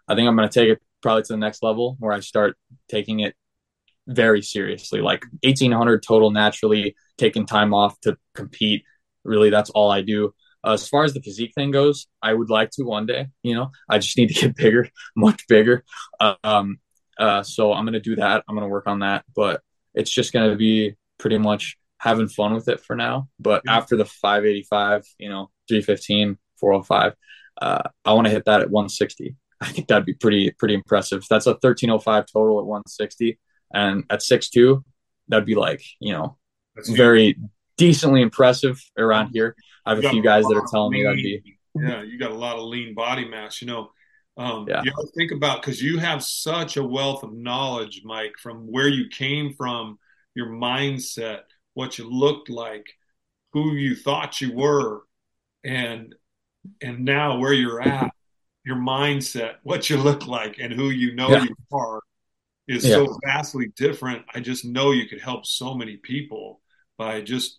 i 0.09 0.15
think 0.15 0.27
i'm 0.27 0.37
going 0.37 0.49
to 0.49 0.61
take 0.61 0.71
it 0.71 0.81
probably 1.03 1.23
to 1.23 1.33
the 1.33 1.37
next 1.37 1.63
level 1.63 1.97
where 1.99 2.13
i 2.13 2.21
start 2.21 2.57
taking 2.89 3.21
it 3.21 3.35
very 4.09 4.43
seriously 4.43 5.01
like 5.01 5.25
1800 5.43 6.03
total 6.03 6.31
naturally 6.31 6.97
taking 7.19 7.47
time 7.47 7.73
off 7.73 7.99
to 8.01 8.17
compete 8.35 8.83
really 9.25 9.51
that's 9.51 9.71
all 9.71 9.91
i 9.91 10.01
do 10.01 10.33
uh, 10.65 10.73
as 10.73 10.89
far 10.89 11.05
as 11.05 11.13
the 11.13 11.21
physique 11.21 11.53
thing 11.55 11.71
goes, 11.71 12.07
I 12.23 12.33
would 12.33 12.51
like 12.51 12.71
to 12.73 12.85
one 12.85 13.07
day. 13.07 13.29
You 13.43 13.55
know, 13.55 13.71
I 13.89 13.99
just 13.99 14.17
need 14.17 14.29
to 14.29 14.35
get 14.35 14.57
bigger, 14.57 14.89
much 15.17 15.47
bigger. 15.49 15.85
Um, 16.45 16.79
uh, 17.19 17.43
so 17.43 17.73
I'm 17.73 17.85
gonna 17.85 18.01
do 18.01 18.17
that. 18.17 18.45
I'm 18.49 18.55
gonna 18.55 18.69
work 18.69 18.87
on 18.87 19.01
that, 19.01 19.25
but 19.35 19.61
it's 19.95 20.11
just 20.11 20.33
gonna 20.33 20.57
be 20.57 20.95
pretty 21.19 21.39
much 21.39 21.77
having 21.99 22.29
fun 22.29 22.55
with 22.55 22.69
it 22.69 22.81
for 22.81 22.97
now. 22.97 23.29
But 23.39 23.63
after 23.69 23.97
the 23.97 24.05
585, 24.05 25.05
you 25.19 25.29
know, 25.29 25.51
315, 25.69 26.39
405, 26.59 27.15
uh, 27.61 27.83
I 28.05 28.13
want 28.13 28.27
to 28.27 28.33
hit 28.33 28.45
that 28.47 28.61
at 28.61 28.71
160. 28.71 29.37
I 29.61 29.67
think 29.67 29.89
that'd 29.89 30.07
be 30.07 30.15
pretty 30.15 30.51
pretty 30.53 30.75
impressive. 30.75 31.25
That's 31.29 31.47
a 31.47 31.51
1305 31.51 32.27
total 32.33 32.59
at 32.61 32.67
160, 32.67 33.39
and 33.73 34.05
at 34.11 34.21
6'2, 34.21 34.83
that'd 35.29 35.47
be 35.47 35.55
like 35.55 35.83
you 36.01 36.13
know, 36.13 36.37
That's 36.75 36.89
very 36.89 37.37
decently 37.77 38.23
impressive 38.23 38.81
around 38.97 39.31
here. 39.33 39.57
I 39.85 39.95
have 39.95 40.05
a 40.05 40.09
few 40.09 40.23
guys 40.23 40.45
a 40.45 40.49
that 40.49 40.57
are 40.57 40.67
telling 40.71 40.93
lean, 40.93 41.03
me 41.03 41.05
that'd 41.05 41.17
be. 41.17 41.59
Yeah, 41.75 42.03
you 42.03 42.19
got 42.19 42.31
a 42.31 42.37
lot 42.37 42.57
of 42.57 42.65
lean 42.65 42.95
body 42.95 43.27
mass. 43.27 43.61
You 43.63 43.69
know, 43.69 43.91
um, 44.37 44.67
yeah. 44.69 44.83
you 44.85 44.93
think 45.17 45.33
about 45.33 45.63
because 45.63 45.83
you 45.83 45.99
have 45.99 46.23
such 46.23 46.77
a 46.77 46.85
wealth 46.85 47.23
of 47.23 47.33
knowledge, 47.33 48.03
Mike, 48.05 48.35
from 48.41 48.71
where 48.71 48.89
you 48.89 49.09
came 49.09 49.55
from, 49.55 49.99
your 50.35 50.49
mindset, 50.49 51.41
what 51.75 51.99
you 51.99 52.09
looked 52.09 52.51
like, 52.51 52.87
who 53.53 53.73
you 53.73 53.97
thought 53.97 54.41
you 54.41 54.55
were, 54.55 55.03
and 55.65 56.15
and 56.81 57.05
now 57.05 57.39
where 57.39 57.53
you're 57.53 57.81
at, 57.81 58.13
your 58.65 58.77
mindset, 58.77 59.55
what 59.63 59.91
you 59.91 59.97
look 59.97 60.27
like, 60.27 60.59
and 60.59 60.73
who 60.73 60.91
you 60.91 61.15
know 61.15 61.31
yeah. 61.31 61.45
you 61.45 61.57
are 61.73 62.01
is 62.69 62.85
yeah. 62.85 62.97
so 62.97 63.19
vastly 63.25 63.73
different. 63.77 64.25
I 64.35 64.41
just 64.41 64.65
know 64.65 64.93
you 64.93 65.09
could 65.09 65.21
help 65.21 65.47
so 65.47 65.75
many 65.75 65.97
people 65.97 66.61
by 66.97 67.21
just 67.21 67.59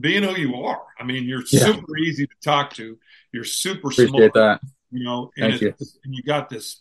being 0.00 0.22
who 0.22 0.36
you 0.36 0.56
are. 0.56 0.82
I 0.98 1.04
mean, 1.04 1.24
you're 1.24 1.44
yeah. 1.50 1.64
super 1.64 1.96
easy 1.98 2.26
to 2.26 2.34
talk 2.42 2.72
to. 2.74 2.98
You're 3.32 3.44
super 3.44 3.88
Appreciate 3.88 4.08
smart. 4.08 4.34
that. 4.34 4.60
You 4.90 5.04
know, 5.04 5.30
and, 5.36 5.52
Thank 5.52 5.62
you. 5.62 5.74
and 6.04 6.14
you 6.14 6.22
got 6.22 6.48
this 6.48 6.80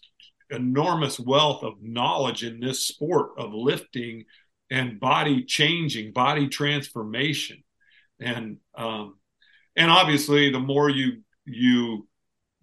enormous 0.50 1.20
wealth 1.20 1.64
of 1.64 1.82
knowledge 1.82 2.44
in 2.44 2.60
this 2.60 2.88
sport 2.88 3.32
of 3.38 3.54
lifting 3.54 4.24
and 4.70 5.00
body 5.00 5.44
changing, 5.44 6.14
body 6.14 6.48
transformation, 6.48 7.64
and 8.20 8.58
um, 8.76 9.16
and 9.76 9.92
obviously, 9.92 10.52
the 10.52 10.60
more 10.60 10.90
you 10.90 11.24
you 11.46 12.08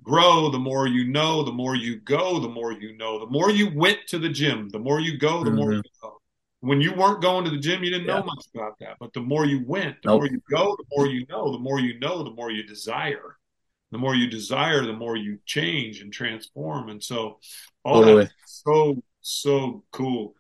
grow, 0.05 0.51
the 0.51 0.59
more 0.59 0.87
you 0.87 1.07
know, 1.07 1.43
the 1.43 1.53
more 1.53 1.75
you 1.75 1.97
go, 2.01 2.39
the 2.39 2.49
more 2.49 2.73
you 2.73 2.97
know, 2.97 3.19
the 3.19 3.27
more 3.27 3.51
you 3.51 3.71
went 3.75 3.99
to 4.09 4.19
the 4.19 4.29
gym, 4.29 4.69
the 4.69 4.79
more 4.79 5.01
you 5.01 5.19
go, 5.19 5.43
the 5.43 5.51
mm-hmm. 5.51 5.59
more 5.59 5.73
you 5.73 5.83
go 6.01 6.21
when 6.65 6.81
you 6.81 6.95
weren't 6.95 7.21
going 7.21 7.45
to 7.45 7.51
the 7.51 7.59
gym, 7.59 7.85
you 7.85 7.91
didn't 7.91 8.07
know 8.07 8.23
much 8.23 8.47
about 8.55 8.79
that. 8.81 8.97
But 8.99 9.13
the 9.13 9.21
more 9.21 9.45
you 9.45 9.63
went, 9.67 9.97
the 10.03 10.09
nope. 10.09 10.21
more 10.21 10.27
you 10.27 10.41
go, 10.51 10.75
the 10.77 10.85
more 10.97 11.07
you 11.07 11.27
know, 11.29 11.53
the 11.53 11.59
more 11.59 11.79
you 11.79 11.99
know, 12.01 12.25
the 12.25 12.31
more 12.31 12.51
you 12.51 12.63
desire. 12.63 13.37
The 13.91 13.99
more 13.99 14.15
you 14.15 14.27
desire, 14.27 14.85
the 14.85 14.95
more 14.95 15.15
you 15.15 15.39
change 15.45 16.01
and 16.01 16.13
transform. 16.13 16.89
And 16.89 17.05
so 17.05 17.39
all 17.85 18.03
totally. 18.03 18.25
that's 18.25 18.63
so, 18.65 19.03
so 19.21 19.85
cool. 19.93 20.35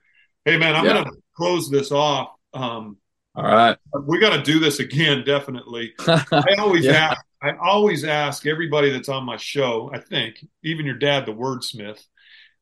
Hey 0.46 0.56
man, 0.56 0.74
I'm 0.74 0.86
yeah. 0.86 1.04
gonna 1.04 1.10
close 1.36 1.68
this 1.68 1.92
off. 1.92 2.30
Um, 2.54 2.96
all 3.36 3.44
right. 3.44 3.76
We 4.06 4.18
gotta 4.18 4.42
do 4.42 4.58
this 4.58 4.80
again, 4.80 5.24
definitely. 5.26 5.92
I 5.98 6.56
always 6.58 6.86
yeah. 6.86 7.10
ask 7.10 7.20
I 7.44 7.54
always 7.60 8.04
ask 8.04 8.46
everybody 8.46 8.90
that's 8.90 9.10
on 9.10 9.26
my 9.26 9.36
show, 9.36 9.90
I 9.92 9.98
think, 9.98 10.42
even 10.62 10.86
your 10.86 10.96
dad, 10.96 11.26
the 11.26 11.34
wordsmith, 11.34 12.02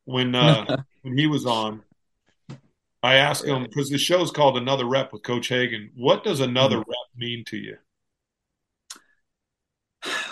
when 0.07 0.35
uh 0.35 0.83
when 1.03 1.17
he 1.17 1.29
was 1.29 1.47
on, 1.47 1.85
I 3.01 3.15
ask 3.15 3.45
him 3.45 3.63
because 3.63 3.91
the 3.91 3.99
show's 3.99 4.33
called 4.33 4.57
Another 4.57 4.85
Rep 4.85 5.13
with 5.13 5.23
Coach 5.23 5.47
Hagan. 5.47 5.93
What 5.95 6.25
does 6.25 6.41
another 6.41 6.79
mm-hmm. 6.79 6.91
rep 6.91 7.17
mean 7.17 7.45
to 7.47 7.57
you? 7.57 7.77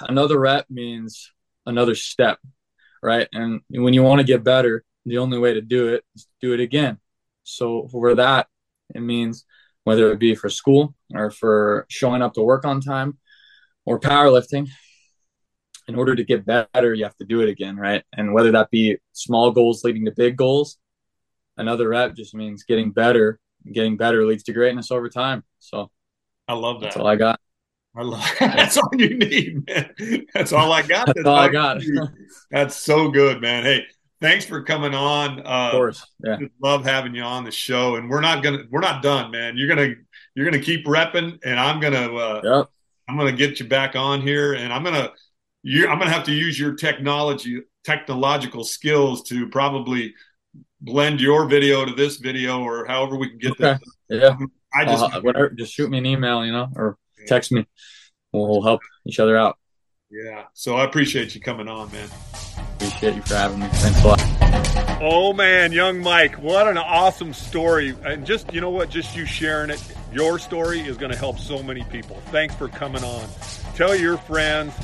Another 0.01 0.41
rep 0.41 0.69
means 0.69 1.31
another 1.65 1.95
step, 1.95 2.41
right? 3.05 3.29
And 3.33 3.61
when 3.69 3.95
you 3.95 4.03
want 4.03 4.19
to 4.19 4.27
get 4.27 4.43
better, 4.43 4.83
the 5.07 5.19
only 5.19 5.39
way 5.39 5.55
to 5.55 5.61
do 5.61 5.95
it 5.95 6.05
is 6.17 6.25
to 6.25 6.31
do 6.41 6.55
it 6.55 6.61
again. 6.61 6.99
So 7.45 7.87
for 7.87 8.17
that, 8.17 8.49
it 8.93 9.01
means 9.01 9.45
whether 9.85 10.11
it 10.11 10.19
be 10.19 10.35
for 10.35 10.51
school 10.51 10.97
or 11.15 11.31
for 11.31 11.87
showing 11.89 12.21
up 12.21 12.35
to 12.35 12.43
work 12.43 12.65
on 12.65 12.81
time 12.81 13.17
or 13.85 13.99
powerlifting, 13.99 14.69
in 15.89 15.95
order 15.95 16.15
to 16.15 16.25
get 16.25 16.47
better, 16.47 16.95
you 16.95 17.05
have 17.05 17.17
to 17.17 17.25
do 17.25 17.41
it 17.41 17.49
again, 17.49 17.77
right? 17.77 18.05
And 18.17 18.33
whether 18.33 18.53
that 18.53 18.71
be 18.71 18.99
small 19.13 19.51
goals 19.51 19.83
leading 19.85 20.05
to 20.05 20.13
big 20.13 20.37
goals 20.37 20.79
another 21.61 21.89
rep 21.91 22.17
just 22.17 22.35
means 22.35 22.65
getting 22.65 22.91
better. 22.91 23.39
Getting 23.71 23.97
better 23.97 24.25
leads 24.25 24.43
to 24.45 24.53
greatness 24.53 24.91
over 24.91 25.09
time. 25.09 25.45
So 25.59 25.91
I 26.49 26.55
love 26.55 26.81
that. 26.81 26.87
That's 26.87 26.97
all 26.97 27.07
I 27.07 27.17
got. 27.17 27.39
I 27.95 28.03
love 28.03 28.27
that's 28.41 28.79
all 28.79 28.91
you 28.97 29.19
need, 29.19 29.69
man. 29.69 30.27
That's 30.33 30.53
all 30.53 30.73
I 30.73 30.83
got. 30.83 31.07
That's, 31.07 31.17
that's 31.17 31.27
all, 31.27 31.37
I 31.37 31.49
got. 31.49 31.83
that's 32.51 32.77
so 32.77 33.11
good, 33.11 33.41
man. 33.43 33.65
Hey, 33.65 33.85
thanks 34.21 34.45
for 34.45 34.63
coming 34.63 34.95
on. 34.95 35.41
Uh, 35.41 35.43
of 35.45 35.73
course, 35.73 36.07
yeah. 36.25 36.39
Love 36.63 36.85
having 36.85 37.15
you 37.15 37.23
on 37.23 37.45
the 37.45 37.51
show, 37.51 37.97
and 37.97 38.09
we're 38.09 38.21
not 38.21 38.45
gonna 38.45 38.63
we're 38.71 38.81
not 38.81 39.03
done, 39.03 39.33
man. 39.33 39.57
You're 39.57 39.69
gonna 39.69 39.95
you're 40.35 40.45
gonna 40.45 40.63
keep 40.63 40.87
repping, 40.87 41.41
and 41.45 41.59
I'm 41.59 41.81
gonna 41.81 42.15
uh, 42.15 42.41
yep. 42.45 42.71
I'm 43.11 43.17
gonna 43.17 43.33
get 43.33 43.59
you 43.59 43.67
back 43.67 43.97
on 43.97 44.21
here, 44.21 44.53
and 44.53 44.73
I'm 44.73 44.85
gonna 44.85 45.11
you 45.63 45.89
I'm 45.89 45.99
gonna 45.99 46.13
have 46.13 46.27
to 46.27 46.33
use 46.33 46.59
your 46.59 46.77
technology 46.77 47.63
technological 47.85 48.63
skills 48.63 49.25
to 49.25 49.49
probably 49.49 50.15
blend 50.81 51.21
your 51.21 51.47
video 51.47 51.85
to 51.85 51.93
this 51.93 52.19
video 52.19 52.63
or 52.63 52.87
however 52.87 53.17
we 53.17 53.31
can 53.31 53.39
get 53.39 53.53
okay. 53.53 53.63
that. 53.63 53.81
Yeah. 54.09 54.37
I 54.73 54.85
just 54.85 55.03
uh, 55.03 55.21
whatever, 55.23 55.51
just 55.51 55.73
shoot 55.73 55.91
me 55.91 55.99
an 55.99 56.07
email, 56.07 56.45
you 56.45 56.53
know, 56.53 56.69
or 56.77 56.99
text 57.27 57.51
me. 57.51 57.67
We'll, 58.33 58.47
we'll 58.47 58.63
help 58.63 58.81
each 59.05 59.19
other 59.19 59.37
out. 59.37 59.59
Yeah. 60.09 60.45
So 60.55 60.77
I 60.77 60.85
appreciate 60.85 61.35
you 61.35 61.41
coming 61.41 61.69
on, 61.69 61.91
man. 61.91 62.09
Appreciate 62.77 63.17
you 63.17 63.23
for 63.23 63.35
having 63.35 63.59
me. 63.59 63.67
Thanks 63.73 64.05
a 64.05 64.07
lot. 64.07 65.01
Oh 65.03 65.33
man, 65.33 65.73
young 65.73 66.01
Mike, 66.01 66.37
what 66.41 66.69
an 66.69 66.79
awesome 66.79 67.35
story. 67.35 67.97
And 68.05 68.25
just 68.25 68.53
you 68.55 68.61
know 68.61 68.71
what, 68.71 68.89
just 68.89 69.17
you 69.17 69.27
sharing 69.27 69.71
it, 69.71 69.83
your 70.13 70.39
story 70.39 70.81
is 70.81 70.97
going 70.97 71.13
to 71.13 71.19
help 71.19 71.39
so 71.39 71.63
many 71.63 71.85
people. 71.85 72.17
Thanks 72.27 72.55
for 72.55 72.69
coming 72.69 73.05
on. 73.05 73.29
Tell 73.75 73.95
your 73.95 74.17
friends 74.17 74.75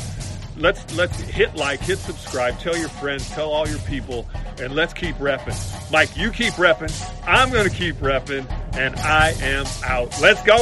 let's 0.59 0.97
let's 0.97 1.18
hit 1.20 1.55
like, 1.57 1.81
hit 1.81 1.99
subscribe, 1.99 2.59
tell 2.59 2.77
your 2.77 2.89
friends, 2.89 3.29
tell 3.31 3.51
all 3.51 3.68
your 3.68 3.79
people, 3.81 4.27
and 4.59 4.74
let's 4.74 4.93
keep 4.93 5.16
repping. 5.16 5.91
Mike, 5.91 6.16
you 6.16 6.31
keep 6.31 6.55
repping. 6.55 6.93
I'm 7.27 7.51
going 7.51 7.68
to 7.68 7.74
keep 7.74 7.97
repping, 7.97 8.47
and 8.77 8.97
I 8.97 9.31
am 9.41 9.66
out. 9.85 10.18
Let's 10.20 10.43
go. 10.43 10.57